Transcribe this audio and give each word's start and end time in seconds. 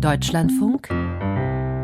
Deutschlandfunk 0.00 0.88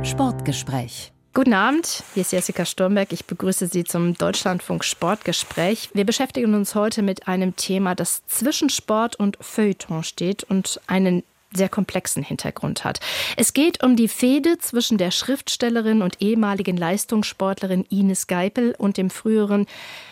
Sportgespräch. 0.06 1.12
Guten 1.32 1.52
Abend, 1.52 2.04
hier 2.14 2.20
ist 2.20 2.30
Jessica 2.30 2.64
Sturmberg. 2.64 3.12
Ich 3.12 3.24
begrüße 3.24 3.66
Sie 3.66 3.82
zum 3.82 4.14
Deutschlandfunk 4.14 4.84
Sportgespräch. 4.84 5.90
Wir 5.94 6.06
beschäftigen 6.06 6.54
uns 6.54 6.76
heute 6.76 7.02
mit 7.02 7.26
einem 7.26 7.56
Thema, 7.56 7.96
das 7.96 8.24
zwischen 8.26 8.70
Sport 8.70 9.16
und 9.16 9.36
Feuilleton 9.40 10.04
steht 10.04 10.44
und 10.44 10.80
einen 10.86 11.24
sehr 11.56 11.68
komplexen 11.68 12.22
Hintergrund 12.22 12.84
hat. 12.84 13.00
Es 13.36 13.52
geht 13.52 13.82
um 13.82 13.96
die 13.96 14.08
Fehde 14.08 14.58
zwischen 14.58 14.98
der 14.98 15.10
Schriftstellerin 15.10 16.02
und 16.02 16.20
ehemaligen 16.20 16.76
Leistungssportlerin 16.76 17.84
Ines 17.90 18.26
Geipel 18.26 18.74
und 18.76 18.96
dem 18.96 19.10
früheren 19.10 19.66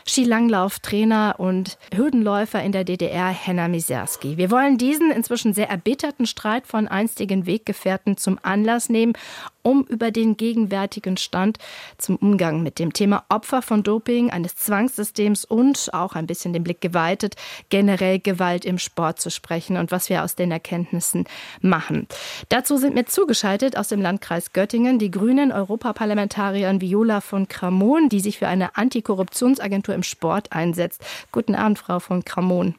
Skilanglauftrainer 0.06 1.36
und 1.38 1.78
Hürdenläufer 1.95 2.62
in 2.62 2.73
der 2.73 2.84
DDR 2.84 3.28
Henna 3.28 3.68
Miserski. 3.68 4.36
Wir 4.36 4.50
wollen 4.50 4.78
diesen 4.78 5.10
inzwischen 5.10 5.55
sehr 5.55 5.68
erbitterten 5.68 6.27
Streit 6.27 6.66
von 6.66 6.88
einstigen 6.88 7.46
Weggefährten 7.46 8.16
zum 8.16 8.38
Anlass 8.43 8.88
nehmen, 8.88 9.14
um 9.62 9.84
über 9.84 10.11
den 10.11 10.37
gegenwärtigen 10.37 11.16
Stand 11.16 11.59
zum 11.98 12.16
Umgang 12.16 12.62
mit 12.62 12.79
dem 12.79 12.93
Thema 12.93 13.25
Opfer 13.29 13.62
von 13.62 13.83
Doping, 13.83 14.30
eines 14.30 14.57
Zwangssystems 14.57 15.45
und 15.45 15.91
auch 15.93 16.15
ein 16.15 16.27
bisschen 16.27 16.52
den 16.52 16.65
Blick 16.65 16.80
geweitet, 16.80 17.37
generell 17.69 18.19
Gewalt 18.19 18.65
im 18.65 18.79
Sport 18.79 19.21
zu 19.21 19.30
sprechen 19.30 19.77
und 19.77 19.91
was 19.91 20.09
wir 20.09 20.25
aus 20.25 20.35
den 20.35 20.51
Erkenntnissen 20.51 21.25
machen. 21.61 22.07
Dazu 22.48 22.77
sind 22.77 22.95
mir 22.95 23.07
zugeschaltet 23.07 23.77
aus 23.77 23.88
dem 23.88 24.01
Landkreis 24.01 24.52
Göttingen 24.52 24.98
die 24.98 25.11
grünen 25.11 25.52
Europaparlamentarierin 25.52 26.80
Viola 26.80 27.21
von 27.21 27.49
Kramon, 27.49 28.09
die 28.09 28.21
sich 28.21 28.38
für 28.38 28.49
eine 28.49 28.77
Antikorruptionsagentur 28.77 29.95
im 29.95 30.02
Sport 30.02 30.52
einsetzt. 30.52 31.05
Guten 31.30 31.55
Abend, 31.55 31.79
Frau 31.79 32.01
von 32.01 32.24
Kramon. 32.24 32.74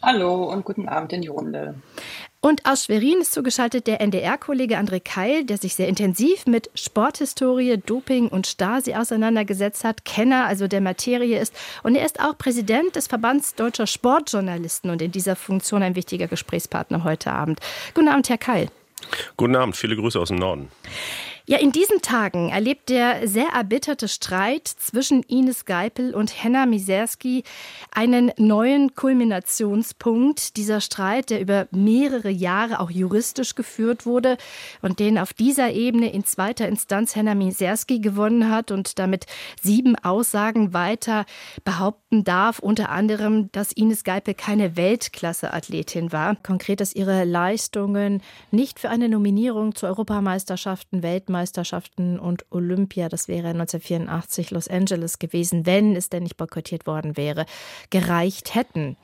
Hallo 0.00 0.44
und 0.44 0.64
guten 0.64 0.88
Abend 0.88 1.12
in 1.12 1.22
die 1.22 1.28
Runde. 1.28 1.74
Und 2.40 2.66
aus 2.66 2.84
Schwerin 2.84 3.20
ist 3.20 3.32
zugeschaltet 3.32 3.88
der 3.88 4.00
NDR-Kollege 4.00 4.78
André 4.78 5.00
Keil, 5.00 5.44
der 5.44 5.58
sich 5.58 5.74
sehr 5.74 5.88
intensiv 5.88 6.46
mit 6.46 6.70
Sporthistorie, 6.76 7.78
Doping 7.84 8.28
und 8.28 8.46
Stasi 8.46 8.94
auseinandergesetzt 8.94 9.82
hat, 9.82 10.04
Kenner 10.04 10.46
also 10.46 10.68
der 10.68 10.80
Materie 10.80 11.40
ist. 11.40 11.52
Und 11.82 11.96
er 11.96 12.06
ist 12.06 12.20
auch 12.20 12.38
Präsident 12.38 12.94
des 12.94 13.08
Verbands 13.08 13.56
deutscher 13.56 13.88
Sportjournalisten 13.88 14.88
und 14.88 15.02
in 15.02 15.10
dieser 15.10 15.34
Funktion 15.34 15.82
ein 15.82 15.96
wichtiger 15.96 16.28
Gesprächspartner 16.28 17.02
heute 17.02 17.32
Abend. 17.32 17.58
Guten 17.94 18.08
Abend, 18.08 18.28
Herr 18.28 18.38
Keil. 18.38 18.68
Guten 19.36 19.56
Abend, 19.56 19.76
viele 19.76 19.96
Grüße 19.96 20.20
aus 20.20 20.28
dem 20.28 20.38
Norden. 20.38 20.68
Ja, 21.50 21.56
in 21.56 21.72
diesen 21.72 22.02
Tagen 22.02 22.50
erlebt 22.50 22.90
der 22.90 23.26
sehr 23.26 23.48
erbitterte 23.54 24.06
Streit 24.06 24.68
zwischen 24.68 25.22
Ines 25.22 25.64
Geipel 25.64 26.14
und 26.14 26.44
Henna 26.44 26.66
Miserski 26.66 27.42
einen 27.90 28.30
neuen 28.36 28.94
Kulminationspunkt. 28.94 30.58
Dieser 30.58 30.82
Streit, 30.82 31.30
der 31.30 31.40
über 31.40 31.66
mehrere 31.70 32.28
Jahre 32.28 32.80
auch 32.80 32.90
juristisch 32.90 33.54
geführt 33.54 34.04
wurde 34.04 34.36
und 34.82 34.98
den 34.98 35.16
auf 35.16 35.32
dieser 35.32 35.70
Ebene 35.70 36.12
in 36.12 36.22
zweiter 36.26 36.68
Instanz 36.68 37.16
Henna 37.16 37.34
Miserski 37.34 38.00
gewonnen 38.00 38.50
hat 38.50 38.70
und 38.70 38.98
damit 38.98 39.24
sieben 39.58 39.96
Aussagen 39.96 40.74
weiter 40.74 41.24
behaupten 41.64 42.24
darf, 42.24 42.58
unter 42.58 42.90
anderem, 42.90 43.50
dass 43.52 43.72
Ines 43.72 44.04
Geipel 44.04 44.34
keine 44.34 44.76
Weltklasse-Athletin 44.76 46.12
war. 46.12 46.36
Konkret, 46.36 46.80
dass 46.80 46.94
ihre 46.94 47.24
Leistungen 47.24 48.20
nicht 48.50 48.78
für 48.78 48.90
eine 48.90 49.08
Nominierung 49.08 49.74
zu 49.74 49.86
Europameisterschaften, 49.86 51.02
Weltmeisterschaften 51.02 51.37
Weltmeisterschaften 51.38 52.18
und 52.18 52.44
Olympia, 52.50 53.08
das 53.08 53.28
wäre 53.28 53.48
1984 53.48 54.50
Los 54.50 54.66
Angeles 54.66 55.20
gewesen, 55.20 55.66
wenn 55.66 55.94
es 55.94 56.08
denn 56.08 56.24
nicht 56.24 56.36
boykottiert 56.36 56.86
worden 56.86 57.16
wäre, 57.16 57.46
gereicht 57.90 58.56
hätten. 58.56 58.96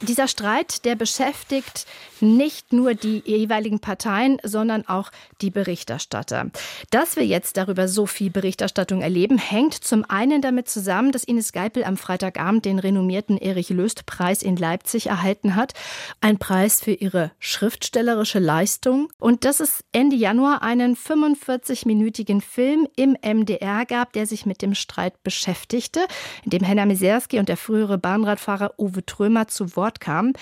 Dieser 0.00 0.28
Streit, 0.28 0.84
der 0.84 0.94
beschäftigt 0.94 1.86
nicht 2.20 2.72
nur 2.72 2.94
die 2.94 3.22
jeweiligen 3.26 3.80
Parteien, 3.80 4.38
sondern 4.44 4.86
auch 4.86 5.10
die 5.40 5.50
Berichterstatter. 5.50 6.50
Dass 6.90 7.16
wir 7.16 7.26
jetzt 7.26 7.56
darüber 7.56 7.88
so 7.88 8.06
viel 8.06 8.30
Berichterstattung 8.30 9.02
erleben, 9.02 9.38
hängt 9.38 9.74
zum 9.74 10.04
einen 10.08 10.42
damit 10.42 10.68
zusammen, 10.68 11.10
dass 11.10 11.24
Ines 11.24 11.52
Geipel 11.52 11.82
am 11.82 11.96
Freitagabend 11.96 12.64
den 12.64 12.78
renommierten 12.78 13.36
Erich 13.36 13.70
Löst 13.70 14.06
Preis 14.06 14.42
in 14.42 14.56
Leipzig 14.56 15.06
erhalten 15.08 15.56
hat. 15.56 15.74
Ein 16.20 16.38
Preis 16.38 16.80
für 16.80 16.92
ihre 16.92 17.32
schriftstellerische 17.40 18.38
Leistung. 18.38 19.08
Und 19.18 19.44
dass 19.44 19.60
es 19.60 19.82
Ende 19.92 20.16
Januar 20.16 20.62
einen 20.62 20.94
45 20.96 21.63
40-minütigen 21.64 22.40
Film 22.40 22.86
im 22.96 23.16
MDR 23.22 23.84
gab, 23.86 24.12
der 24.12 24.26
sich 24.26 24.46
mit 24.46 24.62
dem 24.62 24.74
Streit 24.74 25.22
beschäftigte, 25.22 26.06
in 26.44 26.50
dem 26.50 26.62
Henna 26.62 26.86
Miserski 26.86 27.38
und 27.38 27.48
der 27.48 27.56
frühere 27.56 27.98
Bahnradfahrer 27.98 28.74
Uwe 28.78 29.04
Trömer 29.04 29.48
zu 29.48 29.76
Wort 29.76 30.00
kamen. 30.00 30.34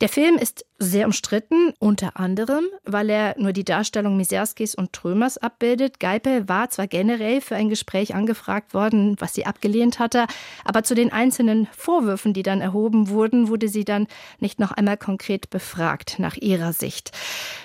Der 0.00 0.08
Film 0.08 0.36
ist 0.36 0.64
sehr 0.78 1.06
umstritten, 1.06 1.72
unter 1.78 2.18
anderem, 2.18 2.64
weil 2.84 3.10
er 3.10 3.34
nur 3.38 3.52
die 3.52 3.64
Darstellung 3.64 4.16
Miserskis 4.16 4.74
und 4.74 4.92
Trömers 4.92 5.38
abbildet. 5.38 6.00
Geipel 6.00 6.48
war 6.48 6.70
zwar 6.70 6.86
generell 6.86 7.40
für 7.40 7.56
ein 7.56 7.68
Gespräch 7.68 8.14
angefragt 8.14 8.74
worden, 8.74 9.16
was 9.18 9.34
sie 9.34 9.46
abgelehnt 9.46 9.98
hatte, 9.98 10.26
aber 10.64 10.82
zu 10.82 10.94
den 10.94 11.12
einzelnen 11.12 11.68
Vorwürfen, 11.76 12.32
die 12.32 12.42
dann 12.42 12.60
erhoben 12.60 13.08
wurden, 13.08 13.48
wurde 13.48 13.68
sie 13.68 13.84
dann 13.84 14.06
nicht 14.40 14.58
noch 14.58 14.72
einmal 14.72 14.96
konkret 14.96 15.50
befragt 15.50 16.18
nach 16.18 16.36
ihrer 16.36 16.72
Sicht. 16.72 17.12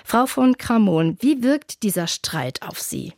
Frau 0.04 0.26
von 0.26 0.56
Kramon, 0.56 1.16
wie 1.20 1.42
wirkt 1.42 1.82
dieser 1.82 2.06
Streit 2.06 2.62
auf 2.62 2.80
Sie? 2.80 3.12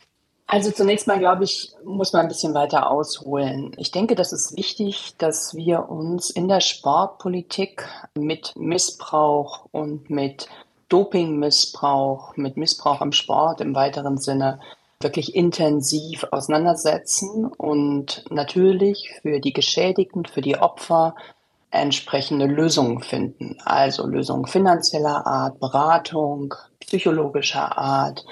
Also 0.52 0.70
zunächst 0.70 1.06
mal, 1.06 1.18
glaube 1.18 1.44
ich, 1.44 1.72
muss 1.82 2.12
man 2.12 2.22
ein 2.22 2.28
bisschen 2.28 2.52
weiter 2.52 2.90
ausholen. 2.90 3.72
Ich 3.78 3.90
denke, 3.90 4.14
das 4.14 4.34
ist 4.34 4.54
wichtig, 4.54 5.14
dass 5.16 5.54
wir 5.54 5.88
uns 5.88 6.28
in 6.28 6.46
der 6.46 6.60
Sportpolitik 6.60 7.88
mit 8.14 8.52
Missbrauch 8.54 9.64
und 9.70 10.10
mit 10.10 10.50
Dopingmissbrauch, 10.90 12.36
mit 12.36 12.58
Missbrauch 12.58 13.00
am 13.00 13.12
Sport 13.12 13.62
im 13.62 13.74
weiteren 13.74 14.18
Sinne 14.18 14.60
wirklich 15.00 15.34
intensiv 15.34 16.26
auseinandersetzen 16.30 17.46
und 17.46 18.22
natürlich 18.28 19.10
für 19.22 19.40
die 19.40 19.54
Geschädigten, 19.54 20.26
für 20.26 20.42
die 20.42 20.58
Opfer 20.58 21.14
entsprechende 21.70 22.44
Lösungen 22.44 23.00
finden. 23.00 23.56
Also 23.64 24.06
Lösungen 24.06 24.46
finanzieller 24.46 25.26
Art, 25.26 25.58
Beratung, 25.60 26.54
psychologischer 26.78 27.78
Art, 27.78 28.26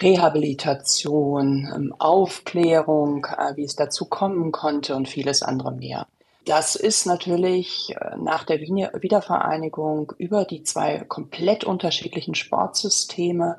Rehabilitation, 0.00 1.70
ähm, 1.74 1.94
Aufklärung, 1.98 3.26
äh, 3.26 3.56
wie 3.56 3.64
es 3.64 3.76
dazu 3.76 4.06
kommen 4.06 4.52
konnte 4.52 4.96
und 4.96 5.08
vieles 5.08 5.42
andere 5.42 5.72
mehr. 5.72 6.06
Das 6.46 6.74
ist 6.74 7.06
natürlich 7.06 7.94
äh, 7.96 8.16
nach 8.16 8.44
der 8.44 8.60
Wiedervereinigung 8.60 10.12
über 10.18 10.44
die 10.44 10.62
zwei 10.62 10.98
komplett 11.00 11.64
unterschiedlichen 11.64 12.34
Sportsysteme 12.34 13.58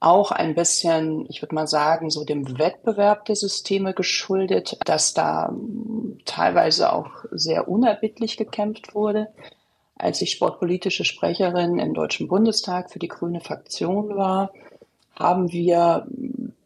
auch 0.00 0.30
ein 0.30 0.54
bisschen, 0.54 1.26
ich 1.30 1.40
würde 1.42 1.54
mal 1.54 1.66
sagen, 1.66 2.10
so 2.10 2.24
dem 2.24 2.58
Wettbewerb 2.58 3.24
der 3.24 3.36
Systeme 3.36 3.94
geschuldet, 3.94 4.78
dass 4.84 5.14
da 5.14 5.48
hm, 5.48 6.18
teilweise 6.24 6.92
auch 6.92 7.10
sehr 7.30 7.68
unerbittlich 7.68 8.36
gekämpft 8.36 8.94
wurde. 8.94 9.28
Als 9.96 10.20
ich 10.20 10.32
sportpolitische 10.32 11.04
Sprecherin 11.04 11.78
im 11.78 11.94
Deutschen 11.94 12.28
Bundestag 12.28 12.90
für 12.90 12.98
die 12.98 13.08
grüne 13.08 13.40
Fraktion 13.40 14.16
war, 14.16 14.52
haben 15.16 15.52
wir 15.52 16.06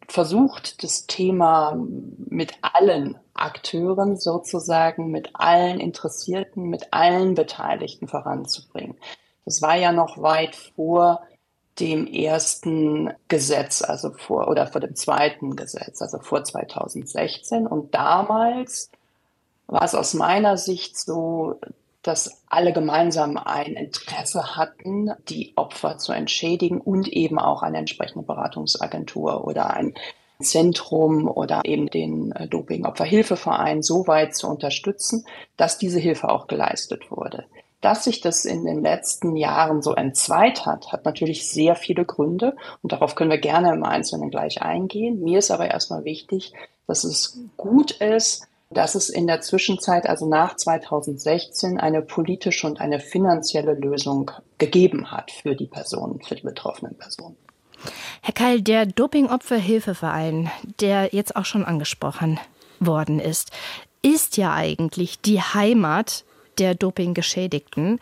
versucht, 0.08 0.82
das 0.82 1.06
Thema 1.06 1.78
mit 2.28 2.54
allen 2.62 3.18
Akteuren 3.34 4.16
sozusagen, 4.16 5.10
mit 5.10 5.30
allen 5.34 5.80
Interessierten, 5.80 6.64
mit 6.64 6.92
allen 6.92 7.34
Beteiligten 7.34 8.08
voranzubringen. 8.08 8.96
Das 9.44 9.62
war 9.62 9.76
ja 9.76 9.92
noch 9.92 10.20
weit 10.20 10.56
vor 10.56 11.22
dem 11.78 12.06
ersten 12.06 13.12
Gesetz, 13.28 13.82
also 13.82 14.10
vor 14.10 14.48
oder 14.48 14.66
vor 14.66 14.80
dem 14.80 14.96
zweiten 14.96 15.54
Gesetz, 15.54 16.02
also 16.02 16.18
vor 16.18 16.42
2016. 16.42 17.66
Und 17.66 17.94
damals 17.94 18.90
war 19.66 19.82
es 19.82 19.94
aus 19.94 20.14
meiner 20.14 20.56
Sicht 20.56 20.98
so, 20.98 21.60
dass 22.08 22.42
alle 22.48 22.72
gemeinsam 22.72 23.36
ein 23.36 23.74
Interesse 23.74 24.56
hatten, 24.56 25.10
die 25.28 25.52
Opfer 25.56 25.98
zu 25.98 26.12
entschädigen 26.12 26.80
und 26.80 27.06
eben 27.06 27.38
auch 27.38 27.62
eine 27.62 27.76
entsprechende 27.76 28.24
Beratungsagentur 28.24 29.46
oder 29.46 29.74
ein 29.74 29.92
Zentrum 30.40 31.28
oder 31.28 31.66
eben 31.66 31.90
den 31.90 32.32
äh, 32.32 32.48
Doping-Opferhilfeverein 32.48 33.82
so 33.82 34.06
weit 34.06 34.34
zu 34.34 34.48
unterstützen, 34.48 35.26
dass 35.58 35.76
diese 35.76 35.98
Hilfe 35.98 36.30
auch 36.30 36.46
geleistet 36.46 37.10
wurde. 37.10 37.44
Dass 37.82 38.04
sich 38.04 38.22
das 38.22 38.46
in 38.46 38.64
den 38.64 38.82
letzten 38.82 39.36
Jahren 39.36 39.82
so 39.82 39.94
entzweit 39.94 40.64
hat, 40.64 40.90
hat 40.92 41.04
natürlich 41.04 41.50
sehr 41.50 41.76
viele 41.76 42.06
Gründe 42.06 42.56
und 42.82 42.92
darauf 42.92 43.16
können 43.16 43.30
wir 43.30 43.38
gerne 43.38 43.74
im 43.74 43.84
Einzelnen 43.84 44.30
gleich 44.30 44.62
eingehen. 44.62 45.20
Mir 45.20 45.40
ist 45.40 45.50
aber 45.50 45.70
erstmal 45.70 46.04
wichtig, 46.04 46.54
dass 46.86 47.04
es 47.04 47.38
gut 47.58 47.90
ist, 47.90 48.48
dass 48.70 48.94
es 48.94 49.08
in 49.08 49.26
der 49.26 49.40
Zwischenzeit, 49.40 50.08
also 50.08 50.28
nach 50.28 50.56
2016, 50.56 51.78
eine 51.78 52.02
politische 52.02 52.66
und 52.66 52.80
eine 52.80 53.00
finanzielle 53.00 53.74
Lösung 53.74 54.30
gegeben 54.58 55.10
hat 55.10 55.30
für 55.30 55.54
die 55.54 55.66
Personen, 55.66 56.20
für 56.20 56.34
die 56.34 56.42
betroffenen 56.42 56.96
Personen. 56.96 57.36
Herr 58.22 58.34
Keil, 58.34 58.60
der 58.60 58.86
Dopingopferhilfeverein, 58.86 60.50
der 60.80 61.10
jetzt 61.12 61.36
auch 61.36 61.44
schon 61.44 61.64
angesprochen 61.64 62.38
worden 62.80 63.20
ist, 63.20 63.50
ist 64.02 64.36
ja 64.36 64.52
eigentlich 64.52 65.20
die 65.20 65.40
Heimat 65.40 66.24
der 66.58 66.74
Dopinggeschädigten. 66.74 68.00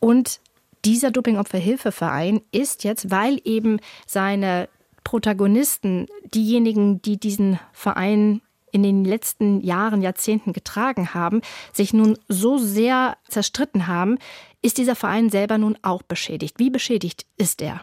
Und 0.00 0.40
dieser 0.84 1.10
Dopingopferhilfeverein 1.10 2.40
ist 2.52 2.84
jetzt, 2.84 3.10
weil 3.10 3.40
eben 3.44 3.80
seine 4.06 4.68
Protagonisten, 5.04 6.06
diejenigen, 6.34 7.02
die 7.02 7.18
diesen 7.18 7.58
Verein 7.72 8.40
in 8.72 8.82
den 8.82 9.04
letzten 9.04 9.60
Jahren, 9.60 10.02
Jahrzehnten 10.02 10.52
getragen 10.52 11.14
haben, 11.14 11.40
sich 11.72 11.92
nun 11.92 12.18
so 12.28 12.58
sehr 12.58 13.16
zerstritten 13.28 13.86
haben, 13.86 14.18
ist 14.62 14.78
dieser 14.78 14.96
Verein 14.96 15.30
selber 15.30 15.58
nun 15.58 15.78
auch 15.82 16.02
beschädigt. 16.02 16.58
Wie 16.58 16.70
beschädigt 16.70 17.26
ist 17.36 17.62
er? 17.62 17.82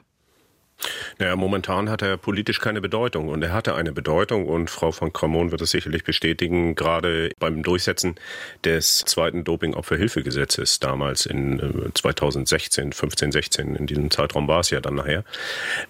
Naja, 1.18 1.36
momentan 1.36 1.90
hat 1.90 2.02
er 2.02 2.18
politisch 2.18 2.60
keine 2.60 2.82
Bedeutung 2.82 3.30
und 3.30 3.42
er 3.42 3.54
hatte 3.54 3.76
eine 3.76 3.92
Bedeutung 3.92 4.46
und 4.46 4.70
Frau 4.70 4.92
von 4.92 5.14
Kramon 5.14 5.52
wird 5.52 5.62
es 5.62 5.72
sicherlich 5.72 6.04
bestätigen, 6.04 6.76
gerade 6.76 7.32
beim 7.40 7.64
Durchsetzen 7.64 8.16
des 8.64 9.00
zweiten 9.00 9.44
Doping-Opferhilfegesetzes 9.44 10.80
damals 10.80 11.26
in 11.26 11.92
2016, 11.94 12.94
15, 12.94 13.32
16, 13.32 13.76
in 13.76 13.88
diesem 13.88 14.12
Zeitraum 14.12 14.48
war 14.48 14.60
es 14.60 14.70
ja 14.70 14.82
dann 14.82 14.96
nachher. 14.96 15.24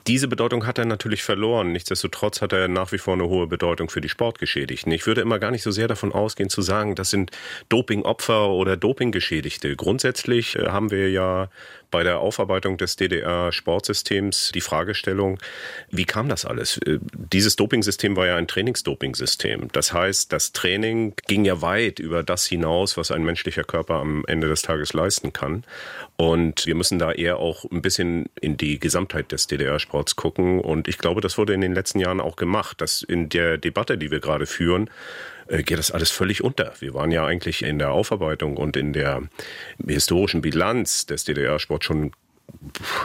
Diese 0.07 0.27
Bedeutung 0.27 0.65
hat 0.67 0.77
er 0.77 0.85
natürlich 0.85 1.23
verloren. 1.23 1.71
Nichtsdestotrotz 1.71 2.41
hat 2.41 2.53
er 2.53 2.67
nach 2.67 2.91
wie 2.91 2.97
vor 2.97 3.15
eine 3.15 3.27
hohe 3.27 3.47
Bedeutung 3.47 3.89
für 3.89 4.01
die 4.01 4.09
Sportgeschädigten. 4.09 4.91
Ich 4.91 5.07
würde 5.07 5.21
immer 5.21 5.39
gar 5.39 5.51
nicht 5.51 5.63
so 5.63 5.71
sehr 5.71 5.87
davon 5.87 6.11
ausgehen 6.11 6.49
zu 6.49 6.61
sagen, 6.61 6.95
das 6.95 7.09
sind 7.09 7.31
Dopingopfer 7.69 8.49
oder 8.49 8.77
Dopinggeschädigte. 8.77 9.75
Grundsätzlich 9.75 10.55
äh, 10.55 10.67
haben 10.67 10.91
wir 10.91 11.09
ja 11.09 11.49
bei 11.91 12.03
der 12.03 12.19
Aufarbeitung 12.19 12.77
des 12.77 12.95
DDR-Sportsystems 12.95 14.51
die 14.53 14.61
Fragestellung, 14.61 15.39
wie 15.89 16.05
kam 16.05 16.29
das 16.29 16.45
alles? 16.45 16.77
Äh, 16.79 16.99
dieses 17.13 17.55
Dopingsystem 17.55 18.15
war 18.15 18.27
ja 18.27 18.35
ein 18.35 18.47
Trainingsdopingsystem. 18.47 19.69
Das 19.71 19.93
heißt, 19.93 20.31
das 20.31 20.51
Training 20.51 21.13
ging 21.27 21.45
ja 21.45 21.61
weit 21.61 21.99
über 21.99 22.23
das 22.23 22.45
hinaus, 22.45 22.97
was 22.97 23.11
ein 23.11 23.23
menschlicher 23.23 23.63
Körper 23.63 23.95
am 23.95 24.23
Ende 24.27 24.47
des 24.47 24.61
Tages 24.61 24.93
leisten 24.93 25.33
kann. 25.33 25.63
Und 26.17 26.65
wir 26.65 26.75
müssen 26.75 26.99
da 26.99 27.11
eher 27.11 27.37
auch 27.37 27.65
ein 27.71 27.81
bisschen 27.81 28.29
in 28.39 28.57
die 28.57 28.79
Gesamtheit 28.79 29.31
des 29.31 29.47
DDR-Sports 29.47 30.15
gucken. 30.15 30.59
Und 30.59 30.87
ich 30.87 30.97
glaube, 30.97 31.21
das 31.21 31.37
wurde 31.37 31.53
in 31.53 31.61
den 31.61 31.73
letzten 31.73 31.99
Jahren 31.99 32.21
auch 32.21 32.35
gemacht, 32.35 32.81
dass 32.81 33.01
in 33.01 33.29
der 33.29 33.57
Debatte, 33.57 33.97
die 33.97 34.11
wir 34.11 34.19
gerade 34.19 34.45
führen, 34.45 34.89
äh, 35.47 35.63
geht 35.63 35.77
das 35.77 35.91
alles 35.91 36.11
völlig 36.11 36.43
unter. 36.43 36.73
Wir 36.79 36.93
waren 36.93 37.11
ja 37.11 37.25
eigentlich 37.25 37.63
in 37.63 37.79
der 37.79 37.91
Aufarbeitung 37.91 38.57
und 38.57 38.77
in 38.77 38.93
der 38.93 39.23
historischen 39.85 40.41
Bilanz 40.41 41.05
des 41.05 41.23
DDR-Sports 41.23 41.85
schon, 41.85 42.11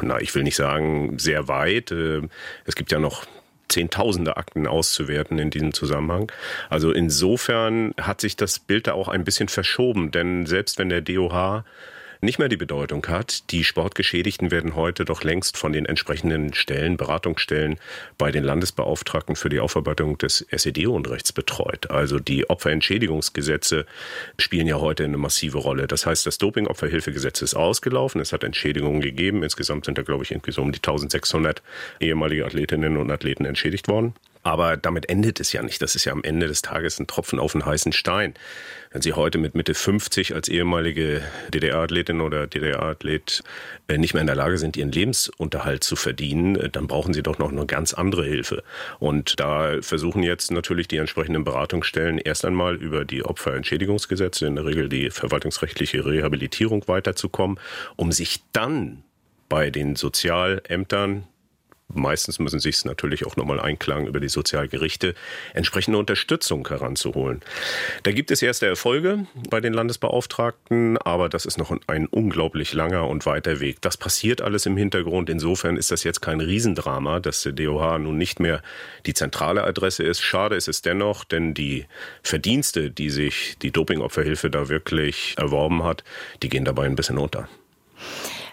na, 0.02 0.20
ich 0.20 0.34
will 0.34 0.42
nicht 0.42 0.56
sagen, 0.56 1.18
sehr 1.18 1.48
weit. 1.48 1.90
Äh, 1.90 2.22
es 2.64 2.74
gibt 2.74 2.92
ja 2.92 2.98
noch 2.98 3.26
Zehntausende 3.68 4.36
Akten 4.36 4.66
auszuwerten 4.66 5.38
in 5.38 5.50
diesem 5.50 5.72
Zusammenhang. 5.72 6.32
Also 6.68 6.90
insofern 6.90 7.94
hat 8.00 8.20
sich 8.20 8.34
das 8.34 8.58
Bild 8.58 8.88
da 8.88 8.94
auch 8.94 9.06
ein 9.06 9.22
bisschen 9.22 9.48
verschoben, 9.48 10.10
denn 10.10 10.44
selbst 10.44 10.78
wenn 10.78 10.88
der 10.88 11.02
DOH 11.02 11.62
nicht 12.20 12.38
mehr 12.38 12.48
die 12.48 12.56
Bedeutung 12.56 13.06
hat. 13.06 13.50
Die 13.50 13.64
Sportgeschädigten 13.64 14.50
werden 14.50 14.74
heute 14.74 15.04
doch 15.04 15.22
längst 15.22 15.56
von 15.56 15.72
den 15.72 15.86
entsprechenden 15.86 16.52
Stellen, 16.54 16.96
Beratungsstellen 16.96 17.78
bei 18.18 18.30
den 18.30 18.44
Landesbeauftragten 18.44 19.36
für 19.36 19.48
die 19.48 19.60
Aufarbeitung 19.60 20.18
des 20.18 20.46
SED-Unrechts 20.50 21.32
betreut. 21.32 21.90
Also 21.90 22.18
die 22.18 22.48
Opferentschädigungsgesetze 22.48 23.86
spielen 24.38 24.66
ja 24.66 24.80
heute 24.80 25.04
eine 25.04 25.18
massive 25.18 25.58
Rolle. 25.58 25.86
Das 25.86 26.06
heißt, 26.06 26.26
das 26.26 26.38
Doping-Opferhilfegesetz 26.38 27.42
ist 27.42 27.54
ausgelaufen. 27.54 28.20
Es 28.20 28.32
hat 28.32 28.44
Entschädigungen 28.44 29.00
gegeben. 29.00 29.42
Insgesamt 29.42 29.86
sind 29.86 29.96
da, 29.96 30.02
glaube 30.02 30.24
ich, 30.24 30.30
irgendwie 30.30 30.52
so 30.52 30.62
um 30.62 30.72
die 30.72 30.78
1600 30.78 31.62
ehemalige 32.00 32.44
Athletinnen 32.44 32.96
und 32.96 33.10
Athleten 33.10 33.44
entschädigt 33.44 33.88
worden. 33.88 34.14
Aber 34.42 34.76
damit 34.76 35.08
endet 35.08 35.38
es 35.40 35.52
ja 35.52 35.62
nicht. 35.62 35.82
Das 35.82 35.94
ist 35.94 36.04
ja 36.06 36.12
am 36.12 36.24
Ende 36.24 36.48
des 36.48 36.62
Tages 36.62 36.98
ein 36.98 37.06
Tropfen 37.06 37.38
auf 37.38 37.54
einen 37.54 37.66
heißen 37.66 37.92
Stein. 37.92 38.34
Wenn 38.90 39.02
Sie 39.02 39.12
heute 39.12 39.38
mit 39.38 39.54
Mitte 39.54 39.74
50 39.74 40.34
als 40.34 40.48
ehemalige 40.48 41.22
DDR-Athletin 41.52 42.20
oder 42.20 42.46
DDR-Athlet 42.46 43.42
äh, 43.88 43.98
nicht 43.98 44.14
mehr 44.14 44.22
in 44.22 44.26
der 44.26 44.36
Lage 44.36 44.58
sind, 44.58 44.76
Ihren 44.76 44.90
Lebensunterhalt 44.90 45.84
zu 45.84 45.94
verdienen, 45.94 46.56
äh, 46.56 46.70
dann 46.70 46.86
brauchen 46.86 47.14
Sie 47.14 47.22
doch 47.22 47.38
noch 47.38 47.52
eine 47.52 47.66
ganz 47.66 47.94
andere 47.94 48.24
Hilfe. 48.24 48.64
Und 48.98 49.38
da 49.38 49.80
versuchen 49.82 50.22
jetzt 50.22 50.50
natürlich 50.50 50.88
die 50.88 50.96
entsprechenden 50.96 51.44
Beratungsstellen 51.44 52.18
erst 52.18 52.44
einmal 52.44 52.76
über 52.76 53.04
die 53.04 53.24
Opferentschädigungsgesetze, 53.24 54.46
in 54.46 54.56
der 54.56 54.64
Regel 54.64 54.88
die 54.88 55.10
verwaltungsrechtliche 55.10 56.04
Rehabilitierung 56.04 56.88
weiterzukommen, 56.88 57.60
um 57.96 58.10
sich 58.10 58.40
dann 58.52 59.04
bei 59.48 59.70
den 59.70 59.96
Sozialämtern 59.96 61.24
meistens 61.94 62.38
müssen 62.38 62.60
sich 62.60 62.76
es 62.76 62.84
natürlich 62.84 63.26
auch 63.26 63.36
nochmal 63.36 63.60
einklagen 63.60 64.06
über 64.06 64.20
die 64.20 64.28
Sozialgerichte, 64.28 65.14
entsprechende 65.54 65.98
Unterstützung 65.98 66.66
heranzuholen. 66.68 67.40
Da 68.02 68.12
gibt 68.12 68.30
es 68.30 68.42
erste 68.42 68.66
Erfolge 68.66 69.26
bei 69.48 69.60
den 69.60 69.72
Landesbeauftragten, 69.72 70.98
aber 70.98 71.28
das 71.28 71.46
ist 71.46 71.58
noch 71.58 71.76
ein 71.86 72.06
unglaublich 72.06 72.72
langer 72.72 73.08
und 73.08 73.26
weiter 73.26 73.60
Weg. 73.60 73.80
Das 73.80 73.96
passiert 73.96 74.40
alles 74.40 74.66
im 74.66 74.76
Hintergrund. 74.76 75.30
Insofern 75.30 75.76
ist 75.76 75.90
das 75.90 76.04
jetzt 76.04 76.20
kein 76.20 76.40
Riesendrama, 76.40 77.20
dass 77.20 77.42
der 77.42 77.52
DOH 77.52 77.98
nun 77.98 78.18
nicht 78.18 78.40
mehr 78.40 78.62
die 79.06 79.14
zentrale 79.14 79.64
Adresse 79.64 80.02
ist. 80.02 80.20
Schade 80.20 80.56
ist 80.56 80.68
es 80.68 80.82
dennoch, 80.82 81.24
denn 81.24 81.54
die 81.54 81.86
Verdienste, 82.22 82.90
die 82.90 83.10
sich 83.10 83.56
die 83.62 83.70
Dopingopferhilfe 83.70 84.50
da 84.50 84.68
wirklich 84.68 85.34
erworben 85.38 85.84
hat, 85.84 86.04
die 86.42 86.48
gehen 86.48 86.64
dabei 86.64 86.86
ein 86.86 86.96
bisschen 86.96 87.18
unter. 87.18 87.48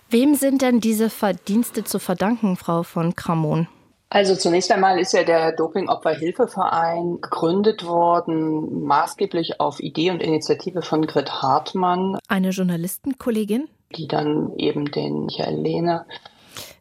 Wem 0.09 0.36
sind 0.36 0.62
denn 0.62 0.80
diese 0.80 1.09
Verdienste 1.09 1.83
zu 1.83 2.00
verdanken, 2.00 2.56
Frau 2.56 2.83
von 2.83 3.15
Kramon? 3.15 3.68
Also 4.09 4.36
zunächst 4.36 4.71
einmal 4.71 5.00
ist 5.00 5.12
ja 5.12 5.24
der 5.24 5.51
Doping-Opfer-Hilfeverein 5.51 7.19
gegründet 7.19 7.86
worden, 7.86 8.86
maßgeblich 8.86 9.59
auf 9.59 9.81
Idee 9.81 10.12
und 10.12 10.24
Initiative 10.24 10.81
von 10.81 11.06
Grit 11.06 11.42
Hartmann. 11.42 12.18
Eine 12.30 12.51
Journalistenkollegin? 12.51 13.68
Die 13.98 14.07
dann 14.07 14.56
eben 14.56 14.89
den 14.92 15.25
Michael 15.25 15.59
Lehne 15.59 16.06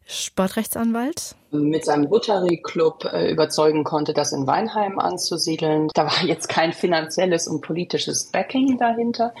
Sportrechtsanwalt? 0.05 1.35
Mit 1.51 1.83
seinem 1.83 2.05
Rotary 2.05 2.61
Club 2.61 3.03
äh, 3.11 3.29
überzeugen 3.29 3.83
konnte, 3.83 4.13
das 4.13 4.31
in 4.31 4.47
Weinheim 4.47 4.99
anzusiedeln. 4.99 5.89
Da 5.93 6.05
war 6.05 6.23
jetzt 6.23 6.47
kein 6.47 6.71
finanzielles 6.71 7.47
und 7.47 7.59
politisches 7.59 8.31
Backing 8.31 8.77
dahinter. 8.77 9.33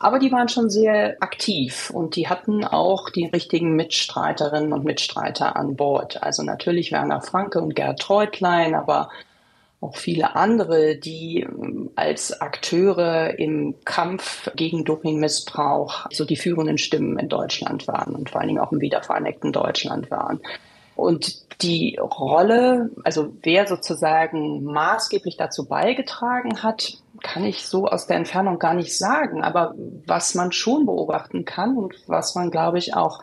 Aber 0.00 0.18
die 0.20 0.30
waren 0.30 0.48
schon 0.48 0.70
sehr 0.70 1.16
aktiv 1.20 1.90
und 1.90 2.14
die 2.14 2.28
hatten 2.28 2.64
auch 2.64 3.10
die 3.10 3.26
richtigen 3.26 3.74
Mitstreiterinnen 3.74 4.72
und 4.72 4.84
Mitstreiter 4.84 5.56
an 5.56 5.74
Bord. 5.74 6.22
Also 6.22 6.44
natürlich 6.44 6.92
Werner 6.92 7.20
Franke 7.20 7.60
und 7.60 7.74
Gerd 7.74 8.00
Treutlein, 8.00 8.76
aber 8.76 9.10
auch 9.80 9.96
viele 9.96 10.34
andere, 10.34 10.96
die 10.96 11.40
ähm, 11.40 11.90
als 11.94 12.40
Akteure 12.40 13.38
im 13.38 13.74
Kampf 13.84 14.50
gegen 14.56 14.84
Dopingmissbrauch 14.84 16.06
so 16.10 16.24
die 16.24 16.36
führenden 16.36 16.78
Stimmen 16.78 17.18
in 17.18 17.28
Deutschland 17.28 17.86
waren 17.86 18.14
und 18.14 18.30
vor 18.30 18.40
allen 18.40 18.48
Dingen 18.48 18.60
auch 18.60 18.72
im 18.72 18.80
wiedervereinigten 18.80 19.52
Deutschland 19.52 20.10
waren. 20.10 20.40
Und 20.96 21.47
die 21.60 21.98
Rolle, 22.00 22.90
also 23.02 23.32
wer 23.42 23.66
sozusagen 23.66 24.62
maßgeblich 24.64 25.36
dazu 25.36 25.66
beigetragen 25.66 26.62
hat, 26.62 26.98
kann 27.20 27.44
ich 27.44 27.66
so 27.66 27.86
aus 27.86 28.06
der 28.06 28.16
Entfernung 28.16 28.58
gar 28.58 28.74
nicht 28.74 28.96
sagen. 28.96 29.42
Aber 29.42 29.74
was 30.06 30.34
man 30.34 30.52
schon 30.52 30.86
beobachten 30.86 31.44
kann 31.44 31.76
und 31.76 31.94
was 32.06 32.34
man, 32.36 32.50
glaube 32.50 32.78
ich, 32.78 32.94
auch 32.94 33.20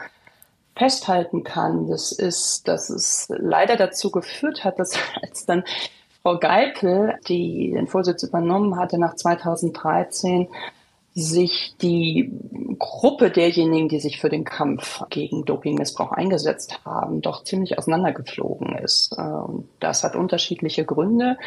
festhalten 0.75 1.43
kann, 1.43 1.87
das 1.87 2.11
ist, 2.11 2.67
dass 2.67 2.89
es 2.89 3.27
leider 3.29 3.77
dazu 3.77 4.11
geführt 4.11 4.65
hat, 4.65 4.79
dass 4.79 4.97
als 5.21 5.45
dann 5.45 5.63
Frau 6.21 6.37
Geipel, 6.37 7.17
die 7.27 7.71
den 7.71 7.87
Vorsitz 7.87 8.23
übernommen 8.23 8.77
hatte 8.77 8.97
nach 8.97 9.15
2013, 9.15 10.49
sich 11.15 11.75
die 11.81 12.29
Gruppe 12.77 13.31
derjenigen, 13.31 13.87
die 13.87 14.01
sich 14.01 14.19
für 14.19 14.27
den 14.27 14.43
Kampf 14.43 15.01
gegen 15.09 15.45
Dopingmissbrauch 15.45 16.11
eingesetzt 16.11 16.81
haben, 16.83 17.21
doch 17.21 17.45
ziemlich 17.45 17.77
auseinandergeflogen 17.77 18.77
ist. 18.77 19.15
Ähm, 19.17 19.69
das 19.79 20.03
hat 20.03 20.15
unterschiedliche 20.15 20.83
Gründe. 20.83 21.37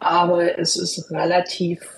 Aber 0.00 0.58
es 0.58 0.74
ist 0.74 1.12
relativ 1.12 1.88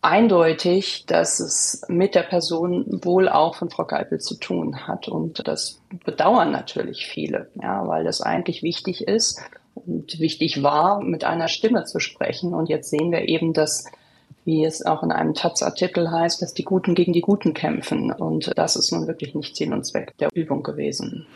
eindeutig, 0.00 1.06
dass 1.06 1.38
es 1.38 1.82
mit 1.86 2.16
der 2.16 2.24
Person 2.24 2.84
wohl 3.04 3.28
auch 3.28 3.54
von 3.54 3.70
Frau 3.70 3.84
Geipel 3.84 4.18
zu 4.18 4.34
tun 4.34 4.88
hat. 4.88 5.06
Und 5.06 5.46
das 5.46 5.80
bedauern 6.04 6.50
natürlich 6.50 7.06
viele, 7.06 7.48
ja, 7.62 7.86
weil 7.86 8.08
es 8.08 8.20
eigentlich 8.20 8.64
wichtig 8.64 9.06
ist 9.06 9.40
und 9.76 10.18
wichtig 10.18 10.64
war, 10.64 11.00
mit 11.00 11.22
einer 11.22 11.46
Stimme 11.46 11.84
zu 11.84 12.00
sprechen. 12.00 12.52
Und 12.52 12.68
jetzt 12.68 12.90
sehen 12.90 13.12
wir 13.12 13.28
eben, 13.28 13.52
dass 13.52 13.84
wie 14.44 14.64
es 14.64 14.84
auch 14.84 15.02
in 15.02 15.12
einem 15.12 15.34
Taz-Artikel 15.34 16.10
heißt, 16.10 16.42
dass 16.42 16.54
die 16.54 16.64
Guten 16.64 16.94
gegen 16.94 17.12
die 17.12 17.20
Guten 17.20 17.54
kämpfen. 17.54 18.12
Und 18.12 18.52
das 18.56 18.76
ist 18.76 18.92
nun 18.92 19.06
wirklich 19.06 19.34
nicht 19.34 19.56
Ziel 19.56 19.72
und 19.72 19.84
Zweck 19.84 20.16
der 20.18 20.28
Übung 20.34 20.62
gewesen. 20.62 21.26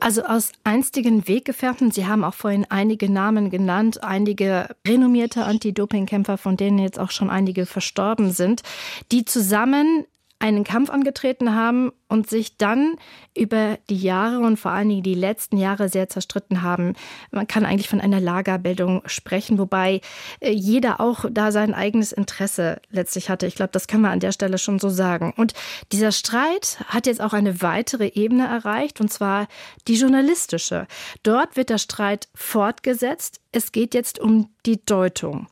Also 0.00 0.22
aus 0.22 0.52
einstigen 0.64 1.26
Weggefährten, 1.28 1.90
Sie 1.90 2.06
haben 2.06 2.24
auch 2.24 2.34
vorhin 2.34 2.66
einige 2.68 3.10
Namen 3.10 3.50
genannt, 3.50 4.02
einige 4.02 4.68
renommierte 4.86 5.44
Anti-Doping-Kämpfer, 5.44 6.38
von 6.38 6.56
denen 6.56 6.78
jetzt 6.78 6.98
auch 6.98 7.10
schon 7.10 7.30
einige 7.30 7.66
verstorben 7.66 8.32
sind, 8.32 8.62
die 9.10 9.24
zusammen 9.24 10.04
einen 10.42 10.64
Kampf 10.64 10.90
angetreten 10.90 11.54
haben 11.54 11.92
und 12.08 12.28
sich 12.28 12.56
dann 12.58 12.96
über 13.34 13.78
die 13.88 13.96
Jahre 13.96 14.40
und 14.40 14.58
vor 14.58 14.72
allen 14.72 14.88
Dingen 14.88 15.04
die 15.04 15.14
letzten 15.14 15.56
Jahre 15.56 15.88
sehr 15.88 16.08
zerstritten 16.08 16.62
haben. 16.62 16.94
Man 17.30 17.46
kann 17.46 17.64
eigentlich 17.64 17.88
von 17.88 18.00
einer 18.00 18.20
Lagerbildung 18.20 19.02
sprechen, 19.06 19.56
wobei 19.56 20.00
äh, 20.40 20.50
jeder 20.50 21.00
auch 21.00 21.24
da 21.30 21.52
sein 21.52 21.74
eigenes 21.74 22.10
Interesse 22.10 22.82
letztlich 22.90 23.30
hatte. 23.30 23.46
Ich 23.46 23.54
glaube, 23.54 23.70
das 23.70 23.86
kann 23.86 24.00
man 24.00 24.10
an 24.10 24.20
der 24.20 24.32
Stelle 24.32 24.58
schon 24.58 24.80
so 24.80 24.88
sagen. 24.88 25.32
Und 25.36 25.54
dieser 25.92 26.10
Streit 26.10 26.78
hat 26.86 27.06
jetzt 27.06 27.20
auch 27.20 27.32
eine 27.32 27.62
weitere 27.62 28.08
Ebene 28.08 28.48
erreicht, 28.48 29.00
und 29.00 29.12
zwar 29.12 29.46
die 29.86 29.94
journalistische. 29.94 30.88
Dort 31.22 31.56
wird 31.56 31.70
der 31.70 31.78
Streit 31.78 32.28
fortgesetzt. 32.34 33.40
Es 33.52 33.70
geht 33.70 33.94
jetzt 33.94 34.18
um 34.18 34.50
die 34.66 34.84
Deutung. 34.84 35.46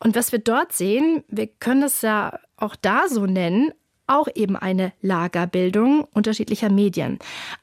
Und 0.00 0.16
was 0.16 0.32
wir 0.32 0.40
dort 0.40 0.72
sehen, 0.72 1.22
wir 1.28 1.46
können 1.46 1.84
es 1.84 2.02
ja 2.02 2.38
auch 2.56 2.76
da 2.76 3.08
so 3.08 3.26
nennen, 3.26 3.72
auch 4.06 4.28
eben 4.34 4.56
eine 4.56 4.92
Lagerbildung 5.00 6.06
unterschiedlicher 6.12 6.70
Medien. 6.70 7.18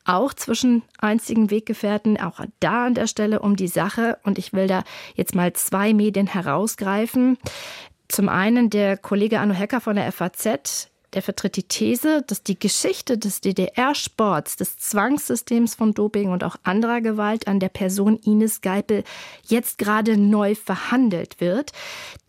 Auch 0.05 0.34
zwischen 0.34 0.84
einzigen 1.00 1.51
Weggefährten, 1.51 2.19
auch 2.19 2.39
da 2.60 2.86
an 2.88 2.96
der 2.96 3.08
Stelle 3.08 3.39
um 3.41 3.55
die 3.55 3.67
Sache. 3.67 4.17
Und 4.24 4.38
ich 4.38 4.53
will 4.53 4.67
da 4.67 4.84
jetzt 5.15 5.36
mal 5.36 5.53
zwei 5.53 5.93
Medien 5.93 6.27
herausgreifen. 6.27 7.38
Zum 8.08 8.29
einen 8.29 8.69
der 8.69 8.98
Kollege 8.98 9.39
Anno 9.39 9.53
Hecker 9.53 9.81
von 9.81 9.96
der 9.96 10.12
FAZ, 10.12 10.89
der 11.13 11.21
vertritt 11.21 11.55
die 11.55 11.63
These, 11.63 12.23
dass 12.27 12.43
die 12.43 12.57
Geschichte 12.59 13.17
des 13.17 13.41
DDR-Sports, 13.41 14.57
des 14.57 14.77
Zwangssystems 14.77 15.75
von 15.75 15.93
Doping 15.93 16.29
und 16.29 16.43
auch 16.43 16.55
anderer 16.63 17.01
Gewalt 17.01 17.47
an 17.47 17.59
der 17.59 17.69
Person 17.69 18.17
Ines 18.17 18.61
Geipel 18.61 19.03
jetzt 19.47 19.77
gerade 19.77 20.17
neu 20.17 20.55
verhandelt 20.55 21.41
wird. 21.41 21.71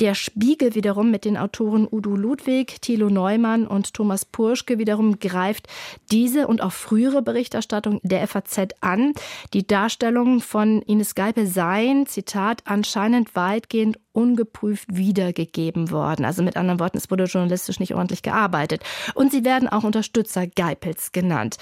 Der 0.00 0.14
Spiegel 0.14 0.75
wiederum 0.75 1.10
mit 1.10 1.25
den 1.25 1.37
Autoren 1.37 1.87
Udo 1.90 2.16
Ludwig, 2.16 2.80
Thilo 2.80 3.10
Neumann 3.10 3.66
und 3.66 3.92
Thomas 3.92 4.25
Purschke 4.25 4.78
wiederum 4.78 5.18
greift 5.18 5.68
diese 6.10 6.46
und 6.46 6.62
auch 6.62 6.72
frühere 6.72 7.22
Berichterstattung 7.22 8.00
der 8.02 8.26
FAZ 8.26 8.75
an. 8.80 9.12
Die 9.52 9.66
Darstellungen 9.66 10.40
von 10.40 10.82
Ines 10.82 11.14
Geipel 11.14 11.46
seien, 11.46 12.06
Zitat, 12.06 12.62
anscheinend 12.64 13.37
weitgehend 13.37 13.99
ungeprüft 14.12 14.88
wiedergegeben 14.97 15.90
worden. 15.90 16.25
Also 16.25 16.43
mit 16.43 16.57
anderen 16.57 16.81
Worten, 16.81 16.99
es 16.99 17.11
wurde 17.11 17.25
journalistisch 17.25 17.81
nicht 17.81 17.95
ordentlich 17.95 18.23
gearbeitet. 18.23 18.83
Und 19.14 19.33
sie 19.33 19.45
werden 19.45 19.69
auch 19.69 19.85
Unterstützer 19.85 20.47
Geipels 20.47 21.12
genannt. 21.12 21.57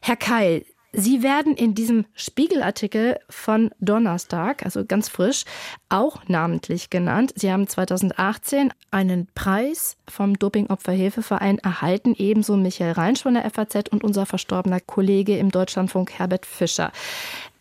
Herr 0.00 0.16
Keil, 0.16 0.64
Sie 0.92 1.22
werden 1.22 1.54
in 1.54 1.74
diesem 1.74 2.04
Spiegelartikel 2.14 3.20
von 3.28 3.70
Donnerstag, 3.78 4.64
also 4.64 4.84
ganz 4.84 5.08
frisch, 5.08 5.44
auch 5.88 6.22
namentlich 6.26 6.90
genannt. 6.90 7.32
Sie 7.36 7.52
haben 7.52 7.68
2018 7.68 8.72
einen 8.90 9.28
Preis 9.34 9.96
vom 10.08 10.36
Dopingopferhilfeverein 10.36 11.58
erhalten, 11.58 12.14
ebenso 12.18 12.56
Michael 12.56 12.92
Reinsch 12.92 13.22
von 13.22 13.34
der 13.34 13.48
FAZ 13.48 13.88
und 13.90 14.02
unser 14.02 14.26
verstorbener 14.26 14.80
Kollege 14.80 15.38
im 15.38 15.52
Deutschlandfunk 15.52 16.18
Herbert 16.18 16.44
Fischer. 16.44 16.90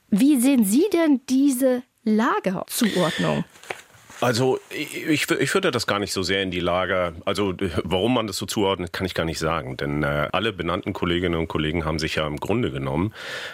Wie 0.10 0.40
sehen 0.40 0.66
Sie 0.66 0.86
denn 0.92 1.22
diese 1.30 1.84
Lagerzuordnung? 2.04 3.44
Also 4.22 4.60
ich, 4.70 5.30
ich 5.32 5.54
würde 5.54 5.72
das 5.72 5.88
gar 5.88 6.00
nicht 6.00 6.12
so 6.12 6.24
sehr 6.24 6.44
in 6.44 6.52
die 6.52 6.60
Lager, 6.60 7.14
also 7.26 7.54
warum 7.84 8.14
man 8.14 8.28
das 8.28 8.38
so 8.38 8.46
zuordnet, 8.46 8.92
kann 8.92 9.06
ich 9.06 9.14
gar 9.14 9.26
nicht 9.26 9.40
sagen. 9.40 9.78
Denn 9.78 10.04
äh, 10.04 10.28
alle 10.32 10.52
benannten 10.52 10.94
Kolleginnen 10.94 11.40
und 11.40 11.48
Kollegen 11.48 11.86
haben 11.86 12.00
sich 12.00 12.16
ja 12.16 12.28
im 12.28 12.38
Grunde 12.38 12.72
genommen 12.72 13.14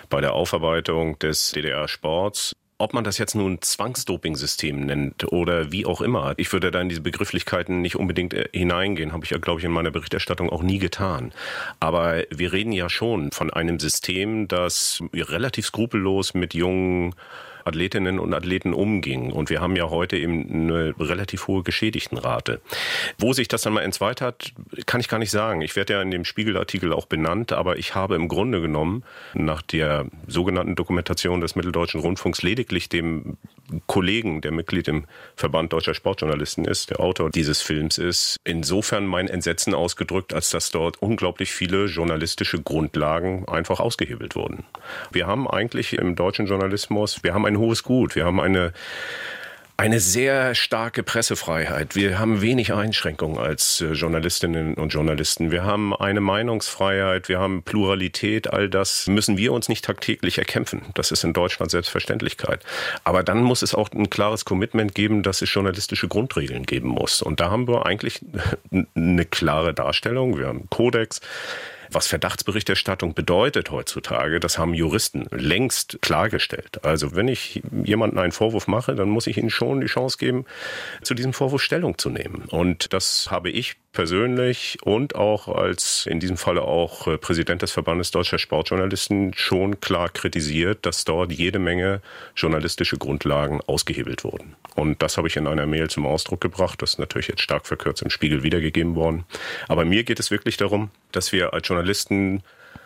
bei 0.10 0.22
der 0.22 0.34
Aufarbeitung 0.34 1.19
des 1.19 1.51
DDR-Sports 1.51 2.55
ob 2.77 2.93
man 2.93 3.03
das 3.03 3.17
jetzt 3.17 3.36
nun 3.36 3.62
Zwangsdoping-System 3.62 4.86
nennt 4.86 5.31
oder 5.31 5.72
wie 5.72 5.86
auch 5.86 6.01
immer, 6.01 6.34
ich 6.38 6.51
würde 6.51 6.72
da 6.72 6.81
in 6.81 6.89
diese 6.89 7.01
Begrifflichkeiten 7.01 7.81
nicht 7.81 7.95
unbedingt 7.95 8.34
äh, 8.34 8.50
hineingehen, 8.51 9.13
habe 9.13 9.24
ich 9.24 9.31
ja, 9.31 9.38
glaube 9.38 9.60
ich, 9.60 9.65
in 9.65 9.72
meiner 9.72 9.91
Berichterstattung 9.91 10.50
auch 10.50 10.62
nie 10.62 10.79
getan. 10.79 11.31
Aber 11.79 12.24
wir 12.29 12.51
reden 12.51 12.74
ja 12.74 12.89
schon 12.89 13.31
von 13.31 13.50
einem 13.50 13.79
System, 13.79 14.48
das 14.48 15.01
relativ 15.13 15.67
skrupellos 15.67 16.34
mit 16.34 16.53
jungen 16.53 17.15
Athletinnen 17.65 18.19
und 18.19 18.34
Athleten 18.34 18.74
umging. 18.74 19.31
Und 19.31 19.50
wir 19.50 19.60
haben 19.60 19.75
ja 19.75 19.89
heute 19.89 20.17
eben 20.17 20.50
eine 20.51 20.95
relativ 21.00 21.48
hohe 21.48 21.63
Geschädigtenrate. 21.63 22.62
Wo 23.17 23.34
sich 23.34 23.48
das 23.48 23.63
dann 23.63 23.74
mal 23.74 23.81
entzweit 23.81 24.22
hat, 24.22 24.53
kann 24.86 25.01
ich 25.01 25.10
gar 25.10 25.19
nicht 25.19 25.31
sagen. 25.31 25.62
Ich 25.62 25.75
werde 25.75 25.93
ja 25.93 26.01
in 26.01 26.12
dem 26.12 26.25
Spiegelartikel 26.25 26.93
auch 26.93 27.07
benannt, 27.07 27.51
aber 27.51 27.77
ich 27.77 27.95
habe 27.95 28.15
im 28.15 28.27
Grunde 28.27 28.62
genommen 28.62 29.03
nach 29.34 29.62
der 29.62 30.05
sogenannten 30.27 30.75
Dokumentation 30.75 31.41
des 31.41 31.55
Mitteldeutschen 31.55 32.01
Rundfunks 32.01 32.43
lediglich 32.43 32.88
dem 32.88 33.38
Kollegen, 33.88 34.41
der 34.41 34.51
Mitglied 34.51 34.88
im 34.88 35.05
Verband 35.36 35.74
deutscher 35.74 35.95
Sportjournalisten 35.95 36.65
ist, 36.65 36.91
der 36.91 37.00
Autor 37.00 37.31
dieses 37.31 37.62
Films 37.62 37.98
ist, 37.98 38.38
insofern 38.43 39.07
mein 39.07 39.27
Entsetzen 39.27 39.74
ausgedrückt, 39.74 40.34
als 40.34 40.50
dass 40.51 40.69
dort 40.69 41.01
unglaublich 41.01 41.51
viele 41.51 41.86
journalistische 41.86 42.62
Grundlagen 42.62 43.48
einfach 43.48 43.79
ausgehebelt 43.79 44.36
wurden. 44.36 44.65
Wir 45.12 45.25
haben 45.25 45.48
eigentlich 45.48 45.93
im 45.93 46.15
deutschen 46.15 46.45
Journalismus, 46.45 47.24
wir 47.24 47.34
haben 47.34 47.45
ein 47.45 47.54
ein 47.55 47.59
hohes 47.59 47.83
Gut. 47.83 48.15
Wir 48.15 48.25
haben 48.25 48.39
eine 48.39 48.74
eine 49.77 50.00
sehr 50.00 50.55
starke 50.55 51.03
Pressefreiheit. 51.03 51.97
Wir 51.97 52.17
haben 52.17 52.41
wenig 52.41 52.74
Einschränkungen 52.74 53.38
als 53.38 53.81
äh, 53.81 53.91
Journalistinnen 53.91 54.75
und 54.75 54.93
Journalisten. 54.93 55.51
Wir 55.51 55.65
haben 55.65 55.93
eine 55.93 56.21
Meinungsfreiheit, 56.21 57.27
wir 57.27 57.39
haben 57.39 57.62
Pluralität. 57.62 58.51
All 58.53 58.69
das 58.69 59.07
müssen 59.07 59.38
wir 59.38 59.51
uns 59.51 59.67
nicht 59.67 59.83
tagtäglich 59.83 60.38
erkämpfen. 60.38 60.83
Das 60.93 61.12
ist 61.12 61.25
in 61.25 61.33
Deutschland 61.33 61.71
Selbstverständlichkeit. 61.71 62.63
Aber 63.03 63.21
dann 63.21 63.43
muss 63.43 63.63
es 63.63 63.75
auch 63.75 63.91
ein 63.91 64.09
klares 64.09 64.45
Commitment 64.45 64.95
geben, 64.95 65.24
dass 65.24 65.41
es 65.41 65.53
journalistische 65.53 66.07
Grundregeln 66.07 66.65
geben 66.65 66.88
muss. 66.88 67.21
Und 67.21 67.41
da 67.41 67.51
haben 67.51 67.67
wir 67.67 67.85
eigentlich 67.85 68.21
eine 68.95 69.25
klare 69.25 69.74
Darstellung. 69.74 70.38
Wir 70.38 70.47
haben 70.47 70.59
einen 70.59 70.69
Kodex. 70.69 71.19
Was 71.92 72.08
Verdachtsberichterstattung 72.08 73.13
bedeutet 73.13 73.72
heutzutage, 73.72 74.39
das 74.39 74.58
haben 74.58 74.74
Juristen 74.74 75.27
längst 75.32 76.00
klargestellt. 76.01 76.84
Also 76.84 77.15
wenn 77.15 77.27
ich 77.27 77.62
jemanden 77.84 78.18
einen 78.18 78.32
Vorwurf 78.32 78.68
mache, 78.68 78.96
dann 78.96 79.10
muss 79.10 79.27
ich 79.27 79.38
ihnen 79.38 79.50
schon 79.50 79.82
die 79.82 79.88
Chance 79.88 80.18
geben, 80.18 80.46
zu 81.01 81.13
diesem 81.13 81.34
Vorwurf 81.34 81.62
Stellung 81.62 81.98
zu 81.98 82.10
nehmen. 82.10 82.46
Und 82.50 82.94
das 82.94 83.30
habe 83.32 83.50
ich 83.50 83.77
persönlich 83.95 84.77
und 84.83 85.15
auch 85.15 85.47
als 85.47 86.05
in 86.05 86.19
diesem 86.19 86.37
Falle 86.37 86.61
auch 86.61 87.07
äh, 87.07 87.17
Präsident 87.17 87.63
des 87.63 87.71
Verbandes 87.71 88.11
deutscher 88.11 88.37
Sportjournalisten 88.37 89.33
schon 89.33 89.81
klar 89.81 90.09
kritisiert, 90.09 90.85
dass 90.85 91.05
dort 91.05 91.31
jede 91.31 91.57
Menge 91.57 92.01
journalistische 92.35 92.97
Grundlagen 92.97 93.61
ausgehebelt 93.65 94.23
wurden. 94.23 94.55
Und 94.75 95.01
das 95.01 95.17
habe 95.17 95.27
ich 95.27 95.37
in 95.37 95.47
einer 95.47 95.65
Mail 95.65 95.89
zum 95.89 96.05
Ausdruck 96.05 96.41
gebracht. 96.41 96.81
Das 96.83 96.91
ist 96.91 96.99
natürlich 96.99 97.29
jetzt 97.29 97.41
stark 97.41 97.65
verkürzt 97.65 98.03
im 98.03 98.11
Spiegel 98.11 98.43
wiedergegeben 98.43 98.93
worden. 98.93 99.25
Aber 99.67 99.85
mir 99.85 100.03
geht 100.03 100.19
es 100.19 100.29
wirklich 100.29 100.57
darum, 100.57 100.91
dass 101.11 101.31
wir 101.31 101.53
als 101.53 101.67
Journalisten 101.67 102.43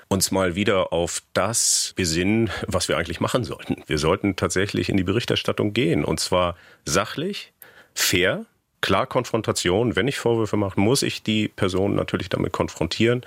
uns 0.07 0.31
mal 0.31 0.55
wieder 0.55 0.93
auf 0.93 1.21
das 1.33 1.93
besinnen, 1.95 2.49
was 2.67 2.87
wir 2.87 2.97
eigentlich 2.97 3.19
machen 3.19 3.43
sollten. 3.43 3.83
Wir 3.87 3.97
sollten 3.97 4.35
tatsächlich 4.35 4.89
in 4.89 4.97
die 4.97 5.03
Berichterstattung 5.03 5.73
gehen 5.73 6.05
und 6.05 6.19
zwar 6.19 6.55
sachlich, 6.85 7.53
fair, 7.93 8.45
klar 8.81 9.07
Konfrontation. 9.07 9.95
Wenn 9.95 10.07
ich 10.07 10.17
Vorwürfe 10.17 10.57
mache, 10.57 10.79
muss 10.79 11.03
ich 11.03 11.23
die 11.23 11.47
Person 11.47 11.95
natürlich 11.95 12.29
damit 12.29 12.51
konfrontieren. 12.51 13.25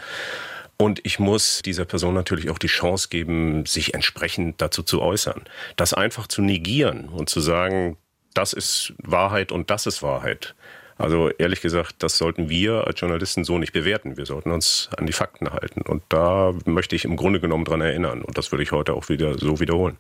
Und 0.77 1.01
ich 1.05 1.19
muss 1.19 1.63
dieser 1.63 1.85
Person 1.85 2.15
natürlich 2.15 2.51
auch 2.51 2.59
die 2.59 2.67
Chance 2.67 3.09
geben, 3.09 3.67
sich 3.67 3.95
entsprechend 3.95 4.61
dazu 4.61 4.83
zu 4.83 5.01
äußern. 5.01 5.43
Das 5.77 5.95
einfach 5.95 6.27
zu 6.27 6.43
negieren 6.43 7.09
und 7.09 7.29
zu 7.29 7.41
sagen, 7.41 7.97
das 8.35 8.53
ist 8.53 8.95
Wahrheit 8.99 9.53
und 9.53 9.71
das 9.71 9.87
ist 9.87 10.03
Wahrheit. 10.03 10.55
Also 10.99 11.31
ehrlich 11.31 11.61
gesagt, 11.61 11.97
das 11.99 12.19
sollten 12.19 12.49
wir 12.49 12.87
als 12.87 13.01
Journalisten 13.01 13.45
so 13.45 13.59
nicht 13.59 13.73
bewerten. 13.73 14.17
Wir 14.17 14.27
sollten 14.27 14.51
uns 14.51 14.89
an 14.97 15.07
die 15.07 15.13
Fakten 15.13 15.53
halten. 15.53 15.83
Und 15.83 16.03
da 16.09 16.53
möchte 16.65 16.97
ich 16.97 17.05
im 17.05 17.17
Grunde 17.17 17.41
genommen 17.41 17.65
dran 17.65 17.81
erinnern. 17.81 18.23
Und 18.23 18.39
das 18.39 18.53
würde 18.53 18.63
ich 18.63 18.73
heute 18.73 18.95
auch 18.95 19.09
wieder 19.09 19.39
so 19.39 19.61
wiederholen. 19.61 19.99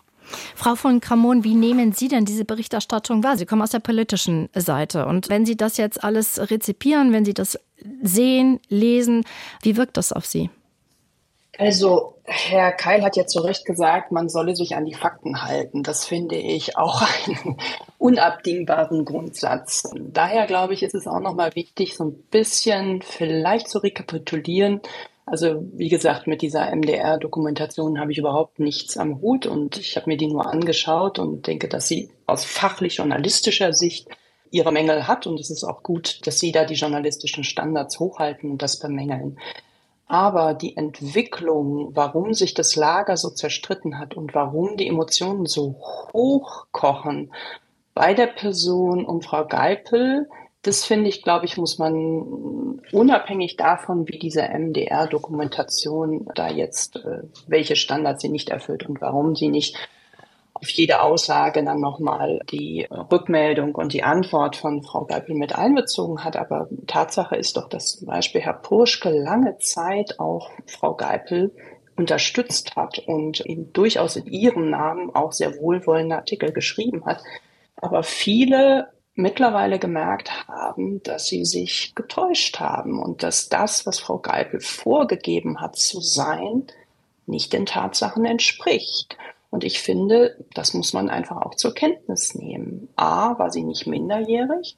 Frau 0.54 0.74
von 0.74 1.00
Kramon, 1.00 1.44
wie 1.44 1.54
nehmen 1.54 1.92
Sie 1.92 2.08
denn 2.08 2.24
diese 2.24 2.44
Berichterstattung 2.44 3.22
wahr? 3.22 3.36
Sie 3.36 3.46
kommen 3.46 3.62
aus 3.62 3.70
der 3.70 3.80
politischen 3.80 4.48
Seite. 4.54 5.06
Und 5.06 5.28
wenn 5.28 5.46
Sie 5.46 5.56
das 5.56 5.76
jetzt 5.76 6.02
alles 6.02 6.50
rezipieren, 6.50 7.12
wenn 7.12 7.24
Sie 7.24 7.34
das 7.34 7.58
sehen, 8.02 8.60
lesen, 8.68 9.24
wie 9.62 9.76
wirkt 9.76 9.96
das 9.96 10.12
auf 10.12 10.26
Sie? 10.26 10.50
Also, 11.58 12.14
Herr 12.24 12.72
Keil 12.72 13.02
hat 13.02 13.16
ja 13.16 13.26
zu 13.26 13.40
Recht 13.40 13.66
gesagt, 13.66 14.10
man 14.10 14.30
solle 14.30 14.56
sich 14.56 14.74
an 14.74 14.86
die 14.86 14.94
Fakten 14.94 15.42
halten. 15.42 15.82
Das 15.82 16.06
finde 16.06 16.36
ich 16.36 16.78
auch 16.78 17.02
einen 17.02 17.58
unabdingbaren 17.98 19.04
Grundsatz. 19.04 19.90
Daher 19.94 20.46
glaube 20.46 20.72
ich, 20.72 20.82
ist 20.82 20.94
es 20.94 21.06
auch 21.06 21.20
nochmal 21.20 21.54
wichtig, 21.54 21.94
so 21.94 22.04
ein 22.04 22.14
bisschen 22.30 23.02
vielleicht 23.02 23.68
zu 23.68 23.78
rekapitulieren, 23.78 24.80
also 25.24 25.64
wie 25.72 25.88
gesagt, 25.88 26.26
mit 26.26 26.42
dieser 26.42 26.74
MDR-Dokumentation 26.74 28.00
habe 28.00 28.12
ich 28.12 28.18
überhaupt 28.18 28.58
nichts 28.58 28.96
am 28.96 29.20
Hut 29.20 29.46
und 29.46 29.78
ich 29.78 29.96
habe 29.96 30.10
mir 30.10 30.16
die 30.16 30.26
nur 30.26 30.46
angeschaut 30.46 31.18
und 31.18 31.46
denke, 31.46 31.68
dass 31.68 31.86
sie 31.86 32.10
aus 32.26 32.44
fachlich-journalistischer 32.44 33.72
Sicht 33.72 34.08
ihre 34.50 34.72
Mängel 34.72 35.06
hat 35.06 35.26
und 35.26 35.38
es 35.38 35.50
ist 35.50 35.64
auch 35.64 35.82
gut, 35.82 36.26
dass 36.26 36.38
sie 36.38 36.52
da 36.52 36.64
die 36.64 36.74
journalistischen 36.74 37.44
Standards 37.44 38.00
hochhalten 38.00 38.50
und 38.50 38.62
das 38.62 38.78
bemängeln. 38.78 39.38
Aber 40.06 40.52
die 40.52 40.76
Entwicklung, 40.76 41.90
warum 41.94 42.34
sich 42.34 42.52
das 42.52 42.76
Lager 42.76 43.16
so 43.16 43.30
zerstritten 43.30 43.98
hat 43.98 44.14
und 44.14 44.34
warum 44.34 44.76
die 44.76 44.88
Emotionen 44.88 45.46
so 45.46 45.76
hochkochen 46.12 47.32
bei 47.94 48.12
der 48.12 48.26
Person 48.26 49.06
um 49.06 49.22
Frau 49.22 49.46
Geipel, 49.46 50.28
Das 50.62 50.84
finde 50.84 51.08
ich, 51.08 51.22
glaube 51.22 51.44
ich, 51.44 51.56
muss 51.56 51.78
man 51.78 52.80
unabhängig 52.92 53.56
davon, 53.56 54.06
wie 54.06 54.18
diese 54.18 54.42
MDR-Dokumentation 54.42 56.28
da 56.36 56.48
jetzt, 56.48 56.96
äh, 56.96 57.22
welche 57.48 57.74
Standards 57.74 58.22
sie 58.22 58.28
nicht 58.28 58.50
erfüllt 58.50 58.88
und 58.88 59.00
warum 59.00 59.34
sie 59.34 59.48
nicht 59.48 59.76
auf 60.54 60.70
jede 60.70 61.02
Aussage 61.02 61.64
dann 61.64 61.80
nochmal 61.80 62.38
die 62.52 62.86
Rückmeldung 62.88 63.74
und 63.74 63.92
die 63.92 64.04
Antwort 64.04 64.54
von 64.54 64.84
Frau 64.84 65.04
Geipel 65.04 65.34
mit 65.34 65.56
einbezogen 65.56 66.22
hat. 66.22 66.36
Aber 66.36 66.68
Tatsache 66.86 67.34
ist 67.34 67.56
doch, 67.56 67.68
dass 67.68 67.96
zum 67.96 68.06
Beispiel 68.06 68.42
Herr 68.42 68.52
Purschke 68.52 69.10
lange 69.10 69.58
Zeit 69.58 70.20
auch 70.20 70.50
Frau 70.66 70.94
Geipel 70.94 71.52
unterstützt 71.96 72.76
hat 72.76 73.00
und 73.00 73.44
ihm 73.44 73.72
durchaus 73.72 74.14
in 74.14 74.26
ihrem 74.26 74.70
Namen 74.70 75.12
auch 75.12 75.32
sehr 75.32 75.56
wohlwollende 75.58 76.16
Artikel 76.16 76.52
geschrieben 76.52 77.04
hat. 77.04 77.22
Aber 77.76 78.04
viele 78.04 78.88
mittlerweile 79.14 79.78
gemerkt 79.78 80.46
haben, 80.48 81.02
dass 81.02 81.26
sie 81.26 81.44
sich 81.44 81.94
getäuscht 81.94 82.60
haben 82.60 82.98
und 83.02 83.22
dass 83.22 83.48
das, 83.48 83.86
was 83.86 83.98
Frau 83.98 84.18
Geipel 84.18 84.60
vorgegeben 84.60 85.60
hat 85.60 85.76
zu 85.76 86.00
sein, 86.00 86.66
nicht 87.26 87.52
den 87.52 87.66
Tatsachen 87.66 88.24
entspricht. 88.24 89.16
Und 89.50 89.64
ich 89.64 89.80
finde, 89.80 90.36
das 90.54 90.72
muss 90.72 90.94
man 90.94 91.10
einfach 91.10 91.36
auch 91.36 91.54
zur 91.56 91.74
Kenntnis 91.74 92.34
nehmen. 92.34 92.88
A, 92.96 93.38
war 93.38 93.50
sie 93.50 93.64
nicht 93.64 93.86
minderjährig. 93.86 94.76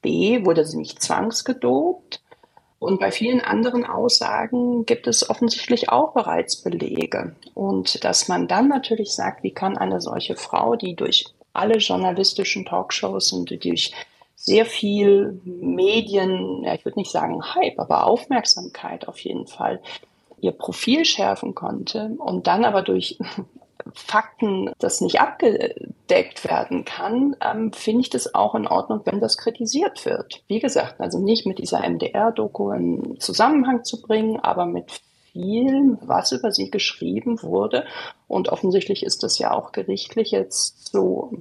B, 0.00 0.44
wurde 0.44 0.64
sie 0.64 0.78
nicht 0.78 1.02
zwangsgedopt. 1.02 2.22
Und 2.78 2.98
bei 2.98 3.10
vielen 3.12 3.40
anderen 3.40 3.84
Aussagen 3.84 4.86
gibt 4.86 5.06
es 5.06 5.28
offensichtlich 5.28 5.88
auch 5.90 6.12
bereits 6.14 6.56
Belege. 6.56 7.34
Und 7.54 8.04
dass 8.04 8.28
man 8.28 8.48
dann 8.48 8.68
natürlich 8.68 9.12
sagt, 9.12 9.42
wie 9.42 9.52
kann 9.52 9.76
eine 9.76 10.00
solche 10.00 10.36
Frau, 10.36 10.76
die 10.76 10.94
durch 10.94 11.26
alle 11.52 11.78
journalistischen 11.78 12.64
Talkshows 12.64 13.32
und 13.32 13.50
durch 13.50 13.92
sehr 14.36 14.66
viel 14.66 15.40
Medien, 15.44 16.64
ja, 16.64 16.74
ich 16.74 16.84
würde 16.84 16.98
nicht 16.98 17.12
sagen 17.12 17.54
Hype, 17.54 17.78
aber 17.78 18.06
Aufmerksamkeit 18.06 19.06
auf 19.06 19.18
jeden 19.20 19.46
Fall, 19.46 19.80
ihr 20.40 20.52
Profil 20.52 21.04
schärfen 21.04 21.54
konnte 21.54 22.10
und 22.18 22.48
dann 22.48 22.64
aber 22.64 22.82
durch 22.82 23.18
Fakten 23.94 24.70
das 24.78 25.00
nicht 25.00 25.20
abgedeckt 25.20 26.44
werden 26.44 26.84
kann, 26.84 27.36
ähm, 27.40 27.72
finde 27.72 28.02
ich 28.02 28.10
das 28.10 28.34
auch 28.34 28.54
in 28.54 28.66
Ordnung, 28.66 29.00
wenn 29.04 29.20
das 29.20 29.36
kritisiert 29.36 30.04
wird. 30.04 30.42
Wie 30.46 30.60
gesagt, 30.60 31.00
also 31.00 31.18
nicht 31.18 31.46
mit 31.46 31.58
dieser 31.58 31.88
MDR-Doku 31.88 32.70
in 32.72 33.16
Zusammenhang 33.18 33.84
zu 33.84 34.00
bringen, 34.00 34.38
aber 34.40 34.66
mit 34.66 35.00
viel, 35.32 35.98
was 36.02 36.32
über 36.32 36.52
sie 36.52 36.70
geschrieben 36.70 37.42
wurde. 37.42 37.84
Und 38.28 38.50
offensichtlich 38.50 39.02
ist 39.02 39.22
das 39.22 39.38
ja 39.38 39.52
auch 39.52 39.72
gerichtlich 39.72 40.30
jetzt 40.30 40.92
so, 40.92 41.32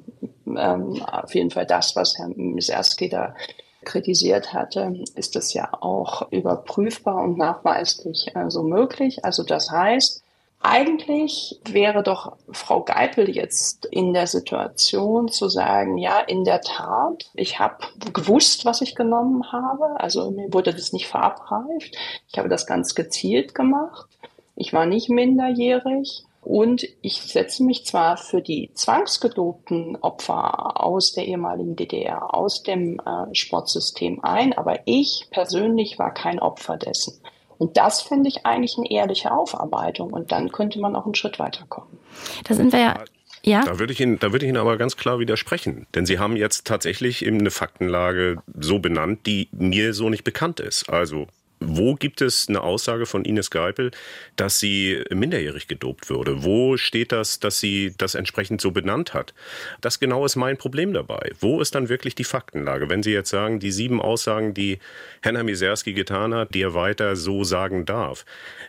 ähm, 0.47 1.01
auf 1.03 1.35
jeden 1.35 1.51
Fall 1.51 1.65
das, 1.65 1.95
was 1.95 2.17
Herr 2.17 2.29
Miserski 2.29 3.09
da 3.09 3.35
kritisiert 3.83 4.53
hatte, 4.53 4.93
ist 5.15 5.35
das 5.35 5.53
ja 5.53 5.69
auch 5.81 6.31
überprüfbar 6.31 7.23
und 7.23 7.37
nachweislich 7.37 8.27
äh, 8.35 8.49
so 8.49 8.63
möglich. 8.63 9.25
Also 9.25 9.43
das 9.43 9.71
heißt, 9.71 10.23
eigentlich 10.63 11.59
wäre 11.65 12.03
doch 12.03 12.37
Frau 12.51 12.83
Geipel 12.83 13.29
jetzt 13.29 13.85
in 13.85 14.13
der 14.13 14.27
Situation 14.27 15.27
zu 15.27 15.49
sagen, 15.49 15.97
ja, 15.97 16.19
in 16.19 16.43
der 16.43 16.61
Tat, 16.61 17.29
ich 17.33 17.59
habe 17.59 17.77
gewusst, 18.13 18.65
was 18.65 18.81
ich 18.81 18.95
genommen 18.95 19.51
habe. 19.51 19.99
Also 19.99 20.31
mir 20.31 20.53
wurde 20.53 20.73
das 20.73 20.93
nicht 20.93 21.07
verabreicht. 21.07 21.97
Ich 22.31 22.37
habe 22.37 22.49
das 22.49 22.67
ganz 22.67 22.95
gezielt 22.95 23.55
gemacht. 23.55 24.07
Ich 24.55 24.73
war 24.73 24.85
nicht 24.85 25.09
minderjährig. 25.09 26.25
Und 26.41 26.87
ich 27.01 27.21
setze 27.21 27.63
mich 27.63 27.85
zwar 27.85 28.17
für 28.17 28.41
die 28.41 28.71
zwangsgedobten 28.73 29.95
Opfer 29.97 30.83
aus 30.83 31.13
der 31.13 31.27
ehemaligen 31.27 31.75
DDR, 31.75 32.33
aus 32.33 32.63
dem 32.63 32.99
äh, 32.99 33.33
Sportsystem 33.35 34.23
ein, 34.23 34.53
aber 34.53 34.79
ich 34.85 35.27
persönlich 35.29 35.99
war 35.99 36.11
kein 36.11 36.39
Opfer 36.39 36.77
dessen. 36.77 37.21
Und 37.61 37.77
das 37.77 38.01
finde 38.01 38.27
ich 38.27 38.43
eigentlich 38.43 38.75
eine 38.75 38.89
ehrliche 38.89 39.31
Aufarbeitung. 39.31 40.11
Und 40.11 40.31
dann 40.31 40.51
könnte 40.51 40.79
man 40.79 40.95
auch 40.95 41.05
einen 41.05 41.13
Schritt 41.13 41.37
weiterkommen. 41.37 41.99
Da 42.43 42.55
sind 42.55 42.73
wir 42.73 42.79
ja 42.79 43.03
ja. 43.43 43.63
Da 43.63 43.77
würde 43.79 43.93
ich 43.93 43.99
Ihnen, 43.99 44.19
da 44.19 44.31
würde 44.31 44.45
ich 44.45 44.49
Ihnen 44.49 44.57
aber 44.57 44.77
ganz 44.77 44.97
klar 44.97 45.19
widersprechen. 45.19 45.87
Denn 45.95 46.05
Sie 46.05 46.17
haben 46.19 46.35
jetzt 46.35 46.65
tatsächlich 46.65 47.23
eben 47.23 47.39
eine 47.39 47.51
Faktenlage 47.51 48.37
so 48.59 48.79
benannt, 48.79 49.25
die 49.25 49.47
mir 49.51 49.93
so 49.93 50.09
nicht 50.09 50.23
bekannt 50.23 50.59
ist. 50.59 50.89
Also 50.89 51.27
wo 51.61 51.93
gibt 51.95 52.21
es 52.21 52.49
eine 52.49 52.61
Aussage 52.61 53.05
von 53.05 53.23
Ines 53.23 53.51
Geipel, 53.51 53.91
dass 54.35 54.59
sie 54.59 55.03
minderjährig 55.11 55.67
gedopt 55.67 56.09
würde? 56.09 56.43
Wo 56.43 56.75
steht 56.75 57.11
das, 57.11 57.39
dass 57.39 57.59
sie 57.59 57.93
das 57.97 58.15
entsprechend 58.15 58.61
so 58.61 58.71
benannt 58.71 59.13
hat? 59.13 59.33
Das 59.79 59.99
genau 59.99 60.25
ist 60.25 60.35
mein 60.35 60.57
Problem 60.57 60.91
dabei. 60.91 61.31
Wo 61.39 61.61
ist 61.61 61.75
dann 61.75 61.87
wirklich 61.87 62.15
die 62.15 62.23
Faktenlage? 62.23 62.89
Wenn 62.89 63.03
Sie 63.03 63.13
jetzt 63.13 63.29
sagen, 63.29 63.59
die 63.59 63.71
sieben 63.71 64.01
Aussagen, 64.01 64.53
die 64.55 64.79
Henna 65.21 65.43
Miserski 65.43 65.93
getan 65.93 66.33
hat, 66.33 66.53
die 66.55 66.63
er 66.63 66.73
weiter 66.73 67.15
so 67.15 67.43
sagen 67.43 67.85
darf. 67.85 68.25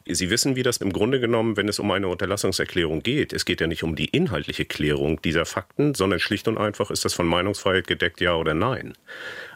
Sie 0.06 0.28
wissen, 0.28 0.54
wie 0.54 0.62
das 0.62 0.76
im 0.78 0.92
Grunde 0.92 1.18
genommen, 1.18 1.56
wenn 1.56 1.68
es 1.68 1.78
um 1.78 1.90
eine 1.90 2.08
Unterlassungserklärung 2.08 3.02
geht, 3.02 3.32
es 3.32 3.46
geht 3.46 3.60
ja 3.62 3.66
nicht 3.66 3.84
um 3.84 3.96
die 3.96 4.06
inhaltliche 4.06 4.66
Klärung 4.66 5.20
dieser 5.22 5.46
Fakten, 5.46 5.94
sondern 5.94 6.20
schlicht 6.20 6.46
und 6.46 6.58
einfach 6.58 6.90
ist 6.90 7.04
das 7.04 7.14
von 7.14 7.26
Meinungsfreiheit 7.26 7.86
gedeckt, 7.86 8.20
ja 8.20 8.34
oder 8.34 8.52
nein. 8.52 8.92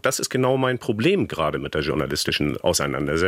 Das 0.03 0.21
ist 0.21 0.31
genau 0.31 0.57
mein 0.57 0.79
Problem 0.79 1.29
gerade 1.29 1.59
mit 1.59 1.75
der 1.75 1.83
journalistischen 1.83 2.57
Auseinandersetzung, 2.59 3.26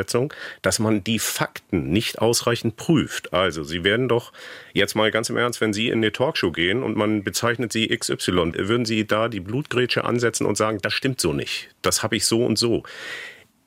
dass 0.62 0.78
man 0.78 1.04
die 1.04 1.18
Fakten 1.18 1.90
nicht 1.90 2.18
ausreichend 2.20 2.76
prüft. 2.76 3.32
Also, 3.32 3.64
Sie 3.64 3.84
werden 3.84 4.08
doch 4.08 4.32
jetzt 4.72 4.94
mal 4.94 5.10
ganz 5.10 5.30
im 5.30 5.36
Ernst, 5.36 5.60
wenn 5.60 5.72
Sie 5.72 5.88
in 5.88 5.98
eine 5.98 6.12
Talkshow 6.12 6.52
gehen 6.52 6.82
und 6.82 6.96
man 6.96 7.24
bezeichnet 7.24 7.72
Sie 7.72 7.88
XY, 7.88 8.52
würden 8.56 8.84
Sie 8.84 9.06
da 9.06 9.28
die 9.28 9.40
Blutgrätsche 9.40 10.04
ansetzen 10.04 10.46
und 10.46 10.56
sagen, 10.56 10.78
das 10.82 10.92
stimmt 10.92 11.20
so 11.20 11.32
nicht. 11.32 11.68
Das 11.82 12.02
habe 12.02 12.16
ich 12.16 12.26
so 12.26 12.44
und 12.44 12.58
so. 12.58 12.82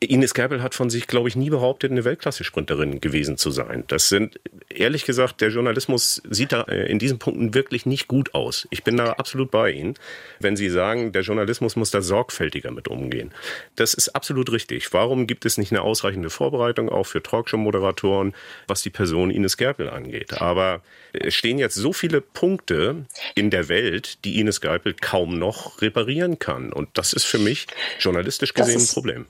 Ines 0.03 0.33
Gerbel 0.33 0.63
hat 0.63 0.73
von 0.73 0.89
sich, 0.89 1.05
glaube 1.05 1.29
ich, 1.29 1.35
nie 1.35 1.51
behauptet, 1.51 1.91
eine 1.91 2.03
Weltklasse-Sprinterin 2.03 3.01
gewesen 3.01 3.37
zu 3.37 3.51
sein. 3.51 3.83
Das 3.85 4.09
sind, 4.09 4.39
ehrlich 4.67 5.05
gesagt, 5.05 5.41
der 5.41 5.49
Journalismus 5.49 6.23
sieht 6.27 6.53
da 6.53 6.63
äh, 6.63 6.91
in 6.91 6.97
diesen 6.97 7.19
Punkten 7.19 7.53
wirklich 7.53 7.85
nicht 7.85 8.07
gut 8.07 8.33
aus. 8.33 8.67
Ich 8.71 8.83
bin 8.83 8.97
da 8.97 9.13
absolut 9.13 9.51
bei 9.51 9.71
Ihnen, 9.71 9.93
wenn 10.39 10.55
Sie 10.55 10.71
sagen, 10.71 11.11
der 11.11 11.21
Journalismus 11.21 11.75
muss 11.75 11.91
da 11.91 12.01
sorgfältiger 12.01 12.71
mit 12.71 12.87
umgehen. 12.87 13.31
Das 13.75 13.93
ist 13.93 14.09
absolut 14.09 14.51
richtig. 14.51 14.91
Warum 14.91 15.27
gibt 15.27 15.45
es 15.45 15.59
nicht 15.59 15.71
eine 15.71 15.83
ausreichende 15.83 16.31
Vorbereitung 16.31 16.89
auch 16.89 17.05
für 17.05 17.21
Talkshow-Moderatoren, 17.21 18.33
was 18.65 18.81
die 18.81 18.89
Person 18.89 19.29
Ines 19.29 19.55
Gerbel 19.55 19.87
angeht? 19.87 20.41
Aber 20.41 20.81
es 21.13 21.35
stehen 21.35 21.59
jetzt 21.59 21.75
so 21.75 21.93
viele 21.93 22.21
Punkte 22.21 23.05
in 23.35 23.51
der 23.51 23.69
Welt, 23.69 24.25
die 24.25 24.39
Ines 24.39 24.61
Gerbel 24.61 24.95
kaum 24.99 25.37
noch 25.37 25.79
reparieren 25.79 26.39
kann. 26.39 26.73
Und 26.73 26.89
das 26.93 27.13
ist 27.13 27.25
für 27.25 27.37
mich 27.39 27.67
journalistisch 27.99 28.55
gesehen 28.55 28.81
ein 28.81 28.87
Problem. 28.87 29.27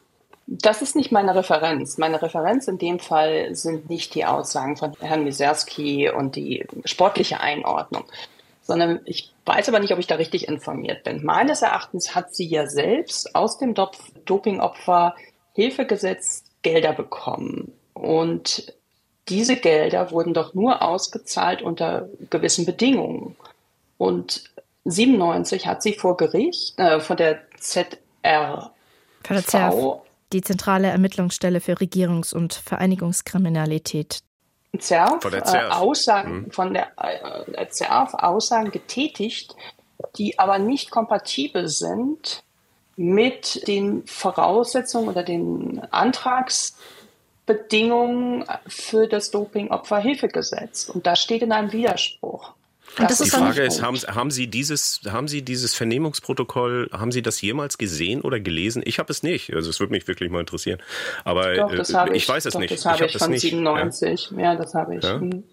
Das 0.53 0.81
ist 0.81 0.97
nicht 0.97 1.13
meine 1.13 1.33
Referenz. 1.33 1.97
Meine 1.97 2.21
Referenz 2.21 2.67
in 2.67 2.77
dem 2.77 2.99
Fall 2.99 3.55
sind 3.55 3.89
nicht 3.89 4.13
die 4.15 4.25
Aussagen 4.25 4.75
von 4.75 4.91
Herrn 4.99 5.23
Miserski 5.23 6.09
und 6.09 6.35
die 6.35 6.65
sportliche 6.83 7.39
Einordnung, 7.39 8.03
sondern 8.61 8.99
ich 9.05 9.31
weiß 9.45 9.69
aber 9.69 9.79
nicht, 9.79 9.93
ob 9.93 9.99
ich 9.99 10.07
da 10.07 10.15
richtig 10.15 10.49
informiert 10.49 11.05
bin. 11.05 11.23
Meines 11.23 11.61
Erachtens 11.61 12.15
hat 12.15 12.35
sie 12.35 12.45
ja 12.45 12.67
selbst 12.67 13.33
aus 13.33 13.59
dem 13.59 13.73
Dopingopfer 14.25 15.15
Hilfegesetz 15.53 16.43
Gelder 16.63 16.91
bekommen. 16.91 17.71
Und 17.93 18.73
diese 19.29 19.55
Gelder 19.55 20.11
wurden 20.11 20.33
doch 20.33 20.53
nur 20.53 20.81
ausgezahlt 20.81 21.61
unter 21.61 22.09
gewissen 22.29 22.65
Bedingungen. 22.65 23.37
Und 23.97 24.51
97 24.83 25.65
hat 25.65 25.81
sie 25.81 25.93
vor 25.93 26.17
Gericht, 26.17 26.77
äh, 26.77 26.99
von 26.99 27.15
der 27.15 27.39
ZR 27.57 28.73
von 29.23 29.35
der 29.37 29.45
ZRV 29.45 30.10
die 30.33 30.41
zentrale 30.41 30.87
Ermittlungsstelle 30.87 31.61
für 31.61 31.73
Regierungs- 31.73 32.33
und 32.33 32.53
Vereinigungskriminalität. 32.53 34.23
ZERF, 34.77 35.21
von 35.21 35.31
der 35.31 35.43
ZERF. 35.43 35.63
Äh, 35.63 35.75
Aussagen 35.75 36.43
mhm. 36.43 36.51
von 36.51 36.73
der 36.73 36.91
äh, 36.97 37.67
ZERF 37.67 38.13
Aussagen 38.13 38.71
getätigt, 38.71 39.57
die 40.17 40.39
aber 40.39 40.59
nicht 40.59 40.91
kompatibel 40.91 41.67
sind 41.67 42.45
mit 42.95 43.67
den 43.67 44.05
Voraussetzungen 44.05 45.09
oder 45.09 45.23
den 45.23 45.81
Antragsbedingungen 45.91 48.45
für 48.67 49.07
das 49.07 49.31
Dopingopferhilfegesetz. 49.31 50.87
Und 50.89 51.07
das 51.07 51.21
steht 51.21 51.41
in 51.41 51.51
einem 51.51 51.71
Widerspruch. 51.71 52.53
Und 52.97 53.09
das 53.09 53.19
die 53.19 53.25
ist 53.25 53.35
Frage 53.35 53.61
ist, 53.63 53.81
haben, 53.81 53.95
haben, 53.97 54.31
Sie 54.31 54.47
dieses, 54.47 55.01
haben 55.09 55.27
Sie 55.27 55.41
dieses 55.41 55.73
Vernehmungsprotokoll, 55.73 56.89
haben 56.91 57.11
Sie 57.11 57.21
das 57.21 57.41
jemals 57.41 57.77
gesehen 57.77 58.21
oder 58.21 58.39
gelesen? 58.39 58.81
Ich 58.85 58.99
habe 58.99 59.11
es 59.11 59.23
nicht. 59.23 59.53
Also 59.53 59.69
es 59.69 59.79
würde 59.79 59.91
mich 59.91 60.07
wirklich 60.07 60.29
mal 60.29 60.41
interessieren. 60.41 60.79
Aber 61.23 61.55
doch, 61.55 61.73
das 61.73 61.91
äh, 61.91 62.05
ich, 62.09 62.23
ich 62.23 62.29
weiß 62.29 62.45
es 62.45 62.53
doch, 62.53 62.59
nicht. 62.59 62.73
Das 62.73 62.85
habe 62.85 63.05
ich, 63.05 63.15
ich 63.15 63.21
von 63.21 63.37
97. 63.37 64.31
Ja, 64.31 64.39
ja 64.39 64.55
das 64.55 64.73
habe 64.73 64.97
ich. 64.97 65.03
Ja? 65.03 65.19
Hm. 65.19 65.43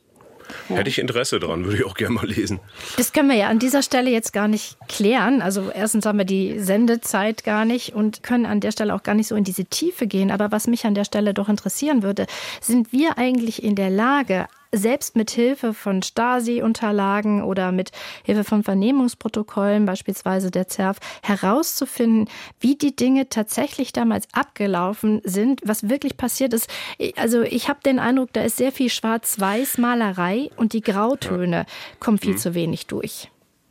Ja. 0.68 0.76
Hätte 0.76 0.88
ich 0.88 0.98
Interesse 0.98 1.38
dran, 1.38 1.64
würde 1.64 1.78
ich 1.78 1.84
auch 1.84 1.94
gerne 1.94 2.14
mal 2.14 2.26
lesen. 2.26 2.60
Das 2.96 3.12
können 3.12 3.28
wir 3.28 3.36
ja 3.36 3.48
an 3.48 3.58
dieser 3.58 3.82
Stelle 3.82 4.10
jetzt 4.10 4.32
gar 4.32 4.48
nicht 4.48 4.78
klären. 4.88 5.42
Also 5.42 5.70
erstens 5.70 6.06
haben 6.06 6.18
wir 6.18 6.24
die 6.24 6.58
Sendezeit 6.58 7.44
gar 7.44 7.64
nicht 7.64 7.94
und 7.94 8.22
können 8.22 8.46
an 8.46 8.60
der 8.60 8.72
Stelle 8.72 8.94
auch 8.94 9.02
gar 9.02 9.14
nicht 9.14 9.28
so 9.28 9.34
in 9.34 9.44
diese 9.44 9.64
Tiefe 9.66 10.06
gehen. 10.06 10.30
Aber 10.30 10.50
was 10.50 10.66
mich 10.66 10.86
an 10.86 10.94
der 10.94 11.04
Stelle 11.04 11.34
doch 11.34 11.48
interessieren 11.48 12.02
würde, 12.02 12.26
sind 12.60 12.92
wir 12.92 13.18
eigentlich 13.18 13.62
in 13.62 13.74
der 13.74 13.90
Lage, 13.90 14.46
selbst 14.72 15.16
mit 15.16 15.30
Hilfe 15.30 15.74
von 15.74 16.02
Stasi-Unterlagen 16.02 17.42
oder 17.42 17.72
mit 17.72 17.90
Hilfe 18.22 18.44
von 18.44 18.62
Vernehmungsprotokollen, 18.62 19.86
beispielsweise 19.86 20.50
der 20.50 20.68
ZERF, 20.68 20.98
herauszufinden, 21.22 22.28
wie 22.60 22.76
die 22.76 22.94
Dinge 22.94 23.28
tatsächlich 23.28 23.92
damals 23.92 24.28
abgelaufen 24.32 25.20
sind, 25.24 25.62
was 25.64 25.88
wirklich 25.88 26.16
passiert 26.16 26.52
ist. 26.52 26.68
Also 27.16 27.42
ich 27.42 27.68
habe 27.68 27.80
den 27.84 27.98
Eindruck, 27.98 28.32
da 28.32 28.42
ist 28.42 28.56
sehr 28.56 28.72
viel 28.72 28.90
Schwarz-Weiß-Malerei 28.90 30.50
und 30.56 30.72
die 30.72 30.82
Grautöne 30.82 31.66
kommen 32.00 32.18
viel 32.18 32.32
mhm. 32.32 32.38
zu 32.38 32.54
wenig 32.54 32.86
durch. 32.86 33.30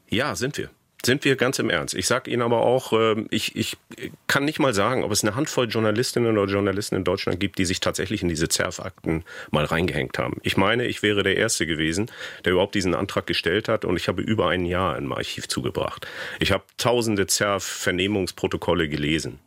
Ja, 0.09 0.35
sind 0.35 0.57
wir. 0.57 0.69
Sind 1.05 1.23
wir 1.25 1.35
ganz 1.35 1.59
im 1.59 1.69
Ernst. 1.69 1.93
Ich 1.93 2.07
sage 2.07 2.31
Ihnen 2.31 2.41
aber 2.41 2.61
auch, 2.61 2.91
ähm, 2.91 3.27
ich, 3.29 3.55
ich 3.55 3.77
kann 4.25 4.45
nicht 4.45 4.59
mal 4.59 4.73
sagen, 4.73 5.03
ob 5.03 5.11
es 5.11 5.23
eine 5.23 5.35
Handvoll 5.35 5.69
Journalistinnen 5.69 6.37
oder 6.37 6.51
Journalisten 6.51 6.95
in 6.95 7.03
Deutschland 7.03 7.39
gibt, 7.39 7.59
die 7.59 7.65
sich 7.65 7.79
tatsächlich 7.79 8.23
in 8.23 8.29
diese 8.29 8.49
ZERF-Akten 8.49 9.23
mal 9.51 9.65
reingehängt 9.65 10.17
haben. 10.17 10.37
Ich 10.41 10.57
meine, 10.57 10.87
ich 10.87 11.03
wäre 11.03 11.21
der 11.23 11.37
Erste 11.37 11.67
gewesen, 11.67 12.11
der 12.45 12.53
überhaupt 12.53 12.75
diesen 12.75 12.95
Antrag 12.95 13.27
gestellt 13.27 13.69
hat 13.69 13.85
und 13.85 13.95
ich 13.95 14.07
habe 14.07 14.21
über 14.21 14.49
ein 14.49 14.65
Jahr 14.65 14.97
im 14.97 15.11
Archiv 15.13 15.47
zugebracht. 15.47 16.07
Ich 16.39 16.51
habe 16.51 16.63
tausende 16.77 17.27
ZERF-Vernehmungsprotokolle 17.27 18.89
gelesen 18.89 19.39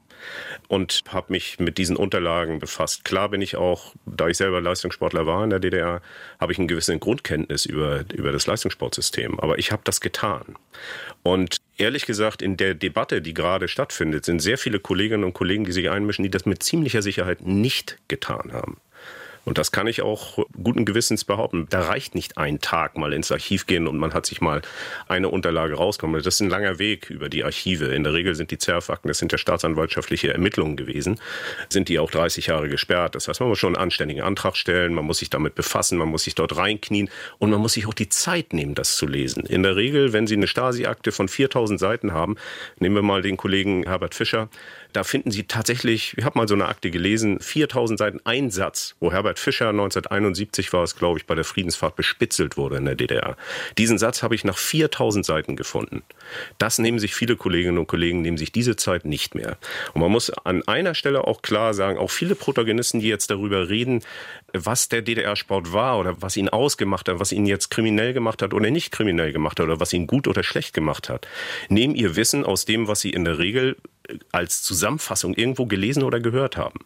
und 0.68 1.02
habe 1.08 1.32
mich 1.32 1.58
mit 1.58 1.78
diesen 1.78 1.96
Unterlagen 1.96 2.58
befasst. 2.58 3.04
Klar 3.04 3.28
bin 3.28 3.42
ich 3.42 3.56
auch, 3.56 3.94
da 4.06 4.28
ich 4.28 4.36
selber 4.36 4.60
Leistungssportler 4.60 5.26
war 5.26 5.44
in 5.44 5.50
der 5.50 5.60
DDR, 5.60 6.02
habe 6.38 6.52
ich 6.52 6.58
eine 6.58 6.66
gewisse 6.66 6.98
Grundkenntnis 6.98 7.66
über, 7.66 8.04
über 8.12 8.32
das 8.32 8.46
Leistungssportsystem. 8.46 9.40
Aber 9.40 9.58
ich 9.58 9.72
habe 9.72 9.82
das 9.84 10.00
getan. 10.00 10.56
Und 11.22 11.58
ehrlich 11.76 12.06
gesagt, 12.06 12.42
in 12.42 12.56
der 12.56 12.74
Debatte, 12.74 13.20
die 13.22 13.34
gerade 13.34 13.68
stattfindet, 13.68 14.24
sind 14.24 14.40
sehr 14.40 14.58
viele 14.58 14.80
Kolleginnen 14.80 15.24
und 15.24 15.34
Kollegen, 15.34 15.64
die 15.64 15.72
sich 15.72 15.90
einmischen, 15.90 16.22
die 16.22 16.30
das 16.30 16.46
mit 16.46 16.62
ziemlicher 16.62 17.02
Sicherheit 17.02 17.42
nicht 17.42 17.98
getan 18.08 18.52
haben. 18.52 18.78
Und 19.44 19.58
das 19.58 19.72
kann 19.72 19.86
ich 19.86 20.02
auch 20.02 20.46
guten 20.62 20.84
Gewissens 20.84 21.24
behaupten. 21.24 21.66
Da 21.70 21.80
reicht 21.80 22.14
nicht 22.14 22.38
ein 22.38 22.60
Tag 22.60 22.96
mal 22.96 23.12
ins 23.12 23.32
Archiv 23.32 23.66
gehen 23.66 23.86
und 23.86 23.98
man 23.98 24.14
hat 24.14 24.26
sich 24.26 24.40
mal 24.40 24.62
eine 25.08 25.28
Unterlage 25.28 25.74
rausgenommen. 25.74 26.22
Das 26.22 26.34
ist 26.34 26.40
ein 26.40 26.50
langer 26.50 26.78
Weg 26.78 27.10
über 27.10 27.28
die 27.28 27.44
Archive. 27.44 27.86
In 27.86 28.04
der 28.04 28.12
Regel 28.12 28.34
sind 28.34 28.50
die 28.50 28.58
ZERF-Akten, 28.58 29.08
das 29.08 29.18
sind 29.18 29.32
ja 29.32 29.38
staatsanwaltschaftliche 29.38 30.32
Ermittlungen 30.32 30.76
gewesen, 30.76 31.18
sind 31.68 31.88
die 31.88 31.98
auch 31.98 32.10
30 32.10 32.46
Jahre 32.46 32.68
gesperrt. 32.68 33.14
Das 33.14 33.28
heißt, 33.28 33.40
man 33.40 33.48
muss 33.48 33.58
schon 33.58 33.74
einen 33.74 33.82
anständigen 33.82 34.22
Antrag 34.22 34.56
stellen, 34.56 34.94
man 34.94 35.04
muss 35.04 35.18
sich 35.18 35.30
damit 35.30 35.54
befassen, 35.54 35.98
man 35.98 36.08
muss 36.08 36.24
sich 36.24 36.34
dort 36.34 36.56
reinknien 36.56 37.08
und 37.38 37.50
man 37.50 37.60
muss 37.60 37.72
sich 37.72 37.86
auch 37.86 37.94
die 37.94 38.08
Zeit 38.08 38.52
nehmen, 38.52 38.74
das 38.74 38.96
zu 38.96 39.06
lesen. 39.06 39.46
In 39.46 39.62
der 39.62 39.76
Regel, 39.76 40.12
wenn 40.12 40.26
Sie 40.26 40.34
eine 40.34 40.46
Stasi-Akte 40.46 41.12
von 41.12 41.28
4000 41.28 41.80
Seiten 41.80 42.12
haben, 42.12 42.36
nehmen 42.78 42.94
wir 42.94 43.02
mal 43.02 43.22
den 43.22 43.36
Kollegen 43.36 43.84
Herbert 43.84 44.14
Fischer, 44.14 44.48
da 44.92 45.04
finden 45.04 45.30
Sie 45.30 45.44
tatsächlich, 45.44 46.14
ich 46.16 46.24
habe 46.24 46.38
mal 46.38 46.48
so 46.48 46.54
eine 46.54 46.66
Akte 46.66 46.90
gelesen, 46.90 47.40
4000 47.40 47.98
Seiten 47.98 48.20
Einsatz, 48.24 48.94
wo 49.00 49.12
Herbert 49.12 49.38
Fischer 49.38 49.68
1971 49.68 50.72
war 50.72 50.82
es, 50.82 50.96
glaube 50.96 51.18
ich, 51.18 51.26
bei 51.26 51.34
der 51.34 51.44
Friedensfahrt 51.44 51.96
bespitzelt 51.96 52.56
wurde 52.56 52.76
in 52.76 52.84
der 52.84 52.94
DDR. 52.94 53.36
Diesen 53.78 53.98
Satz 53.98 54.22
habe 54.22 54.34
ich 54.34 54.44
nach 54.44 54.58
4000 54.58 55.24
Seiten 55.24 55.56
gefunden. 55.56 56.02
Das 56.58 56.78
nehmen 56.78 56.98
sich 56.98 57.14
viele 57.14 57.36
Kolleginnen 57.36 57.78
und 57.78 57.86
Kollegen, 57.86 58.22
nehmen 58.22 58.38
sich 58.38 58.52
diese 58.52 58.76
Zeit 58.76 59.04
nicht 59.04 59.34
mehr. 59.34 59.56
Und 59.94 60.00
man 60.00 60.10
muss 60.10 60.30
an 60.30 60.66
einer 60.66 60.94
Stelle 60.94 61.26
auch 61.26 61.42
klar 61.42 61.74
sagen, 61.74 61.98
auch 61.98 62.10
viele 62.10 62.34
Protagonisten, 62.34 63.00
die 63.00 63.08
jetzt 63.08 63.30
darüber 63.30 63.68
reden, 63.68 64.02
was 64.52 64.88
der 64.88 65.02
DDR-Sport 65.02 65.72
war 65.72 65.98
oder 65.98 66.20
was 66.20 66.36
ihn 66.36 66.48
ausgemacht 66.48 67.08
hat, 67.08 67.20
was 67.20 67.32
ihn 67.32 67.46
jetzt 67.46 67.70
kriminell 67.70 68.12
gemacht 68.12 68.42
hat 68.42 68.54
oder 68.54 68.70
nicht 68.70 68.92
kriminell 68.92 69.32
gemacht 69.32 69.58
hat 69.60 69.66
oder 69.66 69.80
was 69.80 69.92
ihn 69.92 70.06
gut 70.06 70.28
oder 70.28 70.42
schlecht 70.42 70.74
gemacht 70.74 71.08
hat, 71.08 71.26
nehmen 71.68 71.94
ihr 71.94 72.16
Wissen 72.16 72.44
aus 72.44 72.64
dem, 72.64 72.88
was 72.88 73.00
sie 73.00 73.10
in 73.10 73.24
der 73.24 73.38
Regel 73.38 73.76
als 74.32 74.62
Zusammenfassung 74.62 75.34
irgendwo 75.34 75.66
gelesen 75.66 76.02
oder 76.02 76.20
gehört 76.20 76.56
haben. 76.56 76.80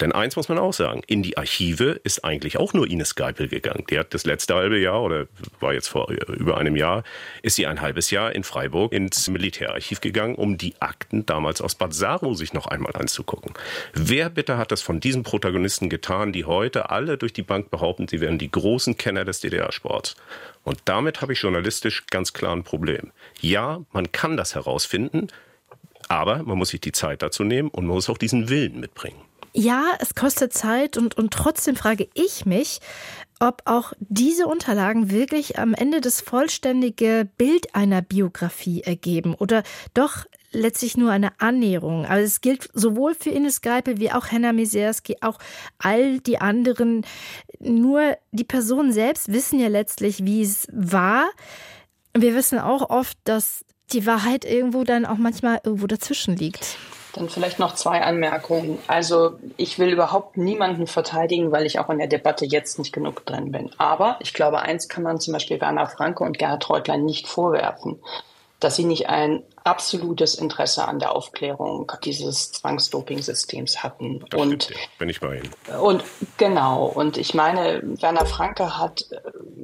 Denn 0.00 0.12
eins 0.12 0.36
muss 0.36 0.48
man 0.48 0.58
auch 0.58 0.74
sagen, 0.74 1.02
in 1.06 1.22
die 1.22 1.38
Archive 1.38 2.00
ist 2.04 2.24
eigentlich 2.24 2.58
auch 2.58 2.74
nur 2.74 2.86
Ines 2.86 3.14
Geipel 3.14 3.48
gegangen. 3.48 3.84
Die 3.88 3.98
hat 3.98 4.12
das 4.12 4.26
letzte 4.26 4.54
halbe 4.54 4.78
Jahr 4.78 5.02
oder 5.02 5.26
war 5.60 5.72
jetzt 5.72 5.88
vor 5.88 6.10
über 6.10 6.58
einem 6.58 6.76
Jahr, 6.76 7.02
ist 7.42 7.56
sie 7.56 7.66
ein 7.66 7.80
halbes 7.80 8.10
Jahr 8.10 8.34
in 8.34 8.44
Freiburg 8.44 8.92
ins 8.92 9.28
Militärarchiv 9.28 10.00
gegangen, 10.00 10.34
um 10.34 10.58
die 10.58 10.74
Akten 10.80 11.24
damals 11.24 11.62
aus 11.62 11.74
Bad 11.74 11.94
Saro 11.94 12.34
sich 12.34 12.52
noch 12.52 12.66
einmal 12.66 12.94
anzugucken. 12.94 13.54
Wer 13.94 14.28
bitte 14.28 14.58
hat 14.58 14.70
das 14.70 14.82
von 14.82 15.00
diesen 15.00 15.22
Protagonisten 15.22 15.88
getan, 15.88 16.32
die 16.32 16.44
heute 16.44 16.90
alle 16.90 17.16
durch 17.16 17.32
die 17.32 17.42
Bank 17.42 17.70
behaupten, 17.70 18.06
sie 18.06 18.20
wären 18.20 18.38
die 18.38 18.50
großen 18.50 18.98
Kenner 18.98 19.24
des 19.24 19.40
DDR-Sports? 19.40 20.16
Und 20.62 20.80
damit 20.84 21.22
habe 21.22 21.32
ich 21.32 21.40
journalistisch 21.40 22.06
ganz 22.06 22.32
klar 22.32 22.54
ein 22.54 22.64
Problem. 22.64 23.12
Ja, 23.40 23.80
man 23.92 24.12
kann 24.12 24.36
das 24.36 24.54
herausfinden, 24.54 25.28
aber 26.08 26.42
man 26.42 26.58
muss 26.58 26.70
sich 26.70 26.80
die 26.80 26.92
Zeit 26.92 27.22
dazu 27.22 27.44
nehmen 27.44 27.68
und 27.68 27.86
man 27.86 27.94
muss 27.94 28.10
auch 28.10 28.18
diesen 28.18 28.48
Willen 28.48 28.80
mitbringen. 28.80 29.25
Ja, 29.58 29.86
es 30.00 30.14
kostet 30.14 30.52
Zeit 30.52 30.98
und, 30.98 31.16
und 31.16 31.32
trotzdem 31.32 31.76
frage 31.76 32.10
ich 32.12 32.44
mich, 32.44 32.80
ob 33.40 33.62
auch 33.64 33.94
diese 34.00 34.46
Unterlagen 34.48 35.10
wirklich 35.10 35.58
am 35.58 35.72
Ende 35.72 36.02
das 36.02 36.20
vollständige 36.20 37.26
Bild 37.38 37.74
einer 37.74 38.02
Biografie 38.02 38.82
ergeben 38.82 39.34
oder 39.34 39.62
doch 39.94 40.26
letztlich 40.52 40.98
nur 40.98 41.10
eine 41.10 41.40
Annäherung. 41.40 42.04
Also 42.04 42.26
es 42.26 42.42
gilt 42.42 42.68
sowohl 42.74 43.14
für 43.14 43.30
Ines 43.30 43.62
Geipel 43.62 43.98
wie 43.98 44.12
auch 44.12 44.30
Henna 44.30 44.52
Miserski, 44.52 45.16
auch 45.22 45.38
all 45.78 46.20
die 46.20 46.38
anderen. 46.38 47.06
Nur 47.58 48.18
die 48.32 48.44
Personen 48.44 48.92
selbst 48.92 49.32
wissen 49.32 49.58
ja 49.58 49.68
letztlich, 49.68 50.22
wie 50.26 50.42
es 50.42 50.68
war. 50.70 51.30
Wir 52.14 52.34
wissen 52.34 52.58
auch 52.58 52.90
oft, 52.90 53.16
dass 53.24 53.64
die 53.90 54.04
Wahrheit 54.04 54.44
irgendwo 54.44 54.84
dann 54.84 55.06
auch 55.06 55.16
manchmal 55.16 55.62
irgendwo 55.64 55.86
dazwischen 55.86 56.36
liegt. 56.36 56.76
Dann 57.16 57.30
vielleicht 57.30 57.58
noch 57.58 57.74
zwei 57.74 58.02
Anmerkungen. 58.02 58.78
Also 58.88 59.38
ich 59.56 59.78
will 59.78 59.88
überhaupt 59.88 60.36
niemanden 60.36 60.86
verteidigen, 60.86 61.50
weil 61.50 61.64
ich 61.64 61.78
auch 61.78 61.88
in 61.88 61.96
der 61.96 62.08
Debatte 62.08 62.44
jetzt 62.44 62.78
nicht 62.78 62.92
genug 62.92 63.24
drin 63.24 63.52
bin. 63.52 63.70
Aber 63.78 64.18
ich 64.20 64.34
glaube, 64.34 64.60
eins 64.60 64.86
kann 64.88 65.02
man 65.02 65.18
zum 65.18 65.32
Beispiel 65.32 65.58
Werner 65.58 65.86
Franke 65.86 66.24
und 66.24 66.38
Gerhard 66.38 66.68
Reutlein 66.68 67.06
nicht 67.06 67.26
vorwerfen, 67.26 67.98
dass 68.60 68.76
sie 68.76 68.84
nicht 68.84 69.08
ein 69.08 69.42
absolutes 69.64 70.34
Interesse 70.34 70.86
an 70.86 70.98
der 70.98 71.16
Aufklärung 71.16 71.90
dieses 72.04 72.52
Zwangsdoping-Systems 72.52 73.82
hatten. 73.82 74.22
Das 74.28 74.38
und 74.38 74.64
stimmt, 74.64 74.78
bin 74.98 75.08
ich 75.08 75.20
bei 75.20 75.36
Ihnen. 75.38 75.50
Und 75.80 76.04
genau. 76.36 76.84
Und 76.84 77.16
ich 77.16 77.32
meine, 77.32 77.80
Werner 77.82 78.26
Franke 78.26 78.78
hat 78.78 79.06
äh, 79.10 79.20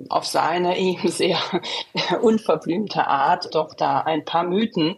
auf 0.09 0.25
seine 0.27 0.79
eben 0.81 1.09
sehr 1.09 1.39
unverblümte 2.23 3.07
Art 3.07 3.55
doch 3.55 3.75
da 3.75 4.01
ein 4.01 4.25
paar 4.25 4.45
Mythen 4.45 4.97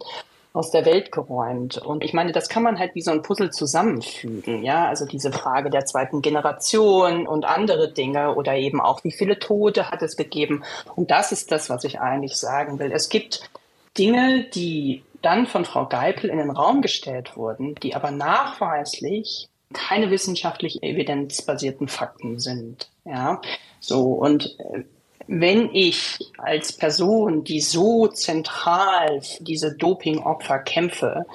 aus 0.55 0.71
der 0.71 0.87
Welt 0.87 1.11
geräumt. 1.11 1.79
Und 1.79 2.05
ich 2.05 2.15
meine, 2.15 2.31
das 2.31 2.49
kann 2.49 2.63
man 2.63 2.79
halt 2.79 2.95
wie 2.95 3.03
so 3.03 3.11
ein 3.11 3.23
Puzzle 3.23 3.51
zusammenfügen, 3.51 4.63
ja. 4.63 4.87
Also 4.87 5.05
diese 5.05 5.33
Frage 5.33 5.69
der 5.69 5.85
zweiten 5.85 6.23
Generation 6.23 7.27
und 7.27 7.45
andere 7.45 7.93
Dinge 7.93 8.37
oder 8.37 8.55
eben 8.55 8.81
auch, 8.81 9.03
wie 9.03 9.11
viele 9.11 9.41
Tote 9.41 9.91
hat 9.91 10.01
es 10.01 10.17
gegeben. 10.17 10.63
Und 10.95 11.11
das 11.11 11.33
ist 11.33 11.51
das, 11.51 11.69
was 11.71 11.83
ich 11.83 12.01
eigentlich 12.01 12.37
sagen 12.37 12.79
will. 12.79 12.93
Es 12.93 13.09
gibt 13.09 13.51
Dinge, 13.99 14.45
die 14.55 15.03
dann 15.23 15.47
von 15.47 15.65
Frau 15.65 15.87
Geipel 15.87 16.31
in 16.31 16.39
den 16.39 16.51
Raum 16.51 16.83
gestellt 16.83 17.37
wurden, 17.37 17.75
die 17.77 17.97
aber 17.97 18.13
nachweislich 18.13 19.49
keine 19.73 20.11
wissenschaftlich 20.13 20.85
evidenzbasierten 20.85 21.89
Fakten 21.89 22.39
sind. 22.39 22.89
Ja, 23.05 23.43
so 23.81 24.13
und 24.13 24.57
äh, 24.61 24.85
wenn 25.27 25.75
ich 25.75 26.19
als 26.39 26.73
Person, 26.73 27.45
die 27.45 27.61
so 27.61 28.09
zentral 28.09 29.21
für 29.23 29.45
diese 29.45 29.75
Dopingopfer 29.75 30.59
kämpfe, 30.59 31.27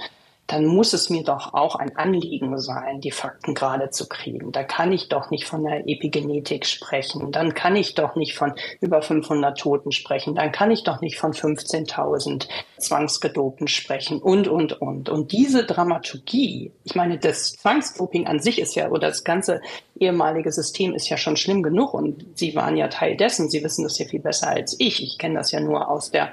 dann 0.49 0.65
muss 0.65 0.93
es 0.93 1.11
mir 1.11 1.23
doch 1.23 1.53
auch 1.53 1.75
ein 1.75 1.95
Anliegen 1.95 2.57
sein, 2.57 3.01
die 3.01 3.11
Fakten 3.11 3.53
gerade 3.53 3.91
zu 3.91 4.09
kriegen. 4.09 4.51
Da 4.51 4.63
kann 4.63 4.91
ich 4.91 5.07
doch 5.07 5.29
nicht 5.29 5.45
von 5.45 5.63
der 5.63 5.87
Epigenetik 5.87 6.65
sprechen. 6.65 7.31
Dann 7.31 7.53
kann 7.53 7.75
ich 7.75 7.93
doch 7.93 8.15
nicht 8.15 8.35
von 8.35 8.55
über 8.81 9.03
500 9.03 9.59
Toten 9.59 9.91
sprechen. 9.91 10.33
Dann 10.33 10.51
kann 10.51 10.71
ich 10.71 10.83
doch 10.83 11.01
nicht 11.01 11.19
von 11.19 11.33
15.000 11.33 12.47
Zwangsgedopen 12.79 13.67
sprechen 13.67 14.19
und, 14.23 14.47
und, 14.47 14.81
und. 14.81 15.09
Und 15.09 15.31
diese 15.33 15.65
Dramaturgie, 15.65 16.71
ich 16.83 16.95
meine, 16.95 17.19
das 17.19 17.53
Zwangsdoping 17.53 18.25
an 18.25 18.39
sich 18.39 18.59
ist 18.59 18.73
ja, 18.73 18.89
oder 18.89 19.09
das 19.09 19.23
ganze 19.23 19.61
ehemalige 19.99 20.51
System 20.51 20.95
ist 20.95 21.09
ja 21.09 21.17
schon 21.17 21.37
schlimm 21.37 21.61
genug 21.61 21.93
und 21.93 22.25
Sie 22.33 22.55
waren 22.55 22.75
ja 22.75 22.87
Teil 22.87 23.15
dessen. 23.15 23.51
Sie 23.51 23.63
wissen 23.63 23.83
das 23.83 23.99
ja 23.99 24.07
viel 24.07 24.21
besser 24.21 24.49
als 24.49 24.75
ich. 24.79 25.03
Ich 25.03 25.19
kenne 25.19 25.35
das 25.35 25.51
ja 25.51 25.59
nur 25.59 25.89
aus 25.89 26.09
der 26.09 26.31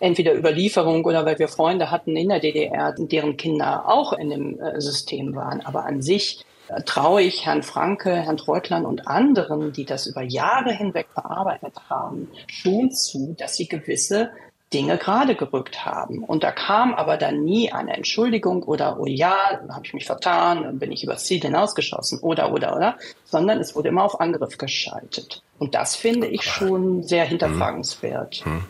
entweder 0.00 0.34
Überlieferung 0.34 1.04
oder 1.04 1.24
weil 1.24 1.38
wir 1.38 1.48
Freunde 1.48 1.90
hatten 1.90 2.16
in 2.16 2.28
der 2.28 2.40
DDR, 2.40 2.94
deren 2.96 3.36
Kinder 3.36 3.88
auch 3.88 4.12
in 4.12 4.30
dem 4.30 4.60
äh, 4.60 4.80
System 4.80 5.34
waren. 5.34 5.60
Aber 5.64 5.84
an 5.84 6.02
sich 6.02 6.44
äh, 6.68 6.82
traue 6.82 7.22
ich 7.22 7.46
Herrn 7.46 7.62
Franke, 7.62 8.14
Herrn 8.14 8.36
Treutland 8.36 8.86
und 8.86 9.06
anderen, 9.06 9.72
die 9.72 9.84
das 9.84 10.06
über 10.06 10.22
Jahre 10.22 10.72
hinweg 10.72 11.06
bearbeitet 11.14 11.74
haben, 11.88 12.30
schon 12.46 12.90
zu, 12.90 13.34
dass 13.38 13.56
sie 13.56 13.68
gewisse 13.68 14.30
Dinge 14.72 14.98
gerade 14.98 15.36
gerückt 15.36 15.84
haben. 15.84 16.24
Und 16.24 16.42
da 16.42 16.50
kam 16.50 16.94
aber 16.94 17.16
dann 17.16 17.44
nie 17.44 17.70
eine 17.70 17.96
Entschuldigung 17.96 18.64
oder, 18.64 18.98
oh 18.98 19.06
ja, 19.06 19.60
habe 19.68 19.82
ich 19.84 19.94
mich 19.94 20.04
vertan, 20.04 20.64
dann 20.64 20.78
bin 20.80 20.90
ich 20.90 21.04
übers 21.04 21.24
Ziel 21.24 21.40
hinausgeschossen 21.40 22.18
oder, 22.20 22.52
oder, 22.52 22.74
oder, 22.74 22.96
sondern 23.24 23.60
es 23.60 23.76
wurde 23.76 23.90
immer 23.90 24.02
auf 24.02 24.20
Angriff 24.20 24.58
geschaltet. 24.58 25.42
Und 25.58 25.76
das 25.76 25.94
finde 25.94 26.26
ich 26.26 26.42
schon 26.42 27.04
sehr 27.04 27.24
hinterfragenswert. 27.24 28.36
Hm. 28.44 28.52
Hm. 28.52 28.64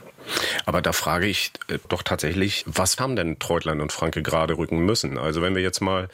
Aber 0.66 0.82
da 0.82 0.92
frage 0.92 1.26
ich 1.26 1.52
äh, 1.68 1.78
doch 1.88 2.02
tatsächlich, 2.02 2.64
was 2.66 2.98
haben 2.98 3.16
denn 3.16 3.38
Treutlein 3.38 3.80
und 3.80 3.92
Franke 3.92 4.22
gerade 4.22 4.56
rücken 4.56 4.78
müssen? 4.80 5.18
Also 5.18 5.42
wenn 5.42 5.54
wir 5.54 5.62
jetzt 5.62 5.80
mal 5.80 6.08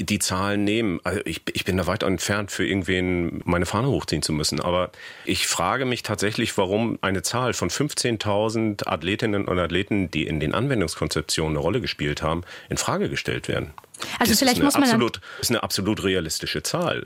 die 0.00 0.18
Zahlen 0.18 0.64
nehmen. 0.64 1.00
Also 1.04 1.20
ich, 1.24 1.42
ich 1.52 1.64
bin 1.64 1.76
da 1.76 1.86
weit 1.86 2.02
entfernt, 2.02 2.50
für 2.50 2.66
irgendwen 2.66 3.42
meine 3.44 3.66
Fahne 3.66 3.88
hochziehen 3.88 4.22
zu 4.22 4.32
müssen. 4.32 4.60
Aber 4.60 4.90
ich 5.24 5.46
frage 5.46 5.84
mich 5.84 6.02
tatsächlich, 6.02 6.56
warum 6.56 6.98
eine 7.00 7.22
Zahl 7.22 7.52
von 7.52 7.70
15.000 7.70 8.86
Athletinnen 8.86 9.46
und 9.46 9.58
Athleten, 9.58 10.10
die 10.10 10.26
in 10.26 10.40
den 10.40 10.54
Anwendungskonzeptionen 10.54 11.56
eine 11.56 11.62
Rolle 11.62 11.80
gespielt 11.80 12.22
haben, 12.22 12.42
in 12.68 12.76
Frage 12.76 13.08
gestellt 13.08 13.48
werden. 13.48 13.72
Also 14.18 14.32
das 14.32 14.38
vielleicht 14.38 14.58
ist 14.58 14.64
muss 14.64 14.74
man 14.74 14.84
absolut, 14.84 15.16
das 15.16 15.22
ist 15.40 15.50
eine 15.50 15.62
absolut 15.62 16.04
realistische 16.04 16.62
Zahl. 16.62 17.04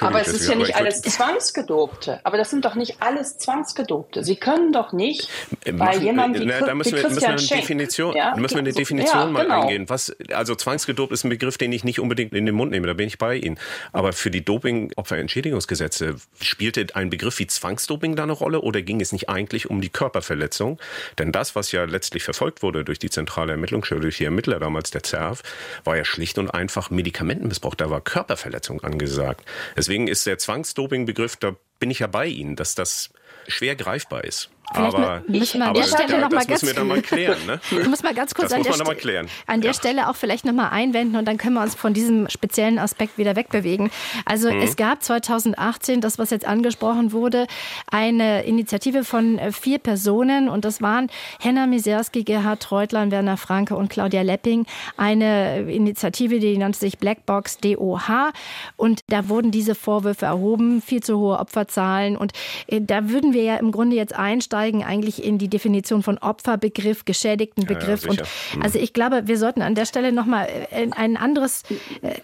Aber 0.00 0.20
es 0.20 0.28
ist 0.28 0.48
ja 0.48 0.54
nicht 0.54 0.76
alles 0.76 1.02
Zwangsgedobte. 1.02 2.20
Aber 2.24 2.36
das 2.36 2.50
sind 2.50 2.64
doch 2.64 2.74
nicht 2.74 3.00
alles 3.00 3.38
Zwangsgedobte. 3.38 4.24
Sie 4.24 4.36
können 4.36 4.72
doch 4.72 4.92
nicht 4.92 5.28
äh, 5.64 5.72
bei 5.72 5.96
jemandem 5.96 6.42
wie, 6.42 6.46
na, 6.46 6.60
da 6.60 6.74
müssen 6.74 6.92
wie 6.92 7.02
wir, 7.02 7.08
müssen 7.08 7.20
wir 7.20 7.28
eine 7.28 7.36
Definition, 7.40 8.16
ja, 8.16 8.36
müssen 8.36 8.54
wir 8.54 8.60
eine 8.60 8.72
Definition 8.72 9.18
ja, 9.18 9.26
mal 9.26 9.42
genau. 9.44 9.62
eingehen. 9.62 9.88
Was, 9.88 10.14
also 10.32 10.54
zwangsgedopt 10.54 11.12
ist 11.12 11.24
ein 11.24 11.30
Begriff, 11.30 11.58
den 11.58 11.72
ich 11.72 11.84
nicht 11.84 12.00
unbedingt 12.00 12.32
in 12.32 12.46
den 12.46 12.54
Mund 12.54 12.70
nehme. 12.70 12.86
Da 12.86 12.94
bin 12.94 13.06
ich 13.06 13.18
bei 13.18 13.36
Ihnen. 13.36 13.58
Aber 13.92 14.12
für 14.12 14.30
die 14.30 14.44
Doping-Opferentschädigungsgesetze 14.44 16.16
spielte 16.40 16.86
ein 16.94 17.10
Begriff 17.10 17.38
wie 17.38 17.46
Zwangsdoping 17.46 18.16
da 18.16 18.24
eine 18.24 18.32
Rolle 18.32 18.60
oder 18.60 18.82
ging 18.82 19.00
es 19.00 19.12
nicht 19.12 19.28
eigentlich 19.28 19.70
um 19.70 19.80
die 19.80 19.90
Körperverletzung? 19.90 20.80
Denn 21.18 21.32
das, 21.32 21.54
was 21.54 21.72
ja 21.72 21.84
letztlich 21.84 22.24
verfolgt 22.24 22.62
wurde 22.62 22.84
durch 22.84 22.98
die 22.98 23.10
zentrale 23.10 23.52
Ermittlungsstelle, 23.52 24.00
durch 24.00 24.18
die 24.18 24.24
Ermittler 24.24 24.58
damals 24.58 24.90
der 24.90 25.02
ZERF, 25.02 25.42
war 25.84 25.96
ja 25.96 26.04
schlicht 26.16 26.38
und 26.38 26.50
einfach 26.50 26.88
Medikamentenmissbrauch, 26.88 27.74
da 27.74 27.90
war 27.90 28.00
Körperverletzung 28.00 28.82
angesagt. 28.82 29.46
Deswegen 29.76 30.08
ist 30.08 30.26
der 30.26 30.38
Zwangsdoping-Begriff, 30.38 31.36
da 31.36 31.56
bin 31.78 31.90
ich 31.90 31.98
ja 31.98 32.06
bei 32.06 32.26
Ihnen, 32.26 32.56
dass 32.56 32.74
das 32.74 33.10
schwer 33.48 33.76
greifbar 33.76 34.24
ist. 34.24 34.48
Vielleicht 34.74 34.94
aber 34.96 35.22
müssen 35.28 35.60
wir 35.60 35.66
an 35.68 35.74
der 35.74 35.82
Stelle 35.84 36.28
ganz, 36.46 36.62
wir 36.62 36.74
dann 36.74 36.88
mal 36.88 37.00
klären. 37.00 37.38
Ne? 37.46 37.60
Ich 37.70 37.88
muss 37.88 38.02
mal 38.02 38.14
ganz 38.14 38.34
kurz 38.34 38.48
Das 38.50 38.58
an 38.58 38.62
der, 38.64 38.84
mal 38.84 38.96
klären. 38.96 39.28
an 39.46 39.60
der 39.60 39.70
Ja. 39.70 39.74
Stelle 39.74 40.08
auch 40.08 40.16
vielleicht 40.16 40.44
noch 40.44 40.52
mal 40.52 40.70
einwenden 40.70 41.14
und 41.16 41.24
dann 41.26 41.36
können 41.38 41.54
wir 41.54 41.62
uns 41.62 41.74
von 41.76 41.94
diesem 41.94 42.28
speziellen 42.28 42.78
Aspekt 42.78 43.16
wieder 43.16 43.36
wegbewegen. 43.36 43.90
Also 44.24 44.50
Mhm. 44.50 44.60
es 44.62 44.76
gab 44.76 45.02
2018, 45.04 46.00
das 46.00 46.18
was 46.18 46.30
jetzt 46.30 46.46
angesprochen 46.46 47.12
wurde, 47.12 47.46
eine 47.90 48.42
Initiative 48.44 49.04
von 49.04 49.38
äh, 49.38 49.52
vier 49.52 49.78
Personen 49.78 50.48
und 50.48 50.64
das 50.64 50.82
waren 50.82 51.10
Henna 51.40 51.66
Miserski, 51.66 52.24
Gerhard 52.24 52.60
Treutlein, 52.60 53.10
Werner 53.12 53.36
Franke 53.36 53.76
und 53.76 53.88
Claudia 53.88 54.22
Lepping. 54.22 54.66
Eine 54.96 55.60
Initiative, 55.70 56.40
die 56.40 56.58
nannte 56.58 56.78
sich 56.80 56.98
Blackbox 56.98 57.58
DOH 57.58 58.32
und 58.76 59.00
da 59.08 59.28
wurden 59.28 59.52
diese 59.52 59.74
Vorwürfe 59.76 60.26
erhoben, 60.26 60.82
viel 60.82 61.02
zu 61.02 61.18
hohe 61.18 61.38
Opferzahlen 61.38 62.16
und 62.16 62.32
äh, 62.66 62.80
da 62.80 63.08
würden 63.10 63.32
wir 63.32 63.42
ja 63.44 63.56
im 63.58 63.70
Grunde 63.70 63.94
jetzt 63.94 64.14
einsteigen 64.14 64.55
eigentlich 64.64 65.22
in 65.22 65.38
die 65.38 65.48
Definition 65.48 66.02
von 66.02 66.18
Opferbegriff, 66.18 67.04
Geschädigtenbegriff 67.04 68.04
Ja, 68.04 68.10
und 68.10 68.18
sicher. 68.18 68.28
Mhm. 68.54 68.62
also 68.62 68.78
ich 68.78 68.92
glaube, 68.92 69.26
wir 69.26 69.38
sollten 69.38 69.62
an 69.62 69.74
der 69.74 69.86
Stelle 69.86 70.12
noch 70.12 70.26
mal 70.26 70.46
äh, 70.70 70.88
ein 70.92 71.16
anderes 71.16 71.62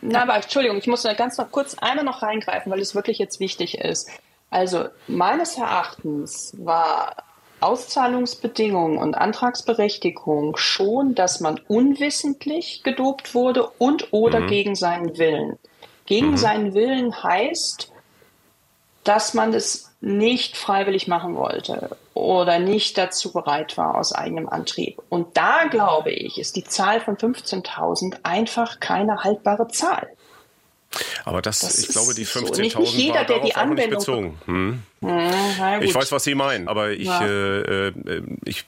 Na, 0.00 0.22
aber 0.22 0.36
Entschuldigung, 0.36 0.78
ich 0.78 0.86
muss 0.86 1.02
da 1.02 1.14
ganz 1.14 1.38
noch 1.38 1.50
kurz 1.50 1.76
einmal 1.78 2.04
noch 2.04 2.22
reingreifen, 2.22 2.70
weil 2.70 2.80
es 2.80 2.94
wirklich 2.94 3.18
jetzt 3.18 3.40
wichtig 3.40 3.78
ist. 3.78 4.08
Also 4.50 4.86
meines 5.08 5.56
Erachtens 5.56 6.54
war 6.58 7.16
Auszahlungsbedingungen 7.60 8.98
und 8.98 9.14
Antragsberechtigung 9.14 10.56
schon, 10.56 11.14
dass 11.14 11.40
man 11.40 11.60
unwissentlich 11.68 12.82
gedopt 12.82 13.34
wurde 13.34 13.68
und 13.78 14.12
oder 14.12 14.42
gegen 14.42 14.74
seinen 14.74 15.16
Willen. 15.16 15.58
Gegen 16.06 16.36
seinen 16.36 16.74
Willen 16.74 17.22
heißt, 17.22 17.92
dass 19.04 19.34
man 19.34 19.54
es 19.54 19.91
nicht 20.04 20.56
freiwillig 20.56 21.06
machen 21.08 21.36
wollte 21.36 21.96
oder 22.12 22.58
nicht 22.58 22.98
dazu 22.98 23.32
bereit 23.32 23.78
war 23.78 23.94
aus 23.96 24.12
eigenem 24.12 24.48
Antrieb. 24.48 25.00
Und 25.08 25.36
da 25.36 25.64
glaube 25.70 26.10
ich, 26.10 26.38
ist 26.38 26.56
die 26.56 26.64
Zahl 26.64 27.00
von 27.00 27.16
15.000 27.16 28.16
einfach 28.24 28.80
keine 28.80 29.22
haltbare 29.22 29.68
Zahl. 29.68 30.08
Aber 31.24 31.40
das, 31.40 31.60
Das 31.60 31.78
ich 31.78 31.88
glaube, 31.88 32.12
die 32.14 32.24
so. 32.24 32.40
15.000 32.40 32.60
Nicht- 32.60 32.78
nicht 32.78 32.94
jeder, 32.94 33.14
war 33.14 33.24
der 33.24 33.36
darauf 33.36 33.44
die 33.48 33.56
auch 33.56 33.64
nicht 33.64 33.70
Anwendung- 33.70 33.98
bezogen. 33.98 34.38
Hm. 34.44 34.82
Na 35.00 35.80
Ich 35.80 35.94
weiß, 35.94 36.12
was 36.12 36.24
Sie 36.24 36.34
meinen, 36.34 36.68
aber 36.68 36.90
ich, 36.90 37.06
Ja. 37.06 37.24
äh, 37.24 37.88
äh, 37.88 38.22
ich 38.44 38.64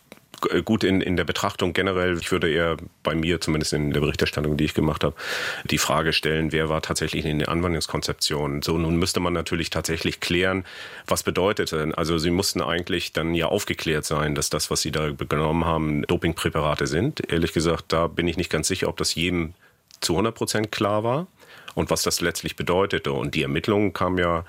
gut 0.64 0.84
in, 0.84 1.00
in 1.00 1.16
der 1.16 1.24
Betrachtung 1.24 1.72
generell, 1.72 2.18
ich 2.18 2.32
würde 2.32 2.50
eher 2.50 2.76
bei 3.02 3.14
mir, 3.14 3.40
zumindest 3.40 3.72
in 3.72 3.92
der 3.92 4.00
Berichterstattung, 4.00 4.56
die 4.56 4.64
ich 4.64 4.74
gemacht 4.74 5.04
habe, 5.04 5.14
die 5.64 5.78
Frage 5.78 6.12
stellen, 6.12 6.52
wer 6.52 6.68
war 6.68 6.82
tatsächlich 6.82 7.24
in 7.24 7.38
der 7.38 7.48
Anwendungskonzeption. 7.48 8.62
So, 8.62 8.78
nun 8.78 8.96
müsste 8.96 9.20
man 9.20 9.32
natürlich 9.32 9.70
tatsächlich 9.70 10.20
klären, 10.20 10.64
was 11.06 11.22
bedeutet 11.22 11.72
denn? 11.72 11.94
Also 11.94 12.18
sie 12.18 12.30
mussten 12.30 12.60
eigentlich 12.60 13.12
dann 13.12 13.34
ja 13.34 13.46
aufgeklärt 13.46 14.04
sein, 14.04 14.34
dass 14.34 14.50
das, 14.50 14.70
was 14.70 14.82
sie 14.82 14.90
da 14.90 15.10
genommen 15.10 15.64
haben, 15.64 16.02
Dopingpräparate 16.02 16.86
sind. 16.86 17.30
Ehrlich 17.32 17.52
gesagt, 17.52 17.92
da 17.92 18.06
bin 18.06 18.28
ich 18.28 18.36
nicht 18.36 18.50
ganz 18.50 18.68
sicher, 18.68 18.88
ob 18.88 18.96
das 18.96 19.14
jedem 19.14 19.54
zu 20.00 20.12
100 20.14 20.34
Prozent 20.34 20.72
klar 20.72 21.04
war 21.04 21.26
und 21.74 21.90
was 21.90 22.02
das 22.02 22.20
letztlich 22.20 22.56
bedeutete. 22.56 23.12
Und 23.12 23.34
die 23.34 23.42
Ermittlungen 23.42 23.92
kamen 23.92 24.18
ja 24.18 24.44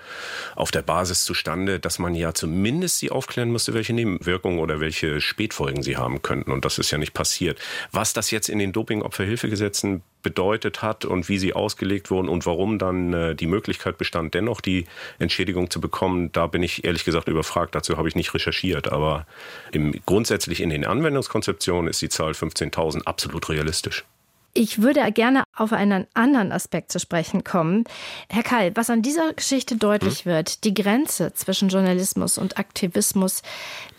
auf 0.55 0.71
der 0.71 0.81
Basis 0.81 1.23
zustande, 1.23 1.79
dass 1.79 1.99
man 1.99 2.15
ja 2.15 2.33
zumindest 2.33 2.99
sie 2.99 3.11
aufklären 3.11 3.51
musste, 3.51 3.73
welche 3.73 3.93
Nebenwirkungen 3.93 4.59
oder 4.59 4.79
welche 4.79 5.21
Spätfolgen 5.21 5.83
sie 5.83 5.97
haben 5.97 6.21
könnten. 6.21 6.51
Und 6.51 6.65
das 6.65 6.77
ist 6.77 6.91
ja 6.91 6.97
nicht 6.97 7.13
passiert. 7.13 7.59
Was 7.91 8.13
das 8.13 8.31
jetzt 8.31 8.49
in 8.49 8.59
den 8.59 8.71
Doping-Opferhilfegesetzen 8.71 10.01
bedeutet 10.25 10.81
hat 10.81 11.05
und 11.05 11.29
wie 11.29 11.37
sie 11.37 11.53
ausgelegt 11.53 12.09
wurden 12.09 12.29
und 12.29 12.47
warum 12.47 12.79
dann 12.79 13.13
äh, 13.13 13.35
die 13.35 13.45
Möglichkeit 13.45 13.99
bestand, 13.99 14.33
dennoch 14.33 14.59
die 14.59 14.85
Entschädigung 15.19 15.69
zu 15.69 15.79
bekommen, 15.79 16.31
da 16.31 16.47
bin 16.47 16.63
ich 16.63 16.83
ehrlich 16.83 17.05
gesagt 17.05 17.27
überfragt. 17.27 17.75
Dazu 17.75 17.97
habe 17.97 18.07
ich 18.07 18.15
nicht 18.15 18.33
recherchiert. 18.33 18.91
Aber 18.91 19.27
im, 19.71 19.93
grundsätzlich 20.05 20.61
in 20.61 20.71
den 20.71 20.83
Anwendungskonzeptionen 20.83 21.89
ist 21.89 22.01
die 22.01 22.09
Zahl 22.09 22.31
15.000 22.31 23.03
absolut 23.03 23.49
realistisch. 23.49 24.03
Ich 24.57 24.81
würde 24.81 25.11
gerne 25.11 25.43
auf 25.53 25.73
einen 25.73 26.07
anderen 26.13 26.53
Aspekt 26.53 26.89
zu 26.89 26.97
sprechen 26.97 27.43
kommen. 27.43 27.83
Herr 28.29 28.41
Kall, 28.41 28.71
was 28.75 28.89
an 28.89 29.01
dieser 29.01 29.33
Geschichte 29.33 29.75
deutlich 29.75 30.25
wird, 30.25 30.63
die 30.63 30.73
Grenze 30.73 31.33
zwischen 31.33 31.67
Journalismus 31.67 32.37
und 32.37 32.57
Aktivismus, 32.57 33.41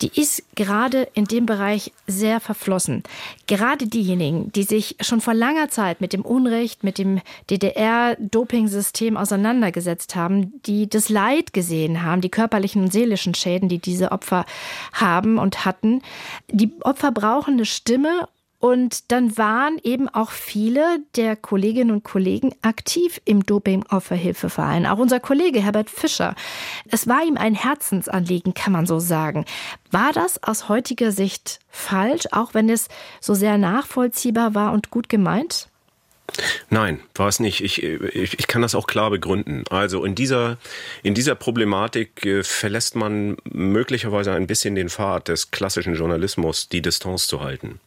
die 0.00 0.18
ist 0.18 0.42
gerade 0.54 1.08
in 1.12 1.26
dem 1.26 1.44
Bereich 1.44 1.92
sehr 2.06 2.40
verflossen. 2.40 3.02
Gerade 3.46 3.86
diejenigen, 3.86 4.50
die 4.50 4.62
sich 4.62 4.96
schon 5.00 5.20
vor 5.20 5.34
langer 5.34 5.68
Zeit 5.68 6.00
mit 6.00 6.14
dem 6.14 6.22
Unrecht, 6.22 6.84
mit 6.84 6.96
dem 6.96 7.20
DDR-Dopingsystem 7.50 9.18
auseinandergesetzt 9.18 10.16
haben, 10.16 10.62
die 10.62 10.88
das 10.88 11.10
Leid 11.10 11.52
gesehen 11.52 12.02
haben, 12.02 12.22
die 12.22 12.30
körperlichen 12.30 12.84
und 12.84 12.92
seelischen 12.94 13.34
Schäden, 13.34 13.68
die 13.68 13.78
diese 13.78 14.10
Opfer 14.10 14.46
haben 14.94 15.36
und 15.36 15.66
hatten, 15.66 16.00
die 16.50 16.72
Opfer 16.80 17.12
brauchen 17.12 17.54
eine 17.54 17.66
Stimme 17.66 18.26
und 18.66 19.12
dann 19.12 19.38
waren 19.38 19.78
eben 19.84 20.08
auch 20.08 20.32
viele 20.32 20.98
der 21.14 21.36
Kolleginnen 21.36 21.92
und 21.92 22.02
Kollegen 22.02 22.52
aktiv 22.62 23.20
im 23.24 23.46
Doping-Opferhilfeverein. 23.46 24.86
Auch 24.86 24.98
unser 24.98 25.20
Kollege 25.20 25.62
Herbert 25.62 25.88
Fischer. 25.88 26.34
Es 26.90 27.06
war 27.06 27.22
ihm 27.22 27.36
ein 27.36 27.54
Herzensanliegen, 27.54 28.54
kann 28.54 28.72
man 28.72 28.84
so 28.84 28.98
sagen. 28.98 29.44
War 29.92 30.12
das 30.12 30.42
aus 30.42 30.68
heutiger 30.68 31.12
Sicht 31.12 31.60
falsch, 31.68 32.24
auch 32.32 32.54
wenn 32.54 32.68
es 32.68 32.88
so 33.20 33.34
sehr 33.34 33.56
nachvollziehbar 33.56 34.56
war 34.56 34.72
und 34.72 34.90
gut 34.90 35.08
gemeint? 35.08 35.68
Nein, 36.68 37.00
war 37.14 37.28
es 37.28 37.40
nicht. 37.40 37.62
Ich, 37.62 37.82
ich, 37.82 38.38
ich 38.38 38.46
kann 38.46 38.62
das 38.62 38.74
auch 38.74 38.86
klar 38.86 39.10
begründen. 39.10 39.64
Also 39.70 40.04
in 40.04 40.14
dieser, 40.14 40.58
in 41.02 41.14
dieser 41.14 41.34
Problematik 41.34 42.26
äh, 42.26 42.42
verlässt 42.42 42.96
man 42.96 43.36
möglicherweise 43.44 44.32
ein 44.32 44.46
bisschen 44.46 44.74
den 44.74 44.88
Pfad 44.88 45.28
des 45.28 45.50
klassischen 45.50 45.94
Journalismus, 45.94 46.68
die 46.68 46.82
Distanz 46.82 47.26
zu 47.26 47.40
halten. 47.40 47.80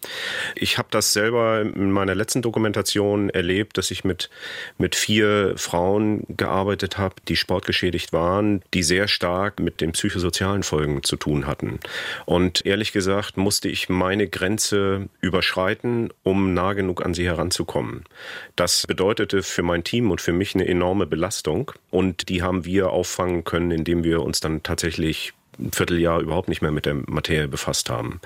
Ich 0.55 0.77
habe 0.77 0.87
das 0.91 1.13
selber 1.13 1.61
in 1.61 1.91
meiner 1.91 2.15
letzten 2.15 2.41
Dokumentation 2.41 3.29
erlebt, 3.29 3.77
dass 3.77 3.91
ich 3.91 4.03
mit, 4.03 4.29
mit 4.77 4.95
vier 4.95 5.53
Frauen 5.57 6.23
gearbeitet 6.29 6.97
habe, 6.97 7.15
die 7.27 7.35
sportgeschädigt 7.35 8.13
waren, 8.13 8.61
die 8.73 8.83
sehr 8.83 9.07
stark 9.07 9.59
mit 9.59 9.81
den 9.81 9.91
psychosozialen 9.91 10.63
Folgen 10.63 11.03
zu 11.03 11.17
tun 11.17 11.45
hatten. 11.45 11.79
Und 12.25 12.65
ehrlich 12.65 12.93
gesagt 12.93 13.37
musste 13.37 13.67
ich 13.67 13.89
meine 13.89 14.27
Grenze 14.27 15.09
überschreiten, 15.21 16.11
um 16.23 16.53
nah 16.53 16.73
genug 16.73 17.05
an 17.05 17.13
sie 17.13 17.25
heranzukommen. 17.25 18.05
Das 18.55 18.85
bedeutete 18.87 19.43
für 19.43 19.63
mein 19.63 19.83
Team 19.83 20.11
und 20.11 20.21
für 20.21 20.33
mich 20.33 20.55
eine 20.55 20.67
enorme 20.67 21.05
Belastung. 21.05 21.71
Und 21.89 22.29
die 22.29 22.41
haben 22.41 22.65
wir 22.65 22.89
auffangen 22.89 23.43
können, 23.43 23.71
indem 23.71 24.03
wir 24.03 24.21
uns 24.21 24.39
dann 24.39 24.63
tatsächlich 24.63 25.33
ein 25.59 25.71
Vierteljahr 25.71 26.21
überhaupt 26.21 26.49
nicht 26.49 26.61
mehr 26.61 26.71
mit 26.71 26.85
der 26.85 26.95
Materie 26.95 27.47
befasst 27.47 27.89
haben. 27.89 28.21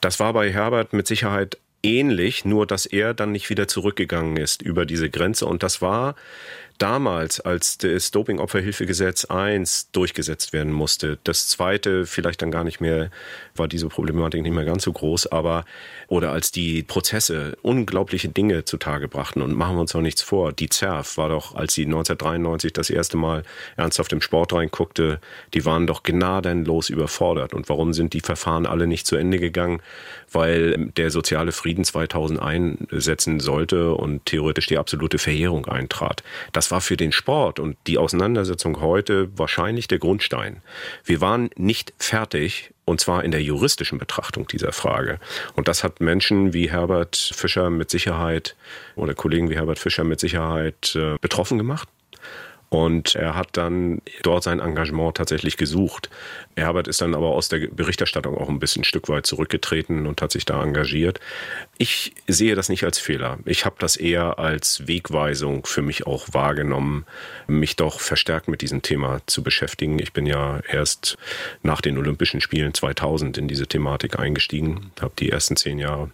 Das 0.00 0.20
war 0.20 0.32
bei 0.32 0.52
Herbert 0.52 0.92
mit 0.92 1.06
Sicherheit 1.06 1.58
ähnlich, 1.82 2.44
nur 2.44 2.66
dass 2.66 2.86
er 2.86 3.14
dann 3.14 3.32
nicht 3.32 3.50
wieder 3.50 3.68
zurückgegangen 3.68 4.36
ist 4.36 4.62
über 4.62 4.86
diese 4.86 5.10
Grenze. 5.10 5.46
Und 5.46 5.62
das 5.62 5.82
war 5.82 6.14
damals, 6.82 7.38
als 7.38 7.78
das 7.78 8.10
Dopingopferhilfegesetz 8.10 9.26
1 9.26 9.92
durchgesetzt 9.92 10.52
werden 10.52 10.72
musste, 10.72 11.18
das 11.22 11.46
zweite 11.46 12.06
vielleicht 12.06 12.42
dann 12.42 12.50
gar 12.50 12.64
nicht 12.64 12.80
mehr, 12.80 13.10
war 13.54 13.68
diese 13.68 13.86
Problematik 13.86 14.42
nicht 14.42 14.54
mehr 14.54 14.64
ganz 14.64 14.82
so 14.82 14.92
groß, 14.92 15.28
aber 15.28 15.64
oder 16.08 16.32
als 16.32 16.50
die 16.50 16.82
Prozesse 16.82 17.56
unglaubliche 17.62 18.28
Dinge 18.28 18.64
zutage 18.64 19.06
brachten 19.06 19.42
und 19.42 19.54
machen 19.54 19.76
wir 19.76 19.82
uns 19.82 19.94
auch 19.94 20.00
nichts 20.00 20.22
vor. 20.22 20.52
Die 20.52 20.68
ZERF 20.68 21.16
war 21.16 21.28
doch, 21.28 21.54
als 21.54 21.74
sie 21.74 21.84
1993 21.84 22.72
das 22.72 22.90
erste 22.90 23.16
Mal 23.16 23.44
ernsthaft 23.76 24.12
im 24.12 24.20
Sport 24.20 24.52
reinguckte, 24.52 25.20
die 25.54 25.64
waren 25.64 25.86
doch 25.86 26.02
gnadenlos 26.02 26.90
überfordert. 26.90 27.54
Und 27.54 27.68
warum 27.68 27.92
sind 27.92 28.12
die 28.12 28.20
Verfahren 28.20 28.66
alle 28.66 28.88
nicht 28.88 29.06
zu 29.06 29.14
Ende 29.14 29.38
gegangen? 29.38 29.80
Weil 30.32 30.90
der 30.96 31.10
soziale 31.10 31.52
Frieden 31.52 31.84
2000 31.84 32.42
einsetzen 32.42 33.38
sollte 33.38 33.94
und 33.94 34.26
theoretisch 34.26 34.66
die 34.66 34.78
absolute 34.78 35.18
Verjährung 35.18 35.66
eintrat. 35.66 36.24
Das 36.52 36.71
war 36.72 36.80
für 36.80 36.96
den 36.96 37.12
Sport 37.12 37.60
und 37.60 37.76
die 37.86 37.98
Auseinandersetzung 37.98 38.80
heute 38.80 39.28
wahrscheinlich 39.38 39.86
der 39.86 39.98
Grundstein. 39.98 40.62
Wir 41.04 41.20
waren 41.20 41.50
nicht 41.54 41.92
fertig 41.98 42.72
und 42.84 43.00
zwar 43.00 43.22
in 43.24 43.30
der 43.30 43.42
juristischen 43.42 43.98
Betrachtung 43.98 44.48
dieser 44.48 44.72
Frage. 44.72 45.20
Und 45.54 45.68
das 45.68 45.84
hat 45.84 46.00
Menschen 46.00 46.52
wie 46.52 46.70
Herbert 46.70 47.16
Fischer 47.16 47.70
mit 47.70 47.90
Sicherheit 47.90 48.56
oder 48.96 49.14
Kollegen 49.14 49.50
wie 49.50 49.54
Herbert 49.56 49.78
Fischer 49.78 50.02
mit 50.02 50.18
Sicherheit 50.18 50.96
äh, 50.96 51.16
betroffen 51.20 51.58
gemacht. 51.58 51.88
Und 52.72 53.16
er 53.16 53.34
hat 53.34 53.48
dann 53.58 54.00
dort 54.22 54.44
sein 54.44 54.58
Engagement 54.58 55.18
tatsächlich 55.18 55.58
gesucht. 55.58 56.08
Herbert 56.56 56.88
ist 56.88 57.02
dann 57.02 57.14
aber 57.14 57.26
aus 57.26 57.50
der 57.50 57.66
Berichterstattung 57.66 58.34
auch 58.34 58.48
ein 58.48 58.60
bisschen 58.60 58.80
ein 58.80 58.84
Stück 58.86 59.10
weit 59.10 59.26
zurückgetreten 59.26 60.06
und 60.06 60.22
hat 60.22 60.32
sich 60.32 60.46
da 60.46 60.62
engagiert. 60.62 61.20
Ich 61.76 62.14
sehe 62.26 62.54
das 62.54 62.70
nicht 62.70 62.84
als 62.84 62.98
Fehler. 62.98 63.38
Ich 63.44 63.66
habe 63.66 63.76
das 63.78 63.96
eher 63.96 64.38
als 64.38 64.88
Wegweisung 64.88 65.66
für 65.66 65.82
mich 65.82 66.06
auch 66.06 66.28
wahrgenommen, 66.32 67.04
mich 67.46 67.76
doch 67.76 68.00
verstärkt 68.00 68.48
mit 68.48 68.62
diesem 68.62 68.80
Thema 68.80 69.20
zu 69.26 69.42
beschäftigen. 69.42 69.98
Ich 69.98 70.14
bin 70.14 70.24
ja 70.24 70.60
erst 70.66 71.18
nach 71.62 71.82
den 71.82 71.98
Olympischen 71.98 72.40
Spielen 72.40 72.72
2000 72.72 73.36
in 73.36 73.48
diese 73.48 73.66
Thematik 73.66 74.18
eingestiegen, 74.18 74.92
habe 74.98 75.12
die 75.18 75.28
ersten 75.28 75.56
zehn 75.56 75.78
Jahre 75.78 76.08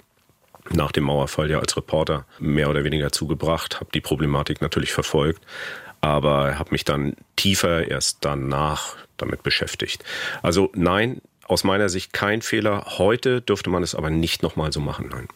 nach 0.70 0.90
dem 0.90 1.04
Mauerfall 1.04 1.48
ja 1.48 1.60
als 1.60 1.76
Reporter 1.76 2.26
mehr 2.40 2.68
oder 2.68 2.82
weniger 2.82 3.12
zugebracht, 3.12 3.76
habe 3.76 3.90
die 3.94 4.00
Problematik 4.00 4.60
natürlich 4.60 4.92
verfolgt 4.92 5.40
aber 6.00 6.58
habe 6.58 6.70
mich 6.72 6.84
dann 6.84 7.14
tiefer 7.36 7.88
erst 7.88 8.18
danach 8.22 8.96
damit 9.16 9.42
beschäftigt. 9.42 10.04
Also 10.42 10.70
nein, 10.74 11.20
aus 11.46 11.64
meiner 11.64 11.88
Sicht 11.88 12.12
kein 12.12 12.42
Fehler. 12.42 12.98
Heute 12.98 13.40
dürfte 13.40 13.70
man 13.70 13.82
es 13.82 13.94
aber 13.94 14.10
nicht 14.10 14.42
nochmal 14.42 14.72
so 14.72 14.80
machen, 14.80 15.08
nein. 15.10 15.28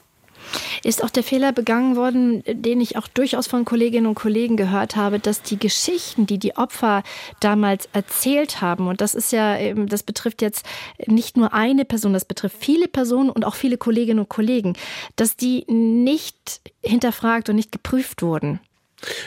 Ist 0.85 1.03
auch 1.03 1.11
der 1.11 1.23
Fehler 1.23 1.53
begangen 1.53 1.97
worden, 1.97 2.43
den 2.47 2.81
ich 2.81 2.97
auch 2.97 3.09
durchaus 3.09 3.47
von 3.47 3.65
Kolleginnen 3.65 4.07
und 4.07 4.17
Kollegen 4.17 4.57
gehört 4.57 4.97
habe, 4.97 5.19
dass 5.19 5.41
die 5.41 5.59
Geschichten, 5.59 6.27
die 6.27 6.39
die 6.39 6.57
Opfer 6.57 7.03
damals 7.41 7.89
erzählt 7.93 8.61
haben, 8.61 8.89
und 8.89 9.01
das 9.01 9.15
ist 9.15 9.33
ja, 9.33 9.57
das 9.75 10.03
betrifft 10.03 10.43
jetzt 10.43 10.67
nicht 11.07 11.39
nur 11.39 11.55
eine 11.55 11.87
Person, 11.87 12.13
das 12.13 12.27
betrifft 12.27 12.57
viele 12.59 12.89
Personen 12.89 13.31
und 13.31 13.45
auch 13.45 13.55
viele 13.55 13.79
Kolleginnen 13.79 14.21
und 14.21 14.29
Kollegen, 14.29 14.75
dass 15.17 15.37
die 15.37 15.65
nicht 15.69 16.61
hinterfragt 16.83 17.49
und 17.49 17.57
nicht 17.57 17.73
geprüft 17.73 18.21
wurden. 18.23 18.61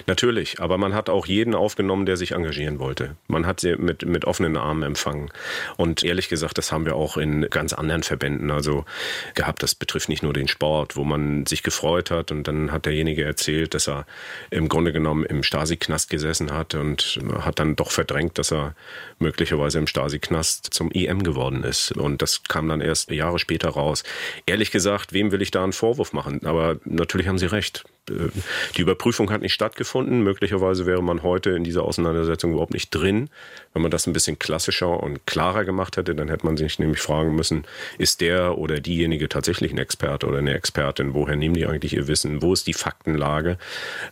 Natürlich, 0.08 0.60
aber 0.60 0.78
man 0.78 0.94
hat 0.94 1.10
auch 1.10 1.26
jeden 1.26 1.56
aufgenommen, 1.56 2.06
der 2.06 2.18
sich 2.18 2.32
engagieren 2.32 2.80
wollte. 2.80 3.16
Man 3.28 3.46
hat 3.46 3.60
sie 3.60 3.76
mit, 3.76 4.06
mit 4.06 4.26
offenen 4.26 4.58
Armen 4.58 4.84
empfangen. 4.84 5.30
Und 5.78 6.04
ehrlich 6.04 6.30
gesagt, 6.30 6.58
das 6.58 6.72
haben 6.72 6.86
wir 6.86 6.96
auch 6.96 7.18
in 7.18 7.50
ganz 7.50 7.74
anderen 7.74 8.04
Verbänden 8.04 8.52
also 8.52 8.86
gehabt. 9.34 9.64
Das 9.64 9.76
betrifft 9.76 10.10
nicht 10.10 10.24
nur 10.24 10.34
den 10.34 10.48
Sport, 10.48 10.96
wo 10.96 11.04
man 11.04 11.46
sich 11.46 11.64
gefreut 11.64 12.12
hat 12.12 12.32
und 12.32 12.48
dann 12.48 12.72
hat 12.72 12.86
derjenige 12.86 13.24
erzählt, 13.24 13.74
dass 13.74 13.88
er 13.88 14.06
im 14.50 14.70
Grunde 14.70 14.94
genommen 14.94 15.26
im 15.26 15.44
Stasi-Knast 15.44 16.10
gesessen 16.10 16.54
hat 16.54 16.76
und 16.76 17.20
hat 17.40 17.60
dann 17.60 17.76
doch 17.76 17.92
verdrängt, 17.92 18.38
dass 18.38 18.52
er 18.52 18.76
möglicherweise 19.20 19.78
im 19.78 19.88
Stasi-Knast 19.88 20.74
zum 20.74 20.92
EM 20.92 21.24
geworden 21.24 21.64
ist. 21.64 21.92
Und 21.92 22.22
das 22.22 22.44
kam 22.44 22.70
dann 22.70 22.82
erst 22.82 23.12
Jahre 23.12 23.40
später 23.40 23.70
raus. 23.70 24.04
Ehrlich 24.46 24.72
gesagt, 24.72 25.14
wem 25.14 25.32
will 25.32 25.42
ich 25.42 25.52
da 25.52 25.64
einen 25.64 25.74
Vorwurf 25.74 26.14
machen? 26.14 26.46
Aber 26.46 26.78
natürlich 26.86 27.28
haben 27.28 27.38
Sie 27.38 27.46
recht. 27.46 27.84
Die 28.10 28.82
Überprüfung 28.82 29.32
hat 29.32 29.42
nicht 29.42 29.54
stattgefunden. 29.54 30.22
Möglicherweise 30.22 30.86
wäre 30.86 31.02
man 31.02 31.24
heute 31.24 31.52
in 31.52 31.64
dieser 31.64 31.84
Auseinandersetzung 31.84 32.52
überhaupt 32.52 32.74
nicht 32.74 32.90
drin. 32.90 33.30
Wenn 33.74 33.82
man 33.82 33.92
das 33.92 34.06
ein 34.06 34.14
bisschen 34.14 34.38
klassischer 34.38 35.02
und 35.02 35.26
klarer 35.26 35.66
gemacht 35.66 35.98
hätte, 35.98 36.14
dann 36.14 36.28
hätte 36.28 36.46
man 36.46 36.58
sich 36.58 36.78
nämlich 36.78 37.02
fragen 37.02 37.36
müssen, 37.36 37.66
ist 37.98 38.22
der 38.22 38.58
oder 38.58 38.80
diejenige 38.80 39.28
tatsächlich 39.28 39.72
ein 39.72 39.78
Experte 39.78 40.28
oder 40.28 40.38
eine 40.38 40.54
Expertin? 40.54 41.14
Woher 41.14 41.36
nehmen 41.36 41.56
die 41.56 41.66
eigentlich 41.66 41.94
ihr 41.94 42.08
Wissen? 42.08 42.42
Wo 42.42 42.54
ist 42.54 42.68
die 42.68 42.74
Faktenlage? 42.74 43.58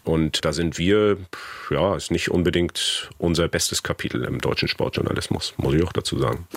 Und 0.04 0.44
da 0.44 0.54
sind 0.54 0.78
wir, 0.78 1.18
ja, 1.70 1.96
ist 1.96 2.12
nicht 2.12 2.32
unbedingt 2.32 3.10
unser 3.18 3.48
bestes 3.48 3.84
Kapitel 3.84 4.24
im 4.24 4.40
deutschen 4.40 4.68
Sportjournalismus, 4.68 5.54
muss 5.58 5.76
ich 5.76 5.84
auch 5.84 5.94
dazu 5.94 6.18
sagen. 6.18 6.48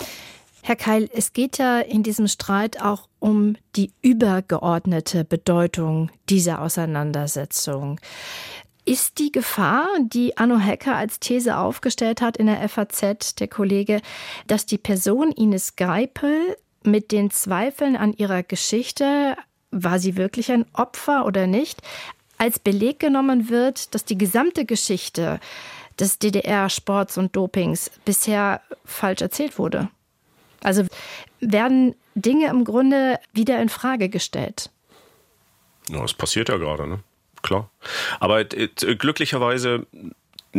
Herr 0.67 0.75
Keil, 0.75 1.09
es 1.13 1.31
geht 1.31 1.59
ja 1.59 1.79
in 1.79 2.03
diesem 2.03 2.27
Streit 2.27 2.81
auch 2.81 3.07
um 3.19 3.55
die 3.77 3.93
übergeordnete 4.01 5.23
Bedeutung 5.23 6.11
dieser 6.27 6.61
Auseinandersetzung. 6.61 8.01
Ist 8.83 9.17
die 9.17 9.31
Gefahr, 9.31 9.87
die 10.01 10.35
Anno 10.35 10.57
Hecker 10.57 10.97
als 10.97 11.21
These 11.21 11.55
aufgestellt 11.57 12.19
hat 12.19 12.35
in 12.35 12.47
der 12.47 12.67
FAZ, 12.67 13.35
der 13.35 13.47
Kollege, 13.47 14.01
dass 14.47 14.65
die 14.65 14.77
Person 14.77 15.31
Ines 15.31 15.77
Geipel 15.77 16.57
mit 16.83 17.13
den 17.13 17.31
Zweifeln 17.31 17.95
an 17.95 18.11
ihrer 18.11 18.43
Geschichte, 18.43 19.37
war 19.71 19.99
sie 19.99 20.17
wirklich 20.17 20.51
ein 20.51 20.65
Opfer 20.73 21.25
oder 21.25 21.47
nicht, 21.47 21.81
als 22.37 22.59
Beleg 22.59 22.99
genommen 22.99 23.47
wird, 23.47 23.95
dass 23.95 24.03
die 24.03 24.17
gesamte 24.17 24.65
Geschichte 24.65 25.39
des 25.97 26.19
DDR-Sports 26.19 27.17
und 27.17 27.37
Dopings 27.37 27.89
bisher 28.03 28.59
falsch 28.83 29.21
erzählt 29.21 29.57
wurde? 29.57 29.89
Also 30.63 30.85
werden 31.39 31.95
Dinge 32.15 32.47
im 32.49 32.63
Grunde 32.63 33.19
wieder 33.33 33.61
in 33.61 33.69
Frage 33.69 34.09
gestellt. 34.09 34.71
Ja, 35.89 36.01
das 36.01 36.13
passiert 36.13 36.49
ja 36.49 36.57
gerade, 36.57 36.87
ne? 36.87 36.99
Klar. 37.43 37.69
Aber 38.19 38.41
äh, 38.41 38.67
glücklicherweise 38.95 39.85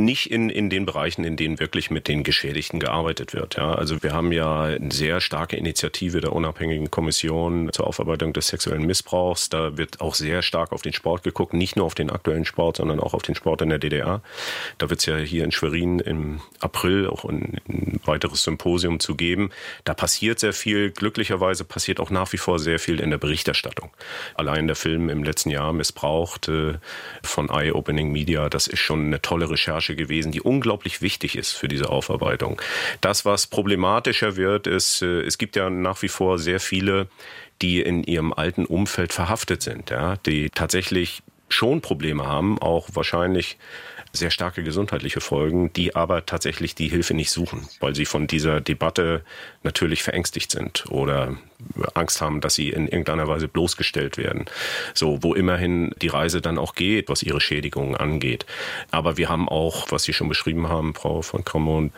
nicht 0.05 0.31
in, 0.31 0.51
in 0.51 0.71
den 0.71 0.87
Bereichen, 0.87 1.25
in 1.25 1.37
denen 1.37 1.61
wirklich 1.61 1.91
mit 1.91 2.09
den 2.09 2.23
Geschädigten 2.23 2.81
gearbeitet 2.81 3.35
wird. 3.35 3.57
Ja, 3.57 3.75
also 3.75 4.03
wir 4.03 4.13
haben 4.13 4.33
ja 4.33 4.63
eine 4.63 4.91
sehr 4.91 5.21
starke 5.21 5.57
Initiative 5.57 6.21
der 6.21 6.33
unabhängigen 6.33 6.91
Kommission 6.91 7.71
zur 7.73 7.87
Aufarbeitung 7.87 8.33
des 8.33 8.49
sexuellen 8.49 8.87
Missbrauchs. 8.87 9.49
Da 9.49 9.77
wird 9.77 10.01
auch 10.01 10.15
sehr 10.15 10.43
stark 10.43 10.73
auf 10.73 10.83
den 10.83 10.93
Sport 10.93 11.23
geguckt, 11.23 11.53
nicht 11.53 11.77
nur 11.77 11.87
auf 11.87 11.95
den 11.95 12.11
aktuellen 12.11 12.45
Sport, 12.45 12.77
sondern 12.79 13.01
auch 13.01 13.15
auf 13.15 13.23
den 13.23 13.35
Sport 13.35 13.63
in 13.63 13.69
der 13.69 13.79
DDR. 13.79 14.23
Da 14.79 14.91
wird 14.91 15.01
es 15.01 15.07
ja 15.07 15.17
hier 15.17 15.45
in 15.45 15.53
Schwerin 15.53 15.99
im 16.01 16.41
April 16.61 17.07
auch 17.09 17.25
ein, 17.25 17.59
ein 17.69 18.01
weiteres 18.05 18.43
Symposium 18.43 19.01
zu 19.01 19.15
geben. 19.15 19.51
Da 19.85 19.95
passiert 19.95 20.39
sehr 20.39 20.53
viel. 20.53 20.91
Glücklicherweise 20.91 21.65
passiert 21.65 22.01
auch 22.01 22.11
nach 22.11 22.33
wie 22.33 22.39
vor 22.39 22.59
sehr 22.59 22.79
viel 22.79 23.01
in 23.01 23.11
der 23.11 23.19
Berichterstattung. 23.19 23.91
Allein 24.35 24.67
der 24.67 24.77
Film 24.77 25.09
im 25.09 25.25
letzten 25.25 25.51
Jahr 25.51 25.73
missbraucht 25.73 26.51
von 27.23 27.49
Eye 27.51 27.73
Opening 27.73 28.13
Media, 28.13 28.49
das 28.49 28.67
ist 28.67 28.81
schon 28.81 29.07
eine 29.07 29.23
tolle 29.23 29.51
Recherche 29.51 29.88
Recherche 29.89 29.97
gewesen, 29.97 30.33
die 30.33 30.41
unglaublich 30.41 31.03
wichtig 31.03 31.37
ist 31.37 31.53
für 31.53 31.69
diese 31.69 31.89
Aufarbeitung. 31.89 32.61
Das, 33.01 33.25
was 33.25 33.47
problematischer 33.47 34.37
wird, 34.37 34.67
ist, 34.67 35.03
äh, 35.03 35.23
es 35.23 35.39
gibt 35.39 35.57
ja 35.57 35.71
nach 35.71 36.03
wie 36.03 36.09
vor 36.09 36.39
sehr 36.39 36.61
viele, 36.61 37.09
die 37.63 37.81
in 37.81 38.05
ihrem 38.05 38.33
alten 38.33 38.65
Umfeld 38.65 39.13
verhaftet 39.13 39.63
sind, 39.63 39.91
ja, 39.91 40.17
die 40.27 40.51
tatsächlich 40.51 41.23
schon 41.49 41.81
Probleme 41.81 42.27
haben, 42.27 42.59
auch 42.59 42.89
wahrscheinlich 42.93 43.57
sehr 44.13 44.31
starke 44.31 44.63
gesundheitliche 44.63 45.21
Folgen, 45.21 45.73
die 45.73 45.95
aber 45.95 46.25
tatsächlich 46.25 46.75
die 46.75 46.89
Hilfe 46.89 47.15
nicht 47.15 47.31
suchen, 47.31 47.69
weil 47.81 47.95
sie 47.95 48.07
von 48.07 48.27
dieser 48.27 48.61
Debatte 48.61 49.23
natürlich 49.63 50.03
verängstigt 50.03 50.51
sind 50.51 50.87
oder 50.91 51.37
Angst 51.95 52.21
haben, 52.21 52.41
dass 52.41 52.55
sie 52.55 52.71
in 52.71 52.87
irgendeiner 52.87 53.29
Weise 53.29 53.49
bloßgestellt 53.49 54.17
werden. 54.17 54.47
So, 54.95 55.23
wo 55.23 55.35
immerhin 55.35 55.93
die 56.01 56.09
Reise 56.09 56.41
dann 56.41 56.59
auch 56.59 56.75
geht, 56.75 57.09
was 57.09 57.23
ihre 57.23 57.41
Schädigungen 57.41 57.97
angeht. 57.97 58.47
Aber 58.91 59.17
wir 59.17 59.29
haben 59.29 59.49
auch, 59.49 59.91
was 59.91 60.05
Sie 60.05 60.13
schon 60.13 60.29
beschrieben 60.29 60.69
haben, 60.69 60.95
Frau 60.95 61.23
von 61.23 61.45
Kramon, 61.45 61.93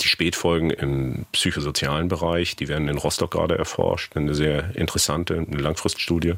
die 0.00 0.08
Spätfolgen 0.08 0.70
im 0.70 1.26
psychosozialen 1.32 2.08
Bereich, 2.08 2.56
die 2.56 2.68
werden 2.68 2.88
in 2.88 2.98
Rostock 2.98 3.32
gerade 3.32 3.58
erforscht. 3.58 4.16
Eine 4.16 4.34
sehr 4.34 4.74
interessante, 4.76 5.34
eine 5.34 5.60
Langfriststudie, 5.60 6.34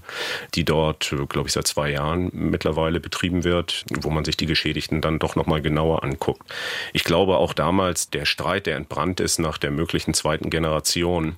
die 0.55 0.65
dort, 0.65 1.15
glaube 1.29 1.49
ich, 1.49 1.53
seit 1.53 1.67
zwei 1.67 1.91
Jahren 1.91 2.31
mittlerweile 2.33 3.01
betrieben 3.01 3.45
wird, 3.45 3.85
wo 4.01 4.11
man 4.11 4.25
sich 4.25 4.37
die 4.37 4.47
Geschädigten 4.47 5.01
dann 5.01 5.19
doch 5.19 5.37
nochmal 5.37 5.63
genauer 5.63 6.03
anguckt. 6.03 6.51
Ich 6.93 7.05
glaube 7.05 7.37
auch 7.37 7.53
damals, 7.53 8.11
der 8.11 8.25
Streit, 8.25 8.67
der 8.67 8.77
entbrannt 8.77 9.21
ist 9.21 9.39
nach 9.39 9.59
der 9.59 9.71
möglichen 9.71 10.15
zweiten 10.15 10.51
Generation, 10.51 11.37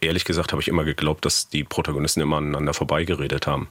ehrlich 0.00 0.24
gesagt 0.24 0.52
habe 0.52 0.62
ich 0.62 0.68
immer 0.68 0.84
geglaubt, 0.84 1.24
dass 1.24 1.48
die 1.48 1.64
Protagonisten 1.64 2.20
immer 2.20 2.36
aneinander 2.36 2.74
vorbeigeredet 2.74 3.46
haben. 3.46 3.68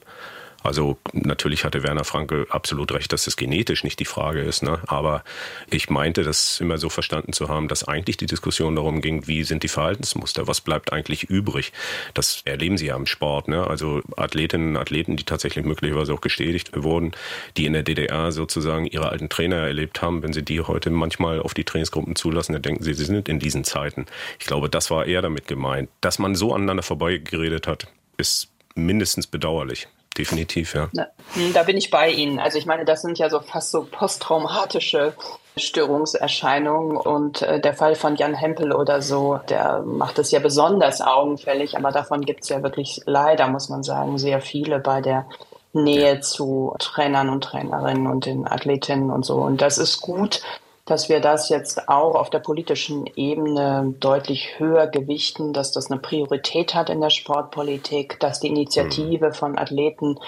Also 0.62 0.98
natürlich 1.12 1.64
hatte 1.64 1.82
Werner 1.82 2.04
Franke 2.04 2.46
absolut 2.50 2.92
recht, 2.92 3.12
dass 3.12 3.24
das 3.24 3.36
genetisch 3.36 3.82
nicht 3.82 3.98
die 3.98 4.04
Frage 4.04 4.40
ist. 4.40 4.62
Ne? 4.62 4.78
Aber 4.86 5.24
ich 5.70 5.88
meinte, 5.88 6.22
das 6.22 6.60
immer 6.60 6.78
so 6.78 6.90
verstanden 6.90 7.32
zu 7.32 7.48
haben, 7.48 7.68
dass 7.68 7.86
eigentlich 7.86 8.18
die 8.18 8.26
Diskussion 8.26 8.76
darum 8.76 9.00
ging, 9.00 9.26
wie 9.26 9.42
sind 9.44 9.62
die 9.62 9.68
Verhaltensmuster, 9.68 10.46
was 10.46 10.60
bleibt 10.60 10.92
eigentlich 10.92 11.24
übrig. 11.24 11.72
Das 12.14 12.42
erleben 12.44 12.76
Sie 12.76 12.86
ja 12.86 12.96
im 12.96 13.06
Sport. 13.06 13.48
Ne? 13.48 13.66
Also 13.66 14.02
Athletinnen 14.16 14.76
und 14.76 14.76
Athleten, 14.76 15.16
die 15.16 15.24
tatsächlich 15.24 15.64
möglicherweise 15.64 16.12
auch 16.12 16.20
gestätigt 16.20 16.70
wurden, 16.74 17.12
die 17.56 17.66
in 17.66 17.72
der 17.72 17.82
DDR 17.82 18.30
sozusagen 18.32 18.86
ihre 18.86 19.08
alten 19.08 19.28
Trainer 19.28 19.56
erlebt 19.56 20.02
haben, 20.02 20.22
wenn 20.22 20.32
sie 20.32 20.42
die 20.42 20.60
heute 20.60 20.90
manchmal 20.90 21.40
auf 21.40 21.54
die 21.54 21.64
Trainingsgruppen 21.64 22.16
zulassen, 22.16 22.52
dann 22.52 22.62
denken 22.62 22.84
sie, 22.84 22.92
sie 22.94 23.04
sind 23.04 23.28
in 23.28 23.38
diesen 23.38 23.64
Zeiten. 23.64 24.06
Ich 24.38 24.46
glaube, 24.46 24.68
das 24.68 24.90
war 24.90 25.06
eher 25.06 25.22
damit 25.22 25.46
gemeint. 25.46 25.88
Dass 26.00 26.18
man 26.18 26.34
so 26.34 26.52
aneinander 26.54 26.82
vorbeigeredet 26.82 27.66
hat, 27.66 27.86
ist 28.18 28.48
mindestens 28.74 29.26
bedauerlich 29.26 29.88
definitiv, 30.16 30.74
ja. 30.74 30.88
Hm, 31.34 31.52
da 31.52 31.62
bin 31.62 31.76
ich 31.76 31.90
bei 31.90 32.10
Ihnen. 32.10 32.38
Also 32.38 32.58
ich 32.58 32.66
meine, 32.66 32.84
das 32.84 33.02
sind 33.02 33.18
ja 33.18 33.30
so 33.30 33.40
fast 33.40 33.70
so 33.70 33.86
posttraumatische 33.90 35.14
Störungserscheinungen 35.56 36.96
und 36.96 37.42
äh, 37.42 37.60
der 37.60 37.74
Fall 37.74 37.94
von 37.94 38.16
Jan 38.16 38.34
Hempel 38.34 38.72
oder 38.72 39.02
so, 39.02 39.40
der 39.48 39.82
macht 39.82 40.18
es 40.18 40.30
ja 40.30 40.38
besonders 40.38 41.00
augenfällig, 41.00 41.76
aber 41.76 41.90
davon 41.92 42.22
gibt 42.22 42.42
es 42.42 42.48
ja 42.48 42.62
wirklich 42.62 43.00
leider, 43.06 43.48
muss 43.48 43.68
man 43.68 43.82
sagen, 43.82 44.18
sehr 44.18 44.40
viele 44.40 44.78
bei 44.78 45.00
der 45.00 45.26
Nähe 45.72 46.20
zu 46.20 46.74
Trainern 46.78 47.28
und 47.28 47.44
Trainerinnen 47.44 48.06
und 48.06 48.26
den 48.26 48.46
Athletinnen 48.46 49.10
und 49.10 49.24
so. 49.24 49.36
Und 49.36 49.60
das 49.60 49.78
ist 49.78 50.00
gut, 50.00 50.42
dass 50.84 51.08
wir 51.08 51.20
das 51.20 51.48
jetzt 51.48 51.88
auch 51.88 52.14
auf 52.14 52.30
der 52.30 52.40
politischen 52.40 53.06
Ebene 53.16 53.94
deutlich 54.00 54.58
höher 54.58 54.86
gewichten, 54.86 55.52
dass 55.52 55.72
das 55.72 55.90
eine 55.90 56.00
Priorität 56.00 56.74
hat 56.74 56.90
in 56.90 57.00
der 57.00 57.10
Sportpolitik, 57.10 58.18
dass 58.20 58.40
die 58.40 58.48
Initiative 58.48 59.28
mhm. 59.28 59.34
von 59.34 59.58
Athleten 59.58 60.18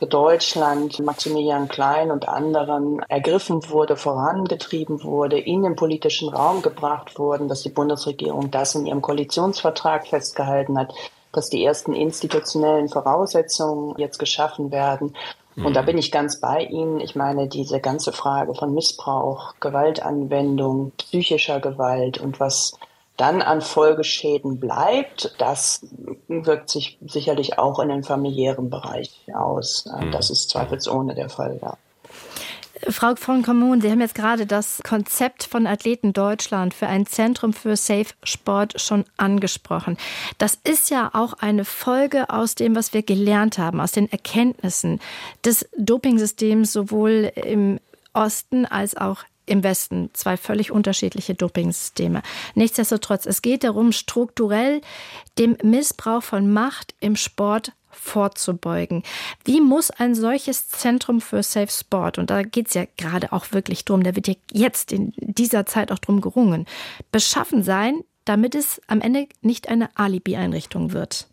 für 0.00 0.06
Deutschland, 0.06 0.98
Maximilian 0.98 1.68
Klein 1.68 2.10
und 2.10 2.26
anderen 2.26 3.00
ergriffen 3.08 3.68
wurde, 3.68 3.96
vorangetrieben 3.96 5.04
wurde, 5.04 5.38
in 5.38 5.62
den 5.62 5.76
politischen 5.76 6.30
Raum 6.30 6.62
gebracht 6.62 7.18
wurden, 7.18 7.48
dass 7.48 7.62
die 7.62 7.68
Bundesregierung 7.68 8.50
das 8.50 8.74
in 8.74 8.86
ihrem 8.86 9.02
Koalitionsvertrag 9.02 10.06
festgehalten 10.06 10.78
hat, 10.78 10.94
dass 11.32 11.50
die 11.50 11.62
ersten 11.62 11.92
institutionellen 11.92 12.88
Voraussetzungen 12.88 13.94
jetzt 13.98 14.18
geschaffen 14.18 14.72
werden. 14.72 15.14
Und 15.56 15.74
da 15.74 15.82
mhm. 15.82 15.86
bin 15.86 15.98
ich 15.98 16.12
ganz 16.12 16.40
bei 16.40 16.62
Ihnen. 16.62 17.00
Ich 17.00 17.16
meine, 17.16 17.48
diese 17.48 17.80
ganze 17.80 18.12
Frage 18.12 18.54
von 18.54 18.72
Missbrauch, 18.74 19.54
Gewaltanwendung, 19.60 20.92
psychischer 20.96 21.60
Gewalt 21.60 22.18
und 22.18 22.40
was 22.40 22.78
dann 23.16 23.42
an 23.42 23.60
Folgeschäden 23.60 24.58
bleibt, 24.58 25.34
das 25.38 25.86
wirkt 26.28 26.70
sich 26.70 26.98
sicherlich 27.06 27.58
auch 27.58 27.78
in 27.80 27.90
den 27.90 28.02
familiären 28.02 28.70
Bereich 28.70 29.10
aus. 29.34 29.84
Mhm. 29.86 30.10
Das 30.12 30.30
ist 30.30 30.50
zweifelsohne 30.50 31.14
der 31.14 31.28
Fall, 31.28 31.58
ja. 31.60 31.76
Frau 32.88 33.14
von 33.14 33.42
Kommun, 33.42 33.80
Sie 33.80 33.90
haben 33.90 34.00
jetzt 34.00 34.14
gerade 34.14 34.46
das 34.46 34.80
Konzept 34.82 35.44
von 35.44 35.66
Athleten 35.66 36.12
Deutschland 36.12 36.72
für 36.72 36.86
ein 36.86 37.06
Zentrum 37.06 37.52
für 37.52 37.76
Safe 37.76 38.06
Sport 38.24 38.80
schon 38.80 39.04
angesprochen. 39.16 39.96
Das 40.38 40.58
ist 40.64 40.90
ja 40.90 41.10
auch 41.12 41.34
eine 41.34 41.64
Folge 41.64 42.30
aus 42.30 42.54
dem, 42.54 42.74
was 42.74 42.94
wir 42.94 43.02
gelernt 43.02 43.58
haben, 43.58 43.80
aus 43.80 43.92
den 43.92 44.10
Erkenntnissen 44.10 45.00
des 45.44 45.68
Dopingsystems 45.76 46.72
sowohl 46.72 47.32
im 47.34 47.80
Osten 48.12 48.66
als 48.66 48.96
auch 48.96 49.24
im 49.46 49.62
Westen 49.64 50.10
zwei 50.12 50.36
völlig 50.36 50.70
unterschiedliche 50.70 51.34
Dopingsysteme. 51.34 52.22
Nichtsdestotrotz, 52.54 53.26
es 53.26 53.42
geht 53.42 53.64
darum, 53.64 53.92
strukturell 53.92 54.80
dem 55.38 55.56
Missbrauch 55.62 56.22
von 56.22 56.52
Macht 56.52 56.94
im 57.00 57.16
Sport 57.16 57.72
vorzubeugen. 58.00 59.02
Wie 59.44 59.60
muss 59.60 59.90
ein 59.90 60.14
solches 60.14 60.68
Zentrum 60.68 61.20
für 61.20 61.42
Safe 61.42 61.70
Sport, 61.70 62.18
und 62.18 62.30
da 62.30 62.42
geht 62.42 62.68
es 62.68 62.74
ja 62.74 62.84
gerade 62.96 63.32
auch 63.32 63.52
wirklich 63.52 63.84
drum, 63.84 64.02
da 64.02 64.16
wird 64.16 64.28
ja 64.28 64.34
jetzt 64.52 64.92
in 64.92 65.12
dieser 65.16 65.66
Zeit 65.66 65.92
auch 65.92 65.98
drum 65.98 66.20
gerungen, 66.20 66.66
beschaffen 67.12 67.62
sein, 67.62 68.02
damit 68.24 68.54
es 68.54 68.80
am 68.86 69.00
Ende 69.00 69.26
nicht 69.42 69.68
eine 69.68 69.88
Alibi-Einrichtung 69.96 70.92
wird? 70.92 71.26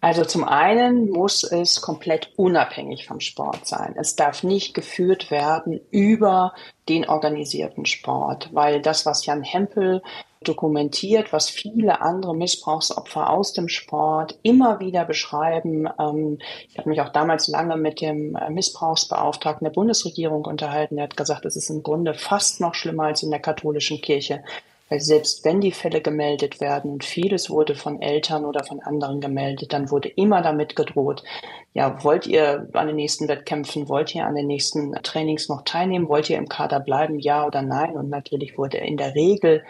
Also 0.00 0.26
zum 0.26 0.44
einen 0.44 1.08
muss 1.08 1.44
es 1.44 1.80
komplett 1.80 2.30
unabhängig 2.36 3.06
vom 3.06 3.20
Sport 3.20 3.66
sein. 3.66 3.94
Es 3.98 4.16
darf 4.16 4.42
nicht 4.42 4.74
geführt 4.74 5.30
werden 5.30 5.80
über 5.90 6.52
den 6.90 7.08
organisierten 7.08 7.86
Sport, 7.86 8.50
weil 8.52 8.82
das, 8.82 9.06
was 9.06 9.24
Jan 9.24 9.42
Hempel 9.42 10.02
dokumentiert, 10.48 11.32
was 11.32 11.48
viele 11.48 12.00
andere 12.00 12.34
Missbrauchsopfer 12.34 13.30
aus 13.30 13.52
dem 13.52 13.68
Sport 13.68 14.38
immer 14.42 14.80
wieder 14.80 15.04
beschreiben. 15.04 15.88
Ähm, 15.98 16.38
ich 16.68 16.78
habe 16.78 16.90
mich 16.90 17.00
auch 17.00 17.08
damals 17.08 17.48
lange 17.48 17.76
mit 17.76 18.00
dem 18.00 18.36
äh, 18.36 18.50
Missbrauchsbeauftragten 18.50 19.64
der 19.64 19.72
Bundesregierung 19.72 20.44
unterhalten. 20.44 20.98
Er 20.98 21.04
hat 21.04 21.16
gesagt, 21.16 21.44
es 21.44 21.56
ist 21.56 21.70
im 21.70 21.82
Grunde 21.82 22.14
fast 22.14 22.60
noch 22.60 22.74
schlimmer 22.74 23.04
als 23.04 23.22
in 23.22 23.30
der 23.30 23.40
katholischen 23.40 24.00
Kirche. 24.00 24.42
Weil 24.90 25.00
selbst 25.00 25.44
wenn 25.44 25.60
die 25.60 25.72
Fälle 25.72 26.02
gemeldet 26.02 26.60
werden 26.60 26.92
und 26.92 27.04
vieles 27.04 27.48
wurde 27.48 27.74
von 27.74 28.02
Eltern 28.02 28.44
oder 28.44 28.64
von 28.64 28.80
anderen 28.80 29.20
gemeldet, 29.20 29.72
dann 29.72 29.90
wurde 29.90 30.08
immer 30.08 30.42
damit 30.42 30.76
gedroht, 30.76 31.24
ja, 31.72 32.04
wollt 32.04 32.26
ihr 32.26 32.68
an 32.74 32.86
den 32.88 32.96
nächsten 32.96 33.26
Wettkämpfen, 33.26 33.88
wollt 33.88 34.14
ihr 34.14 34.26
an 34.26 34.34
den 34.34 34.46
nächsten 34.46 34.92
Trainings 35.02 35.48
noch 35.48 35.62
teilnehmen, 35.62 36.08
wollt 36.08 36.28
ihr 36.28 36.38
im 36.38 36.48
Kader 36.48 36.80
bleiben, 36.80 37.18
ja 37.18 37.46
oder 37.46 37.62
nein? 37.62 37.96
Und 37.96 38.10
natürlich 38.10 38.58
wurde 38.58 38.76
in 38.76 38.96
der 38.96 39.14
Regel 39.14 39.64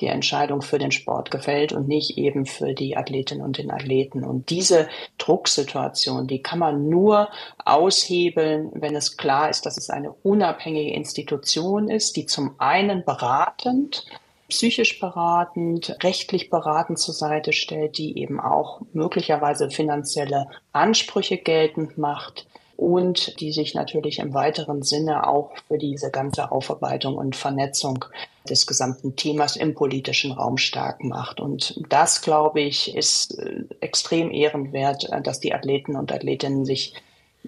die 0.00 0.06
Entscheidung 0.06 0.62
für 0.62 0.78
den 0.78 0.90
Sport 0.90 1.30
gefällt 1.30 1.72
und 1.72 1.88
nicht 1.88 2.16
eben 2.18 2.46
für 2.46 2.74
die 2.74 2.96
Athletinnen 2.96 3.44
und 3.44 3.58
den 3.58 3.70
Athleten. 3.70 4.24
Und 4.24 4.50
diese 4.50 4.88
Drucksituation, 5.18 6.26
die 6.26 6.42
kann 6.42 6.58
man 6.58 6.88
nur 6.88 7.28
aushebeln, 7.64 8.70
wenn 8.74 8.96
es 8.96 9.16
klar 9.16 9.50
ist, 9.50 9.66
dass 9.66 9.76
es 9.76 9.90
eine 9.90 10.12
unabhängige 10.22 10.92
Institution 10.92 11.88
ist, 11.88 12.16
die 12.16 12.26
zum 12.26 12.54
einen 12.58 13.04
beratend, 13.04 14.06
psychisch 14.48 14.98
beratend, 14.98 15.96
rechtlich 16.02 16.50
beratend 16.50 16.98
zur 16.98 17.14
Seite 17.14 17.52
stellt, 17.52 17.98
die 17.98 18.18
eben 18.18 18.40
auch 18.40 18.80
möglicherweise 18.92 19.70
finanzielle 19.70 20.48
Ansprüche 20.72 21.36
geltend 21.38 21.98
macht, 21.98 22.46
und 22.80 23.38
die 23.40 23.52
sich 23.52 23.74
natürlich 23.74 24.20
im 24.20 24.32
weiteren 24.32 24.82
Sinne 24.82 25.28
auch 25.28 25.50
für 25.68 25.76
diese 25.76 26.10
ganze 26.10 26.50
Aufarbeitung 26.50 27.16
und 27.18 27.36
Vernetzung 27.36 28.06
des 28.48 28.66
gesamten 28.66 29.16
Themas 29.16 29.56
im 29.56 29.74
politischen 29.74 30.32
Raum 30.32 30.56
stark 30.56 31.04
macht. 31.04 31.40
Und 31.40 31.80
das, 31.88 32.22
glaube 32.22 32.60
ich, 32.60 32.94
ist 32.94 33.38
äh, 33.38 33.64
extrem 33.80 34.30
ehrenwert, 34.30 35.04
äh, 35.10 35.20
dass 35.20 35.40
die 35.40 35.54
Athleten 35.54 35.96
und 35.96 36.12
Athletinnen 36.12 36.64
sich 36.64 36.94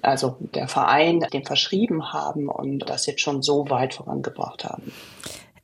also 0.01 0.37
der 0.41 0.69
Verein 0.69 1.21
dem 1.33 1.45
verschrieben 1.45 2.13
haben 2.13 2.49
und 2.49 2.81
das 2.89 3.07
jetzt 3.07 3.21
schon 3.21 3.43
so 3.43 3.69
weit 3.69 3.95
vorangebracht 3.95 4.65
haben. 4.65 4.93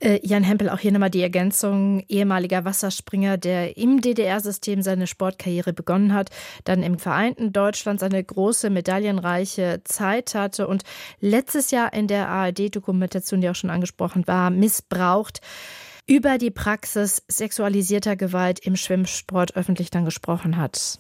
Äh, 0.01 0.21
Jan 0.23 0.45
Hempel, 0.45 0.69
auch 0.71 0.79
hier 0.79 0.93
nochmal 0.93 1.11
die 1.11 1.23
Ergänzung, 1.23 2.05
ehemaliger 2.09 2.65
Wasserspringer, 2.65 3.37
der 3.37 3.77
im 3.77 4.01
DDR-System 4.01 4.83
seine 4.83 5.09
Sportkarriere 5.09 5.73
begonnen 5.73 6.15
hat, 6.15 6.31
dann 6.65 6.85
im 6.85 6.99
vereinten 6.99 7.53
Deutschland 7.53 7.99
seine 7.99 8.23
große 8.23 8.71
medaillenreiche 8.71 9.81
Zeit 9.85 10.37
hatte 10.37 10.69
und 10.69 10.85
letztes 11.21 11.73
Jahr 11.73 11.93
in 11.93 12.07
der 12.07 12.29
ARD-Dokumentation, 12.29 13.41
die 13.41 13.51
auch 13.51 13.57
schon 13.57 13.71
angesprochen 13.71 14.27
war, 14.29 14.51
missbraucht 14.51 15.41
über 16.09 16.39
die 16.39 16.51
Praxis 16.51 17.23
sexualisierter 17.29 18.17
Gewalt 18.17 18.59
im 18.61 18.77
Schwimmsport 18.77 19.57
öffentlich 19.57 19.91
dann 19.91 20.07
gesprochen 20.07 20.57
hat. 20.57 20.99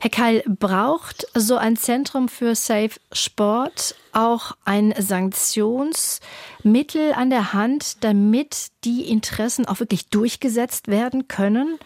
Herr 0.00 0.10
Keil, 0.10 0.42
braucht 0.46 1.26
so 1.34 1.56
ein 1.56 1.76
Zentrum 1.76 2.28
für 2.28 2.54
Safe 2.54 2.92
Sport 3.12 3.96
auch 4.12 4.56
ein 4.64 4.94
Sanktionsmittel 4.98 7.12
an 7.14 7.30
der 7.30 7.52
Hand, 7.52 8.02
damit 8.02 8.68
die 8.84 9.08
Interessen 9.08 9.66
auch 9.66 9.80
wirklich 9.80 10.08
durchgesetzt 10.08 10.88
werden 10.88 11.28
können? 11.28 11.78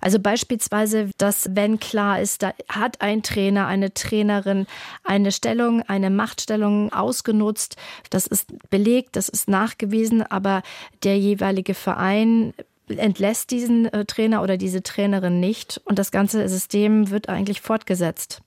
Also 0.00 0.18
beispielsweise, 0.18 1.10
dass 1.18 1.48
wenn 1.52 1.80
klar 1.80 2.20
ist, 2.20 2.42
da 2.42 2.52
hat 2.68 3.00
ein 3.00 3.22
Trainer, 3.22 3.66
eine 3.66 3.92
Trainerin 3.92 4.66
eine 5.04 5.32
Stellung, 5.32 5.82
eine 5.82 6.10
Machtstellung 6.10 6.92
ausgenutzt, 6.92 7.76
das 8.10 8.26
ist 8.26 8.52
belegt, 8.70 9.16
das 9.16 9.28
ist 9.28 9.48
nachgewiesen, 9.48 10.22
aber 10.22 10.62
der 11.02 11.18
jeweilige 11.18 11.74
Verein 11.74 12.54
entlässt 12.88 13.50
diesen 13.50 13.86
äh, 13.86 14.04
Trainer 14.04 14.42
oder 14.42 14.56
diese 14.56 14.82
Trainerin 14.82 15.40
nicht 15.40 15.80
und 15.84 15.98
das 15.98 16.10
ganze 16.10 16.48
System 16.48 17.10
wird 17.10 17.28
eigentlich 17.28 17.60
fortgesetzt. 17.60 18.40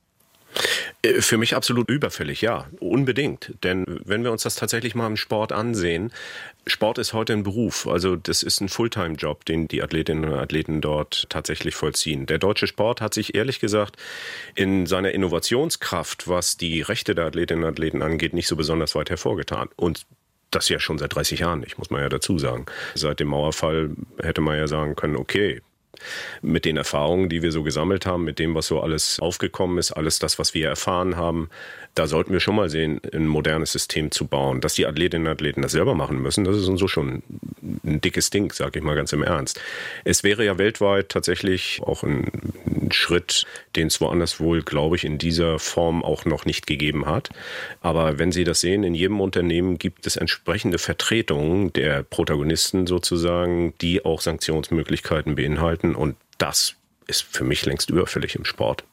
Äh, 1.02 1.20
für 1.20 1.36
mich 1.36 1.54
absolut 1.54 1.90
überfällig, 1.90 2.40
ja, 2.40 2.66
unbedingt. 2.80 3.54
Denn 3.62 3.84
wenn 4.04 4.24
wir 4.24 4.32
uns 4.32 4.42
das 4.42 4.54
tatsächlich 4.54 4.94
mal 4.94 5.06
im 5.06 5.16
Sport 5.16 5.52
ansehen, 5.52 6.12
Sport 6.66 6.98
ist 6.98 7.12
heute 7.12 7.32
ein 7.32 7.42
Beruf, 7.42 7.88
also 7.88 8.14
das 8.14 8.44
ist 8.44 8.60
ein 8.60 8.68
Fulltime-Job, 8.68 9.44
den 9.44 9.66
die 9.66 9.82
Athletinnen 9.82 10.30
und 10.30 10.38
Athleten 10.38 10.80
dort 10.80 11.28
tatsächlich 11.28 11.74
vollziehen. 11.74 12.26
Der 12.26 12.38
deutsche 12.38 12.68
Sport 12.68 13.00
hat 13.00 13.14
sich 13.14 13.34
ehrlich 13.34 13.58
gesagt 13.58 13.96
in 14.54 14.86
seiner 14.86 15.10
Innovationskraft, 15.10 16.28
was 16.28 16.56
die 16.56 16.80
Rechte 16.80 17.16
der 17.16 17.26
Athletinnen 17.26 17.64
und 17.64 17.70
Athleten 17.70 18.02
angeht, 18.02 18.32
nicht 18.32 18.46
so 18.46 18.54
besonders 18.54 18.94
weit 18.94 19.10
hervorgetan. 19.10 19.70
Und 19.74 20.06
das 20.52 20.68
ja 20.68 20.78
schon 20.78 20.98
seit 20.98 21.14
30 21.14 21.40
Jahren 21.40 21.60
nicht, 21.60 21.78
muss 21.78 21.90
man 21.90 22.02
ja 22.02 22.08
dazu 22.08 22.38
sagen. 22.38 22.66
Seit 22.94 23.18
dem 23.18 23.28
Mauerfall 23.28 23.90
hätte 24.20 24.40
man 24.40 24.56
ja 24.56 24.68
sagen 24.68 24.94
können, 24.94 25.16
okay, 25.16 25.62
Mit 26.40 26.64
den 26.64 26.76
Erfahrungen, 26.76 27.28
die 27.28 27.42
wir 27.42 27.52
so 27.52 27.62
gesammelt 27.62 28.06
haben, 28.06 28.24
mit 28.24 28.38
dem, 28.38 28.54
was 28.54 28.66
so 28.66 28.80
alles 28.80 29.20
aufgekommen 29.20 29.78
ist, 29.78 29.92
alles 29.92 30.18
das, 30.18 30.38
was 30.38 30.54
wir 30.54 30.68
erfahren 30.68 31.16
haben, 31.16 31.50
da 31.94 32.06
sollten 32.06 32.32
wir 32.32 32.40
schon 32.40 32.56
mal 32.56 32.70
sehen, 32.70 33.00
ein 33.12 33.26
modernes 33.26 33.72
System 33.72 34.10
zu 34.10 34.26
bauen. 34.26 34.60
Dass 34.60 34.74
die 34.74 34.86
Athletinnen 34.86 35.26
und 35.26 35.32
Athleten 35.32 35.60
das 35.60 35.72
selber 35.72 35.94
machen 35.94 36.22
müssen, 36.22 36.44
das 36.44 36.56
ist 36.56 36.68
uns 36.68 36.80
so 36.80 36.88
schon 36.88 37.22
ein 37.84 38.00
dickes 38.00 38.30
Ding, 38.30 38.50
sage 38.52 38.78
ich 38.78 38.84
mal 38.84 38.96
ganz 38.96 39.12
im 39.12 39.22
Ernst. 39.22 39.60
Es 40.04 40.24
wäre 40.24 40.44
ja 40.44 40.56
weltweit 40.56 41.10
tatsächlich 41.10 41.80
auch 41.82 42.02
ein, 42.02 42.30
ein 42.66 42.92
Schritt, 42.92 43.46
den 43.76 43.88
es 43.88 44.00
woanders 44.00 44.40
wohl, 44.40 44.62
glaube 44.62 44.96
ich, 44.96 45.04
in 45.04 45.18
dieser 45.18 45.58
Form 45.58 46.02
auch 46.02 46.24
noch 46.24 46.46
nicht 46.46 46.66
gegeben 46.66 47.04
hat. 47.04 47.28
Aber 47.82 48.18
wenn 48.18 48.32
Sie 48.32 48.44
das 48.44 48.60
sehen, 48.60 48.84
in 48.84 48.94
jedem 48.94 49.20
Unternehmen 49.20 49.78
gibt 49.78 50.06
es 50.06 50.16
entsprechende 50.16 50.78
Vertretungen 50.78 51.72
der 51.74 52.02
Protagonisten 52.02 52.86
sozusagen, 52.86 53.74
die 53.82 54.04
auch 54.04 54.22
Sanktionsmöglichkeiten 54.22 55.34
beinhalten. 55.34 55.94
Und 55.94 56.16
das 56.38 56.76
ist 57.06 57.22
für 57.22 57.44
mich 57.44 57.66
längst 57.66 57.90
überfällig 57.90 58.34
im 58.34 58.46
Sport. 58.46 58.84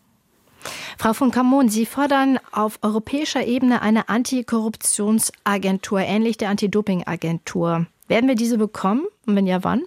Frau 0.98 1.14
von 1.14 1.32
Kamon, 1.32 1.70
Sie 1.70 1.86
fordern 1.86 2.40
auf 2.52 2.80
europäischer 2.82 3.46
Ebene 3.46 3.82
eine 3.82 4.10
Antikorruptionsagentur, 4.10 6.00
ähnlich 6.00 6.38
der 6.38 6.50
Anti-Doping-Agentur. 6.50 7.88
Werden 8.08 8.28
wir 8.28 8.36
diese 8.36 8.58
bekommen? 8.58 9.06
Und 9.26 9.36
wenn 9.36 9.48
ja, 9.48 9.64
wann? 9.64 9.84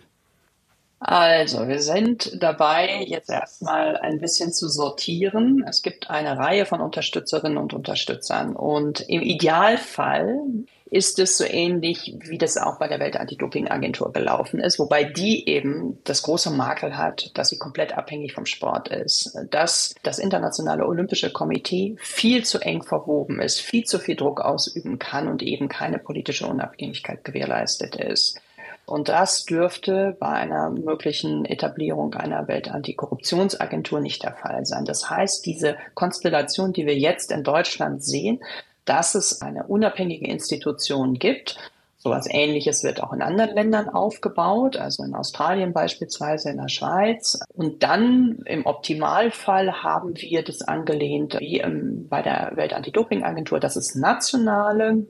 Also, 1.04 1.66
wir 1.66 1.80
sind 1.80 2.40
dabei, 2.40 3.04
jetzt 3.08 3.28
erstmal 3.28 3.96
ein 3.96 4.20
bisschen 4.20 4.52
zu 4.52 4.68
sortieren. 4.68 5.64
Es 5.68 5.82
gibt 5.82 6.10
eine 6.10 6.38
Reihe 6.38 6.64
von 6.64 6.80
Unterstützerinnen 6.80 7.58
und 7.58 7.74
Unterstützern. 7.74 8.54
Und 8.54 9.00
im 9.08 9.20
Idealfall 9.20 10.38
ist 10.92 11.18
es 11.18 11.38
so 11.38 11.44
ähnlich, 11.44 12.14
wie 12.20 12.36
das 12.36 12.58
auch 12.58 12.78
bei 12.78 12.86
der 12.86 13.00
Welt-Anti-Doping-Agentur 13.00 14.12
gelaufen 14.12 14.60
ist, 14.60 14.78
wobei 14.78 15.04
die 15.04 15.48
eben 15.48 15.98
das 16.04 16.22
große 16.22 16.50
Makel 16.50 16.98
hat, 16.98 17.30
dass 17.32 17.48
sie 17.48 17.56
komplett 17.56 17.96
abhängig 17.96 18.34
vom 18.34 18.44
Sport 18.44 18.88
ist, 18.88 19.34
dass 19.50 19.94
das 20.02 20.18
Internationale 20.18 20.86
Olympische 20.86 21.32
Komitee 21.32 21.96
viel 21.98 22.44
zu 22.44 22.58
eng 22.58 22.82
verwoben 22.82 23.40
ist, 23.40 23.60
viel 23.60 23.84
zu 23.84 23.98
viel 23.98 24.16
Druck 24.16 24.42
ausüben 24.42 24.98
kann 24.98 25.28
und 25.28 25.42
eben 25.42 25.68
keine 25.68 25.98
politische 25.98 26.46
Unabhängigkeit 26.46 27.24
gewährleistet 27.24 27.96
ist. 27.96 28.38
Und 28.84 29.08
das 29.08 29.46
dürfte 29.46 30.16
bei 30.20 30.28
einer 30.28 30.68
möglichen 30.68 31.46
Etablierung 31.46 32.12
einer 32.14 32.48
Weltantikorruptionsagentur 32.48 34.00
nicht 34.00 34.24
der 34.24 34.34
Fall 34.34 34.66
sein. 34.66 34.84
Das 34.84 35.08
heißt, 35.08 35.46
diese 35.46 35.76
Konstellation, 35.94 36.74
die 36.74 36.84
wir 36.84 36.98
jetzt 36.98 37.30
in 37.30 37.44
Deutschland 37.44 38.04
sehen, 38.04 38.40
dass 38.84 39.14
es 39.14 39.42
eine 39.42 39.64
unabhängige 39.64 40.26
Institution 40.26 41.14
gibt, 41.14 41.56
so 42.02 42.10
etwas 42.10 42.26
Ähnliches 42.28 42.82
wird 42.82 43.00
auch 43.00 43.12
in 43.12 43.22
anderen 43.22 43.54
Ländern 43.54 43.88
aufgebaut, 43.88 44.76
also 44.76 45.04
in 45.04 45.14
Australien 45.14 45.72
beispielsweise, 45.72 46.50
in 46.50 46.56
der 46.56 46.68
Schweiz. 46.68 47.38
Und 47.54 47.84
dann 47.84 48.40
im 48.46 48.66
Optimalfall 48.66 49.84
haben 49.84 50.16
wir 50.16 50.42
das 50.42 50.62
angelehnt 50.62 51.38
wie 51.38 51.62
bei 52.08 52.22
der 52.22 52.52
Weltantidopingagentur, 52.56 53.60
dass 53.60 53.76
es 53.76 53.94
nationale 53.94 55.06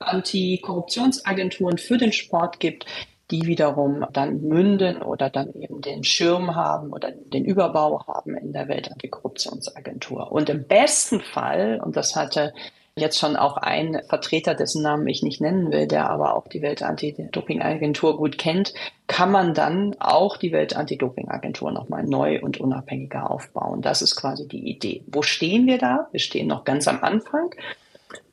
Antikorruptionsagenturen 0.00 1.78
für 1.78 1.96
den 1.96 2.12
Sport 2.12 2.58
gibt, 2.58 2.86
die 3.30 3.46
wiederum 3.46 4.04
dann 4.12 4.40
münden 4.42 5.02
oder 5.02 5.30
dann 5.30 5.52
eben 5.54 5.80
den 5.80 6.02
Schirm 6.02 6.56
haben 6.56 6.92
oder 6.92 7.12
den 7.12 7.44
Überbau 7.44 8.04
haben 8.08 8.36
in 8.36 8.52
der 8.52 8.66
Weltantikorruptionsagentur. 8.66 10.32
Und 10.32 10.50
im 10.50 10.64
besten 10.64 11.20
Fall, 11.20 11.80
und 11.84 11.96
das 11.96 12.16
hatte 12.16 12.52
jetzt 13.00 13.18
schon 13.18 13.36
auch 13.36 13.56
ein 13.56 14.02
Vertreter, 14.08 14.54
dessen 14.54 14.82
Namen 14.82 15.06
ich 15.08 15.22
nicht 15.22 15.40
nennen 15.40 15.72
will, 15.72 15.86
der 15.86 16.10
aber 16.10 16.36
auch 16.36 16.46
die 16.48 16.62
Weltantidopingagentur 16.62 18.16
gut 18.16 18.38
kennt, 18.38 18.74
kann 19.06 19.32
man 19.32 19.54
dann 19.54 19.96
auch 19.98 20.36
die 20.36 20.52
Weltantidopingagentur 20.52 21.72
nochmal 21.72 22.04
neu 22.04 22.40
und 22.40 22.60
unabhängiger 22.60 23.30
aufbauen. 23.30 23.82
Das 23.82 24.02
ist 24.02 24.16
quasi 24.16 24.46
die 24.46 24.68
Idee. 24.70 25.02
Wo 25.06 25.22
stehen 25.22 25.66
wir 25.66 25.78
da? 25.78 26.08
Wir 26.12 26.20
stehen 26.20 26.46
noch 26.46 26.64
ganz 26.64 26.86
am 26.86 27.02
Anfang. 27.02 27.54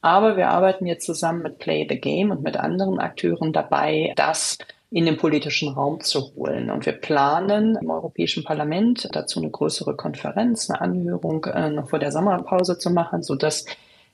Aber 0.02 0.38
wir 0.38 0.50
arbeiten 0.50 0.86
jetzt 0.86 1.06
zusammen 1.06 1.44
mit 1.44 1.60
Play 1.60 1.86
the 1.90 2.00
Game 2.00 2.32
und 2.32 2.44
mit 2.44 2.58
anderen 2.58 3.00
Akteuren 3.00 3.54
dabei, 3.54 4.14
das 4.16 4.58
in 4.90 5.06
den 5.06 5.18
politischen 5.18 5.74
Raum 5.74 6.00
zu 6.00 6.34
holen. 6.36 6.72
Und 6.72 6.86
wir 6.86 6.94
planen 6.94 7.78
im 7.82 7.90
Europäischen 7.90 8.44
Parlament 8.44 9.10
dazu 9.12 9.40
eine 9.40 9.50
größere 9.50 9.96
Konferenz, 9.96 10.70
eine 10.70 10.82
Anhörung 10.82 11.44
äh, 11.46 11.70
noch 11.70 11.90
vor 11.90 12.00
der 12.00 12.12
Sommerpause 12.12 12.78
zu 12.78 12.90
machen, 12.90 13.22
sodass 13.22 13.66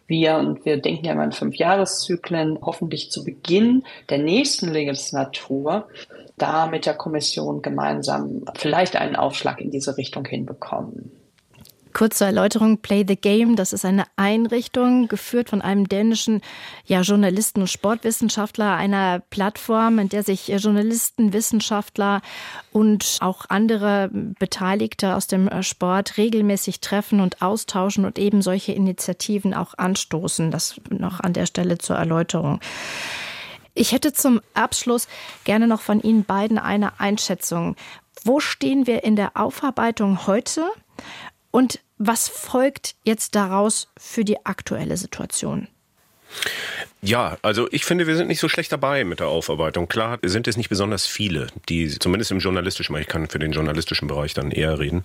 wir, 0.08 0.36
und 0.36 0.66
wir 0.66 0.82
denken 0.82 1.06
ja 1.06 1.16
mal 1.16 1.26
in 1.26 1.32
fünf 1.32 1.56
Jahreszyklen, 1.56 2.60
hoffentlich 2.62 3.12
zu 3.12 3.24
Beginn 3.24 3.84
der 4.10 4.20
nächsten 4.20 4.70
Legislatur 4.70 5.88
da 6.38 6.68
mit 6.68 6.86
der 6.86 6.96
Kommission 6.96 7.62
gemeinsam 7.62 8.44
vielleicht 8.56 8.96
einen 8.96 9.16
Aufschlag 9.16 9.62
in 9.62 9.72
diese 9.72 9.98
Richtung 9.98 10.26
hinbekommen. 10.26 11.12
Kurze 11.94 12.26
Erläuterung, 12.26 12.80
Play 12.80 13.06
the 13.08 13.16
Game, 13.16 13.56
das 13.56 13.72
ist 13.72 13.86
eine 13.86 14.06
Einrichtung, 14.16 15.08
geführt 15.08 15.50
von 15.50 15.62
einem 15.62 15.88
dänischen 15.88 16.42
ja, 16.86 17.02
Journalisten 17.02 17.62
und 17.62 17.70
Sportwissenschaftler, 17.70 18.76
einer 18.76 19.20
Plattform, 19.20 20.00
in 20.00 20.10
der 20.10 20.24
sich 20.24 20.48
Journalisten, 20.48 21.34
Wissenschaftler 21.34 22.22
und 22.72 23.18
auch 23.22 23.46
andere 23.50 24.10
Beteiligte 24.12 25.16
aus 25.16 25.28
dem 25.28 25.50
Sport 25.62 26.18
regelmäßig 26.18 26.80
treffen 26.80 27.20
und 27.20 27.42
austauschen 27.42 28.06
und 28.06 28.18
eben 28.18 28.42
solche 28.42 28.74
Initiativen 28.74 29.54
auch 29.54 29.76
anstoßen. 29.78 30.52
Das 30.52 30.82
noch 30.90 31.20
an 31.20 31.34
der 31.34 31.46
Stelle 31.46 31.78
zur 31.78 31.96
Erläuterung. 31.96 32.60
Ich 33.76 33.92
hätte 33.92 34.14
zum 34.14 34.42
Abschluss 34.54 35.08
gerne 35.44 35.68
noch 35.68 35.82
von 35.82 36.02
Ihnen 36.02 36.26
beiden 36.26 36.58
eine 36.58 37.00
Einschätzung. 37.00 37.76
Wo 38.24 38.40
stehen 38.40 38.88
wir 38.88 39.04
in 39.04 39.16
der 39.16 39.36
Aufarbeitung 39.36 40.28
heute 40.28 40.66
und 41.54 41.80
was 42.00 42.28
folgt 42.28 42.96
jetzt 43.04 43.36
daraus 43.36 43.88
für 43.98 44.26
die 44.26 44.44
aktuelle 44.44 44.98
Situation? 44.98 45.68
Ja, 47.04 47.38
also 47.44 47.68
ich 47.72 47.86
finde, 47.86 48.08
wir 48.08 48.16
sind 48.16 48.28
nicht 48.28 48.40
so 48.40 48.50
schlecht 48.50 48.72
dabei 48.72 49.04
mit 49.04 49.20
der 49.20 49.28
Aufarbeitung. 49.28 49.88
Klar 49.88 50.18
sind 50.24 50.48
es 50.48 50.58
nicht 50.58 50.70
besonders 50.70 51.06
viele, 51.06 51.48
die 51.70 51.88
zumindest 52.00 52.32
im 52.32 52.40
journalistischen 52.40 52.96
ich 52.96 53.08
kann 53.08 53.28
für 53.28 53.38
den 53.38 53.52
journalistischen 53.52 54.08
Bereich 54.08 54.34
dann 54.34 54.50
eher 54.50 54.80
reden, 54.80 55.04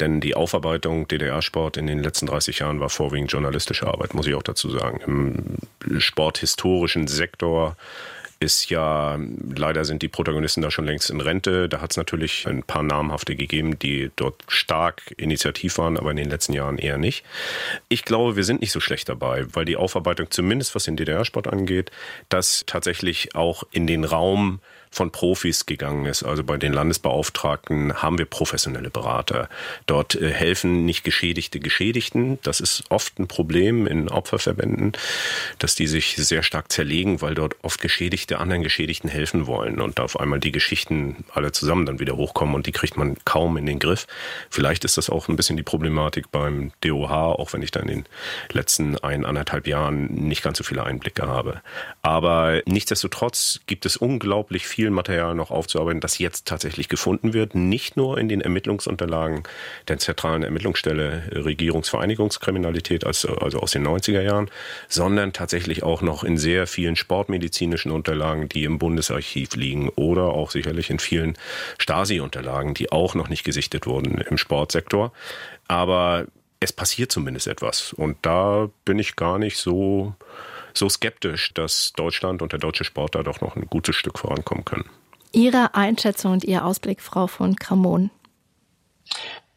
denn 0.00 0.20
die 0.20 0.34
Aufarbeitung 0.34 1.06
DDR-Sport 1.06 1.76
in 1.76 1.86
den 1.86 2.00
letzten 2.00 2.26
30 2.26 2.58
Jahren 2.58 2.80
war 2.80 2.90
vorwiegend 2.90 3.30
journalistische 3.30 3.86
Arbeit, 3.86 4.14
muss 4.14 4.26
ich 4.26 4.34
auch 4.34 4.42
dazu 4.42 4.70
sagen. 4.70 5.00
Im 5.06 6.00
sporthistorischen 6.00 7.06
Sektor 7.06 7.76
ist 8.44 8.70
ja, 8.70 9.18
leider 9.56 9.84
sind 9.84 10.02
die 10.02 10.08
Protagonisten 10.08 10.62
da 10.62 10.70
schon 10.70 10.84
längst 10.84 11.10
in 11.10 11.20
Rente. 11.20 11.68
Da 11.68 11.80
hat 11.80 11.90
es 11.90 11.96
natürlich 11.96 12.46
ein 12.46 12.62
paar 12.62 12.82
namhafte 12.82 13.34
gegeben, 13.34 13.78
die 13.78 14.10
dort 14.16 14.36
stark 14.48 15.14
initiativ 15.16 15.78
waren, 15.78 15.96
aber 15.96 16.10
in 16.10 16.18
den 16.18 16.30
letzten 16.30 16.52
Jahren 16.52 16.78
eher 16.78 16.98
nicht. 16.98 17.24
Ich 17.88 18.04
glaube, 18.04 18.36
wir 18.36 18.44
sind 18.44 18.60
nicht 18.60 18.72
so 18.72 18.80
schlecht 18.80 19.08
dabei, 19.08 19.46
weil 19.52 19.64
die 19.64 19.76
Aufarbeitung 19.76 20.30
zumindest 20.30 20.74
was 20.74 20.84
den 20.84 20.96
DDR-Sport 20.96 21.48
angeht, 21.48 21.90
das 22.28 22.64
tatsächlich 22.66 23.34
auch 23.34 23.64
in 23.72 23.86
den 23.86 24.04
Raum 24.04 24.60
von 24.94 25.10
Profis 25.10 25.66
gegangen 25.66 26.06
ist. 26.06 26.22
Also 26.22 26.44
bei 26.44 26.56
den 26.56 26.72
Landesbeauftragten 26.72 28.02
haben 28.02 28.18
wir 28.18 28.26
professionelle 28.26 28.90
Berater. 28.90 29.48
Dort 29.86 30.14
äh, 30.14 30.30
helfen 30.30 30.84
nicht 30.84 31.04
Geschädigte 31.04 31.60
Geschädigten. 31.60 32.38
Das 32.42 32.60
ist 32.60 32.84
oft 32.90 33.18
ein 33.18 33.28
Problem 33.28 33.86
in 33.86 34.08
Opferverbänden, 34.08 34.92
dass 35.58 35.74
die 35.74 35.86
sich 35.86 36.16
sehr 36.16 36.42
stark 36.42 36.70
zerlegen, 36.70 37.20
weil 37.20 37.34
dort 37.34 37.56
oft 37.62 37.80
Geschädigte 37.80 38.38
anderen 38.38 38.62
Geschädigten 38.62 39.10
helfen 39.10 39.46
wollen 39.46 39.80
und 39.80 40.00
auf 40.00 40.18
einmal 40.18 40.40
die 40.40 40.52
Geschichten 40.52 41.24
alle 41.32 41.52
zusammen 41.52 41.86
dann 41.86 41.98
wieder 41.98 42.16
hochkommen 42.16 42.54
und 42.54 42.66
die 42.66 42.72
kriegt 42.72 42.96
man 42.96 43.16
kaum 43.24 43.56
in 43.56 43.66
den 43.66 43.78
Griff. 43.78 44.06
Vielleicht 44.50 44.84
ist 44.84 44.96
das 44.96 45.10
auch 45.10 45.28
ein 45.28 45.36
bisschen 45.36 45.56
die 45.56 45.62
Problematik 45.62 46.30
beim 46.30 46.72
DOH, 46.82 47.10
auch 47.10 47.52
wenn 47.52 47.62
ich 47.62 47.70
da 47.70 47.80
in 47.80 47.88
den 47.88 48.04
letzten 48.52 48.96
ein, 48.98 49.24
anderthalb 49.24 49.66
Jahren 49.66 50.06
nicht 50.06 50.42
ganz 50.42 50.58
so 50.58 50.64
viele 50.64 50.84
Einblicke 50.84 51.26
habe. 51.26 51.60
Aber 52.02 52.62
nichtsdestotrotz 52.66 53.60
gibt 53.66 53.86
es 53.86 53.96
unglaublich 53.96 54.66
viel 54.66 54.83
viel 54.84 54.90
Material 54.90 55.34
noch 55.34 55.50
aufzuarbeiten, 55.50 56.02
das 56.02 56.18
jetzt 56.18 56.46
tatsächlich 56.46 56.90
gefunden 56.90 57.32
wird. 57.32 57.54
Nicht 57.54 57.96
nur 57.96 58.18
in 58.18 58.28
den 58.28 58.42
Ermittlungsunterlagen 58.42 59.44
der 59.88 59.96
zentralen 59.96 60.42
Ermittlungsstelle 60.42 61.22
Regierungsvereinigungskriminalität, 61.32 63.06
also, 63.06 63.34
also 63.36 63.60
aus 63.60 63.70
den 63.70 63.86
90er 63.86 64.20
Jahren, 64.20 64.50
sondern 64.86 65.32
tatsächlich 65.32 65.82
auch 65.82 66.02
noch 66.02 66.22
in 66.22 66.36
sehr 66.36 66.66
vielen 66.66 66.96
sportmedizinischen 66.96 67.92
Unterlagen, 67.92 68.50
die 68.50 68.64
im 68.64 68.78
Bundesarchiv 68.78 69.56
liegen 69.56 69.88
oder 69.88 70.24
auch 70.24 70.50
sicherlich 70.50 70.90
in 70.90 70.98
vielen 70.98 71.38
Stasi-Unterlagen, 71.78 72.74
die 72.74 72.92
auch 72.92 73.14
noch 73.14 73.30
nicht 73.30 73.44
gesichtet 73.44 73.86
wurden 73.86 74.18
im 74.18 74.36
Sportsektor. 74.36 75.14
Aber 75.66 76.26
es 76.60 76.74
passiert 76.74 77.10
zumindest 77.10 77.46
etwas. 77.46 77.94
Und 77.94 78.18
da 78.20 78.68
bin 78.84 78.98
ich 78.98 79.16
gar 79.16 79.38
nicht 79.38 79.56
so 79.56 80.14
so 80.76 80.88
skeptisch, 80.88 81.54
dass 81.54 81.92
Deutschland 81.94 82.42
und 82.42 82.52
der 82.52 82.58
deutsche 82.58 82.84
Sport 82.84 83.14
da 83.14 83.22
doch 83.22 83.40
noch 83.40 83.56
ein 83.56 83.66
gutes 83.66 83.96
Stück 83.96 84.18
vorankommen 84.18 84.64
können. 84.64 84.88
Ihre 85.32 85.74
Einschätzung 85.74 86.32
und 86.32 86.44
Ihr 86.44 86.64
Ausblick, 86.64 87.00
Frau 87.00 87.26
von 87.26 87.56
Kramon? 87.56 88.10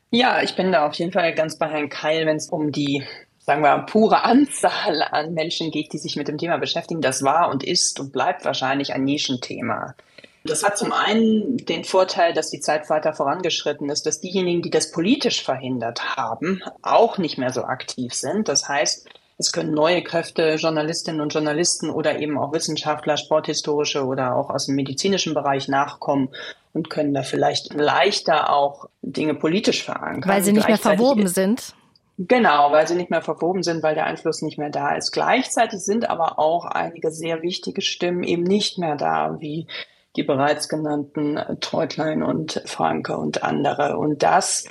Ja, 0.09 0.41
ich 0.41 0.55
bin 0.55 0.72
da 0.72 0.88
auf 0.88 0.95
jeden 0.95 1.11
Fall 1.11 1.34
ganz 1.36 1.57
bei 1.57 1.68
Herrn 1.68 1.89
Keil, 1.89 2.26
wenn 2.26 2.38
es 2.38 2.49
um 2.49 2.72
die 2.72 3.03
sagen 3.47 3.63
wir, 3.63 3.78
pure 3.89 4.26
Anzahl 4.26 5.01
an 5.01 5.34
Menschen 5.34 5.72
geht, 5.72 5.93
die 5.93 5.97
sich 5.97 6.18
mit 6.18 6.28
dem 6.28 6.38
Thema 6.38 6.57
beschäftigen. 6.57 7.01
Das 7.01 7.24
war 7.24 7.49
und 7.49 7.63
ist 7.63 7.97
und 7.99 8.11
bleibt 8.11 8.43
wahrscheinlich 8.43 8.93
ein 8.93 9.05
Nischenthema. 9.05 9.95
Das 10.43 10.63
hat 10.63 10.78
zum 10.78 10.91
einen 10.91 11.57
den 11.57 11.86
Vorteil, 11.86 12.34
dass 12.34 12.49
die 12.49 12.59
Zeit 12.59 12.89
weiter 12.89 13.13
vorangeschritten 13.13 13.89
ist, 13.89 14.05
dass 14.05 14.20
diejenigen, 14.20 14.61
die 14.61 14.70
das 14.70 14.91
politisch 14.91 15.43
verhindert 15.43 16.18
haben, 16.18 16.61
auch 16.82 17.18
nicht 17.18 17.38
mehr 17.38 17.51
so 17.51 17.63
aktiv 17.63 18.13
sind. 18.13 18.49
Das 18.49 18.68
heißt, 18.68 19.07
es 19.38 19.51
können 19.51 19.73
neue 19.73 20.03
Kräfte, 20.03 20.55
Journalistinnen 20.55 21.21
und 21.21 21.33
Journalisten 21.33 21.91
oder 21.91 22.19
eben 22.19 22.38
auch 22.38 22.53
Wissenschaftler, 22.53 23.17
sporthistorische 23.17 24.03
oder 24.05 24.35
auch 24.35 24.49
aus 24.49 24.65
dem 24.65 24.75
medizinischen 24.75 25.33
Bereich 25.35 25.67
nachkommen 25.67 26.29
und 26.73 26.89
können 26.89 27.13
da 27.13 27.21
vielleicht 27.21 27.73
leichter 27.73 28.51
auch 28.51 28.89
Dinge 29.01 29.35
politisch 29.35 29.83
verankern. 29.83 30.31
Weil 30.31 30.43
sie 30.43 30.53
nicht 30.53 30.67
mehr 30.67 30.77
verwoben 30.77 31.27
sind. 31.27 31.75
Genau, 32.17 32.71
weil 32.71 32.88
sie 32.88 32.95
nicht 32.95 33.11
mehr 33.11 33.21
verwoben 33.21 33.61
sind, 33.61 33.83
weil 33.83 33.93
der 33.93 34.05
Einfluss 34.05 34.41
nicht 34.41 34.57
mehr 34.57 34.71
da 34.71 34.95
ist. 34.95 35.11
Gleichzeitig 35.11 35.81
sind 35.81 36.09
aber 36.09 36.39
auch 36.39 36.65
einige 36.65 37.11
sehr 37.11 37.43
wichtige 37.43 37.81
Stimmen 37.81 38.23
eben 38.23 38.41
nicht 38.41 38.79
mehr 38.79 38.95
da, 38.95 39.39
wie 39.39 39.67
die 40.15 40.23
bereits 40.23 40.67
genannten 40.67 41.39
Treutlein 41.61 42.23
und 42.23 42.63
Franke 42.65 43.17
und 43.17 43.43
andere. 43.43 43.97
Und 43.97 44.23
das 44.23 44.67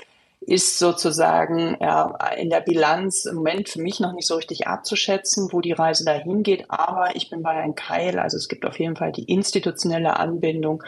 ist 0.47 0.78
sozusagen 0.78 1.76
ja, 1.80 2.16
in 2.36 2.51
der 2.51 2.61
Bilanz 2.61 3.24
im 3.24 3.36
Moment 3.36 3.68
für 3.68 3.82
mich 3.82 3.99
noch 3.99 4.12
nicht 4.12 4.28
so 4.28 4.36
richtig 4.36 4.68
abzuschätzen, 4.68 5.49
wo 5.53 5.61
die 5.61 5.72
Reise 5.72 6.05
dahin 6.05 6.44
geht. 6.44 6.70
Aber 6.70 7.16
ich 7.16 7.28
bin 7.30 7.42
bei 7.42 7.51
ein 7.51 7.74
Keil. 7.74 8.18
Also 8.18 8.36
es 8.36 8.49
gibt 8.49 8.64
auf 8.64 8.78
jeden 8.78 8.97
Fall 8.97 9.11
die 9.11 9.24
institutionelle 9.24 10.18
Anbindung 10.18 10.84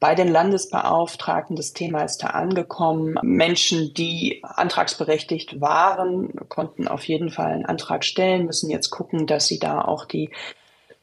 bei 0.00 0.14
den 0.14 0.28
Landesbeauftragten. 0.28 1.56
Das 1.56 1.74
Thema 1.74 2.02
ist 2.02 2.22
da 2.24 2.28
angekommen. 2.28 3.16
Menschen, 3.22 3.92
die 3.94 4.42
antragsberechtigt 4.42 5.60
waren, 5.60 6.32
konnten 6.48 6.88
auf 6.88 7.04
jeden 7.04 7.30
Fall 7.30 7.52
einen 7.52 7.66
Antrag 7.66 8.04
stellen, 8.04 8.46
müssen 8.46 8.70
jetzt 8.70 8.90
gucken, 8.90 9.26
dass 9.26 9.46
sie 9.46 9.58
da 9.58 9.82
auch 9.82 10.06
die 10.06 10.30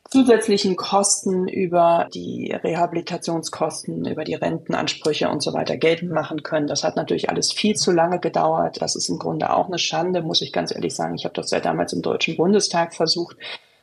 zusätzlichen 0.10 0.76
Kosten 0.76 1.48
über 1.48 2.08
die 2.14 2.52
Rehabilitationskosten, 2.52 4.06
über 4.06 4.24
die 4.24 4.34
Rentenansprüche 4.34 5.30
und 5.30 5.44
so 5.44 5.54
weiter 5.54 5.78
geltend 5.78 6.12
machen 6.12 6.42
können. 6.42 6.68
Das 6.68 6.84
hat 6.84 6.96
natürlich 6.96 7.30
alles 7.30 7.54
viel 7.54 7.76
zu 7.76 7.92
lange 7.92 8.20
gedauert. 8.20 8.82
Das 8.82 8.96
ist 8.96 9.10
im 9.10 9.20
Grunde 9.20 9.54
auch 9.56 9.68
eine 9.68 9.78
Schande, 9.78 10.24
muss 10.24 10.42
ich 10.42 10.52
ganz 10.52 10.74
ehrlich 10.74 10.96
sagen. 10.96 11.16
Ich 11.16 11.26
habe 11.26 11.36
das 11.36 11.52
ja 11.52 11.60
damals 11.60 11.94
im 11.94 12.02
Deutschen 12.02 12.38
Bundestag 12.38 12.96
versucht, 12.96 13.38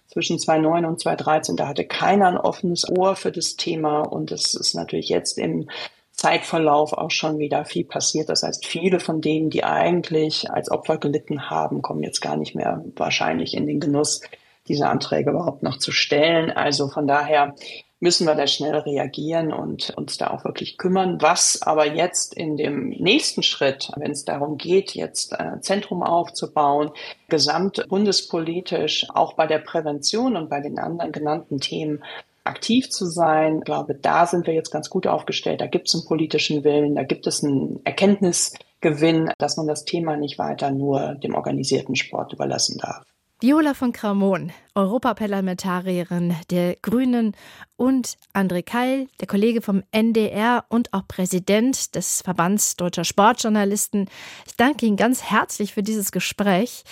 zwischen 0.09 0.39
2009 0.39 0.85
und 0.85 1.01
2013. 1.01 1.57
Da 1.57 1.68
hatte 1.68 1.85
keiner 1.85 2.27
ein 2.27 2.39
offenes 2.39 2.89
Ohr 2.91 3.14
für 3.14 3.31
das 3.31 3.57
Thema 3.57 4.01
und 4.01 4.33
es 4.33 4.55
ist 4.55 4.74
natürlich 4.74 5.09
jetzt 5.09 5.39
im 5.39 5.68
Zeitverlauf 6.12 6.95
auch 6.95 7.11
schon 7.11 7.39
wieder 7.39 7.64
viel 7.66 7.85
passiert. 7.85 8.31
Das 8.31 8.43
heißt, 8.43 8.66
viele 8.66 8.99
von 8.99 9.20
denen, 9.20 9.51
die 9.51 9.62
eigentlich 9.62 10.51
als 10.51 10.70
Opfer 10.70 10.97
gelitten 10.97 11.51
haben, 11.51 11.83
kommen 11.83 12.03
jetzt 12.03 12.20
gar 12.20 12.37
nicht 12.37 12.55
mehr 12.55 12.83
wahrscheinlich 12.97 13.55
in 13.55 13.66
den 13.66 13.79
Genuss, 13.79 14.22
diese 14.69 14.89
Anträge 14.89 15.31
überhaupt 15.31 15.62
noch 15.62 15.79
zu 15.79 15.93
stellen. 15.93 16.51
Also 16.51 16.89
von 16.89 17.07
daher 17.07 17.55
müssen 17.99 18.27
wir 18.27 18.35
da 18.35 18.47
schnell 18.47 18.77
reagieren 18.77 19.53
und 19.53 19.91
uns 19.97 20.19
da 20.19 20.31
auch 20.31 20.45
wirklich 20.45 20.77
kümmern. 20.77 21.21
Was 21.21 21.62
aber 21.62 21.87
jetzt 21.87 22.35
in 22.35 22.57
dem 22.57 22.91
nächsten 22.91 23.43
Schritt, 23.43 23.91
wenn 23.97 24.11
es 24.11 24.25
darum 24.25 24.59
geht, 24.59 24.95
jetzt 24.95 25.39
ein 25.39 25.62
Zentrum 25.62 26.03
aufzubauen, 26.03 26.91
gesamt 27.29 27.85
bundespolitisch 27.89 29.07
auch 29.14 29.33
bei 29.33 29.47
der 29.47 29.59
Prävention 29.59 30.37
und 30.37 30.51
bei 30.51 30.61
den 30.61 30.79
anderen 30.79 31.12
genannten 31.12 31.59
Themen 31.59 32.03
aktiv 32.45 32.91
zu 32.91 33.07
sein. 33.07 33.59
Ich 33.59 33.64
glaube, 33.64 33.95
da 33.95 34.27
sind 34.27 34.47
wir 34.47 34.55
jetzt 34.55 34.71
ganz 34.71 34.91
gut 34.91 35.07
aufgestellt. 35.07 35.61
Da 35.61 35.67
gibt 35.67 35.89
es 35.89 35.95
einen 35.95 36.05
politischen 36.05 36.64
Willen, 36.64 36.95
da 36.95 37.03
gibt 37.03 37.27
es 37.27 37.43
einen 37.43 37.81
Erkenntnisgewinn, 37.85 39.33
dass 39.39 39.57
man 39.57 39.67
das 39.67 39.85
Thema 39.85 40.17
nicht 40.17 40.39
weiter 40.39 40.71
nur 40.71 41.14
dem 41.17 41.35
organisierten 41.35 41.97
Sport 41.97 42.35
überlassen 42.35 42.79
darf. 42.79 43.05
Viola 43.39 43.74
von 43.74 43.93
Kramon, 43.93 44.51
Europaparlamentarierin 44.74 46.34
der 46.49 46.74
Grünen 46.76 47.37
und 47.76 48.16
André 48.32 48.62
Keil, 48.62 49.09
der 49.20 49.26
Kollege 49.26 49.61
vom 49.61 49.82
NDR 49.93 50.64
und 50.70 50.95
auch 50.95 51.07
Präsident 51.07 51.95
des 51.95 52.22
Verbands 52.22 52.76
Deutscher 52.76 53.05
Sportjournalisten. 53.05 54.09
Ich 54.47 54.57
danke 54.57 54.87
Ihnen 54.87 54.97
ganz 54.97 55.22
herzlich 55.22 55.74
für 55.74 55.82
dieses 55.82 56.12
Gespräch. 56.12 56.84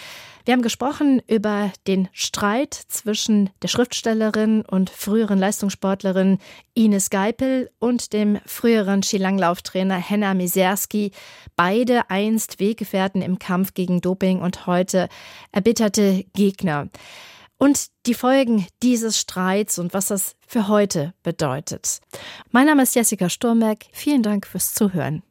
Wir 0.45 0.53
haben 0.53 0.62
gesprochen 0.62 1.22
über 1.26 1.72
den 1.86 2.09
Streit 2.12 2.74
zwischen 2.74 3.49
der 3.62 3.68
Schriftstellerin 3.68 4.61
und 4.61 4.90
früheren 4.90 5.38
Leistungssportlerin 5.38 6.38
Ines 6.74 7.09
Geipel 7.09 7.70
und 7.78 8.12
dem 8.12 8.38
früheren 8.45 9.03
Skilanglauftrainer 9.03 9.97
Henna 9.97 10.34
Miserski. 10.34 11.12
Beide 11.57 12.11
einst 12.11 12.61
Weggefährten 12.61 13.22
im 13.22 13.38
Kampf 13.38 13.72
gegen 13.72 14.03
Doping 14.03 14.42
und 14.42 14.66
heute 14.66 15.09
erbitterte 15.51 16.24
Gegner. 16.34 16.90
Und 17.57 17.86
die 18.05 18.14
Folgen 18.14 18.66
dieses 18.82 19.18
Streits 19.18 19.78
und 19.78 19.95
was 19.95 20.09
das 20.09 20.36
für 20.47 20.68
heute 20.68 21.14
bedeutet. 21.22 22.01
Mein 22.51 22.66
Name 22.66 22.82
ist 22.82 22.95
Jessica 22.95 23.30
Sturmberg. 23.30 23.86
Vielen 23.92 24.22
Dank 24.22 24.47
fürs 24.47 24.74
Zuhören. 24.74 25.22